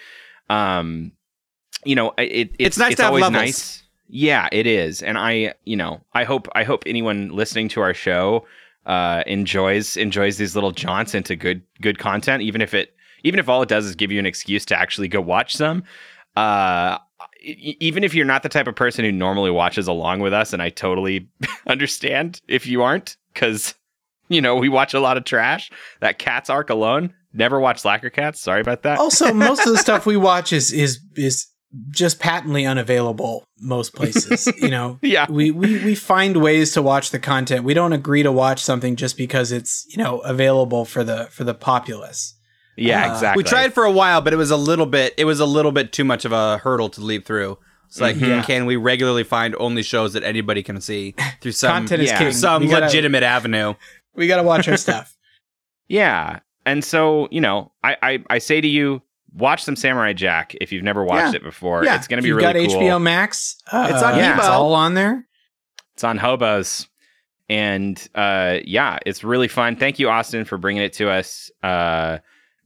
Um 0.48 1.12
you 1.84 1.94
know 1.94 2.12
it, 2.18 2.22
it 2.32 2.56
It's 2.58 2.78
nice 2.78 2.92
it's 2.92 2.96
to 2.98 3.02
have 3.04 3.10
always 3.10 3.22
levels. 3.22 3.42
nice. 3.42 3.82
Yeah 4.08 4.48
it 4.52 4.66
is. 4.66 5.02
And 5.02 5.18
i 5.18 5.54
you 5.64 5.76
know 5.76 6.00
i 6.14 6.24
hope 6.24 6.48
i 6.54 6.64
hope 6.64 6.82
anyone 6.86 7.28
listening 7.28 7.68
to 7.68 7.80
our 7.82 7.92
show 7.94 8.46
uh 8.86 9.22
enjoys 9.26 9.96
enjoys 9.98 10.38
these 10.38 10.54
little 10.54 10.72
jaunts 10.72 11.14
into 11.14 11.36
good 11.36 11.60
good 11.82 11.98
content 11.98 12.42
even 12.42 12.62
if 12.62 12.72
it 12.72 12.94
even 13.22 13.38
if 13.38 13.48
all 13.48 13.60
it 13.60 13.68
does 13.68 13.84
is 13.84 13.94
give 13.94 14.10
you 14.10 14.18
an 14.18 14.24
excuse 14.24 14.64
to 14.64 14.78
actually 14.78 15.08
go 15.08 15.20
watch 15.20 15.54
some. 15.54 15.82
Uh 16.36 16.96
even 17.41 18.05
if 18.05 18.14
you're 18.14 18.26
not 18.26 18.43
the 18.43 18.49
type 18.49 18.66
of 18.66 18.74
person 18.74 19.05
who 19.05 19.12
normally 19.12 19.51
watches 19.51 19.86
along 19.86 20.20
with 20.20 20.32
us 20.32 20.53
and 20.53 20.62
i 20.62 20.68
totally 20.68 21.28
understand 21.66 22.41
if 22.49 22.66
you 22.66 22.82
aren't 22.82 23.16
because 23.32 23.74
you 24.28 24.41
know 24.41 24.57
we 24.57 24.68
watch 24.68 24.95
a 24.95 25.01
lot 25.01 25.16
of 25.16 25.24
trash 25.24 25.70
that 26.01 26.18
cats 26.18 26.51
arc 26.51 26.70
alone 26.70 27.12
never 27.32 27.61
watch 27.61 27.80
slacker 27.80 28.11
cats 28.11 28.41
sorry 28.41 28.61
about 28.61 28.82
that 28.82 28.99
also, 28.99 29.32
most 29.32 29.66
of 29.66 29.72
the 29.72 29.78
stuff 29.86 30.07
we 30.07 30.16
watch 30.16 30.53
is 30.53 30.72
is 30.72 31.01
is 31.16 31.47
just 31.91 32.18
patently 32.18 32.64
unavailable 32.64 33.45
most 33.61 33.95
places. 33.95 34.49
You 34.59 34.70
know, 34.70 34.99
Yeah. 35.03 35.26
We 35.30 35.51
we 35.51 35.84
we 35.84 35.95
find 35.95 36.39
ways 36.39 36.72
to 36.72 36.82
watch 36.82 37.11
the 37.11 37.18
content. 37.18 37.64
We 37.64 37.74
don't 37.74 37.93
agree 37.93 38.22
to 38.22 38.32
watch 38.32 38.61
something 38.61 38.97
just 38.97 39.16
because 39.16 39.53
it's 39.53 39.86
you 39.89 40.03
know 40.03 40.18
available 40.20 40.84
for 40.84 41.05
the 41.05 41.28
for 41.30 41.45
the 41.45 41.55
populace. 41.55 42.38
Yeah 42.78 43.08
uh, 43.10 43.14
exactly 43.14 43.42
we 43.42 43.48
tried 43.48 43.74
for 43.74 43.84
a 43.84 43.92
while, 43.92 44.20
but 44.20 44.32
it 44.32 44.36
was 44.36 44.50
a 44.50 44.56
little 44.56 44.86
bit 44.86 45.14
it 45.16 45.24
was 45.24 45.40
a 45.40 45.46
little 45.46 45.72
bit 45.72 45.92
too 45.92 46.04
much 46.04 46.24
of 46.24 46.32
a 46.32 46.58
hurdle 46.58 46.88
to 46.90 47.00
leap 47.00 47.24
through. 47.26 47.58
It's 47.86 48.00
like, 48.00 48.16
Yeah. 48.16 48.42
can 48.42 48.66
we 48.66 48.76
regularly 48.76 49.24
find 49.24 49.56
only 49.58 49.82
shows 49.82 50.12
that 50.12 50.22
anybody 50.22 50.62
can 50.62 50.78
see 50.80 51.14
through 51.40 51.52
some 51.52 51.72
Content 51.72 52.02
is 52.02 52.10
yeah, 52.10 52.18
king. 52.18 52.32
some 52.32 52.66
gotta- 52.68 52.84
legitimate 52.86 53.22
avenue? 53.22 53.74
We 54.14 54.26
got 54.26 54.36
to 54.36 54.42
watch 54.42 54.68
our 54.68 54.76
stuff. 54.76 55.16
yeah 55.88 56.40
and 56.66 56.84
so 56.84 57.28
you 57.30 57.40
know 57.40 57.72
I, 57.82 57.96
I 58.02 58.24
i 58.28 58.38
say 58.38 58.60
to 58.60 58.68
you 58.68 59.00
watch 59.34 59.62
some 59.62 59.74
samurai 59.76 60.12
jack 60.12 60.54
if 60.60 60.70
you've 60.72 60.82
never 60.84 61.02
watched 61.04 61.32
Yeah. 61.32 61.36
it 61.36 61.42
before 61.42 61.84
yeah, 61.84 61.96
it's 61.96 62.08
gonna 62.08 62.20
be 62.22 62.28
you've 62.28 62.36
really 62.38 62.66
got 62.66 62.72
cool 62.72 62.82
HBO 62.82 63.00
Max. 63.00 63.56
Uh, 63.72 63.88
It's 63.92 64.02
on 64.02 64.16
yeah, 64.18 64.36
It's 64.36 64.46
all 64.46 64.74
on 64.74 64.94
there. 64.94 65.26
It's 65.94 66.04
on 66.04 66.16
Hobos. 66.18 66.88
And 67.48 67.96
uh, 68.14 68.58
yeah, 68.64 68.98
it's 69.06 69.24
really 69.24 69.48
fun. 69.48 69.76
Thank 69.76 69.98
you, 69.98 70.08
Austin, 70.10 70.44
for 70.44 70.58
bringing 70.58 70.82
it 70.82 70.92
to 70.94 71.08
us. 71.10 71.50
Uh, 71.62 72.18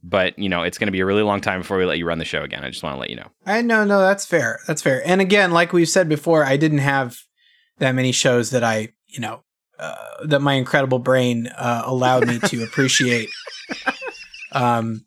but 0.03 0.37
you 0.37 0.49
know, 0.49 0.63
it's 0.63 0.77
going 0.77 0.87
to 0.87 0.91
be 0.91 0.99
a 0.99 1.05
really 1.05 1.23
long 1.23 1.39
time 1.39 1.61
before 1.61 1.77
we 1.77 1.85
let 1.85 1.97
you 1.97 2.05
run 2.05 2.19
the 2.19 2.25
show 2.25 2.43
again. 2.43 2.63
I 2.63 2.69
just 2.69 2.83
want 2.83 2.95
to 2.95 2.99
let 2.99 3.09
you 3.09 3.15
know. 3.15 3.29
I 3.45 3.61
no 3.61 3.85
no 3.85 3.99
that's 3.99 4.25
fair. 4.25 4.59
That's 4.67 4.81
fair. 4.81 5.01
And 5.05 5.21
again, 5.21 5.51
like 5.51 5.71
we've 5.73 5.89
said 5.89 6.09
before, 6.09 6.45
I 6.45 6.57
didn't 6.57 6.79
have 6.79 7.17
that 7.79 7.93
many 7.93 8.11
shows 8.11 8.49
that 8.51 8.63
I 8.63 8.89
you 9.07 9.21
know 9.21 9.43
uh, 9.79 9.95
that 10.25 10.41
my 10.41 10.53
incredible 10.53 10.99
brain 10.99 11.47
uh, 11.47 11.83
allowed 11.85 12.27
me 12.27 12.39
to 12.39 12.63
appreciate. 12.63 13.29
um, 14.51 15.05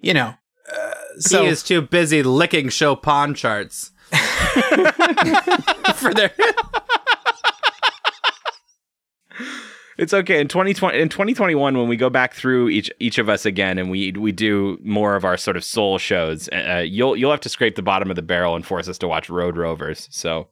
you 0.00 0.14
know, 0.14 0.34
uh, 0.72 0.94
so 1.18 1.42
he 1.42 1.48
is 1.48 1.62
too 1.62 1.82
busy 1.82 2.22
licking 2.22 2.68
show 2.70 2.96
pawn 2.96 3.34
charts 3.34 3.90
for 5.94 6.14
their 6.14 6.32
It's 9.98 10.14
okay. 10.14 10.40
In 10.40 10.46
2020, 10.46 10.96
in 10.98 11.08
2021, 11.08 11.76
when 11.76 11.88
we 11.88 11.96
go 11.96 12.08
back 12.08 12.34
through 12.34 12.68
each 12.68 12.90
each 13.00 13.18
of 13.18 13.28
us 13.28 13.44
again, 13.44 13.78
and 13.78 13.90
we 13.90 14.12
we 14.12 14.30
do 14.32 14.78
more 14.82 15.16
of 15.16 15.24
our 15.24 15.36
sort 15.36 15.56
of 15.56 15.64
soul 15.64 15.98
shows, 15.98 16.48
uh, 16.50 16.84
you'll 16.86 17.16
you'll 17.16 17.32
have 17.32 17.40
to 17.40 17.48
scrape 17.48 17.74
the 17.74 17.82
bottom 17.82 18.08
of 18.08 18.16
the 18.16 18.22
barrel 18.22 18.54
and 18.54 18.64
force 18.64 18.88
us 18.88 18.96
to 18.98 19.08
watch 19.08 19.28
Road 19.28 19.56
Rovers. 19.56 20.08
So 20.10 20.48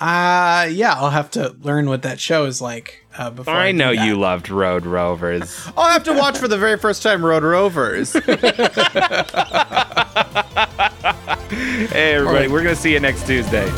uh 0.00 0.68
yeah, 0.72 0.94
I'll 0.94 1.10
have 1.10 1.30
to 1.32 1.54
learn 1.60 1.88
what 1.88 2.02
that 2.02 2.18
show 2.18 2.46
is 2.46 2.60
like 2.60 3.04
uh, 3.16 3.30
before. 3.30 3.54
I, 3.54 3.68
I 3.68 3.72
know 3.72 3.90
you 3.90 4.16
loved 4.16 4.48
Road 4.48 4.86
Rovers. 4.86 5.70
I'll 5.76 5.90
have 5.90 6.04
to 6.04 6.14
watch 6.14 6.38
for 6.38 6.48
the 6.48 6.58
very 6.58 6.78
first 6.78 7.02
time 7.02 7.24
Road 7.24 7.42
Rovers. 7.44 8.12
hey 11.92 12.14
everybody, 12.14 12.48
we're 12.48 12.62
gonna 12.62 12.74
see 12.74 12.94
you 12.94 13.00
next 13.00 13.26
Tuesday. 13.26 13.70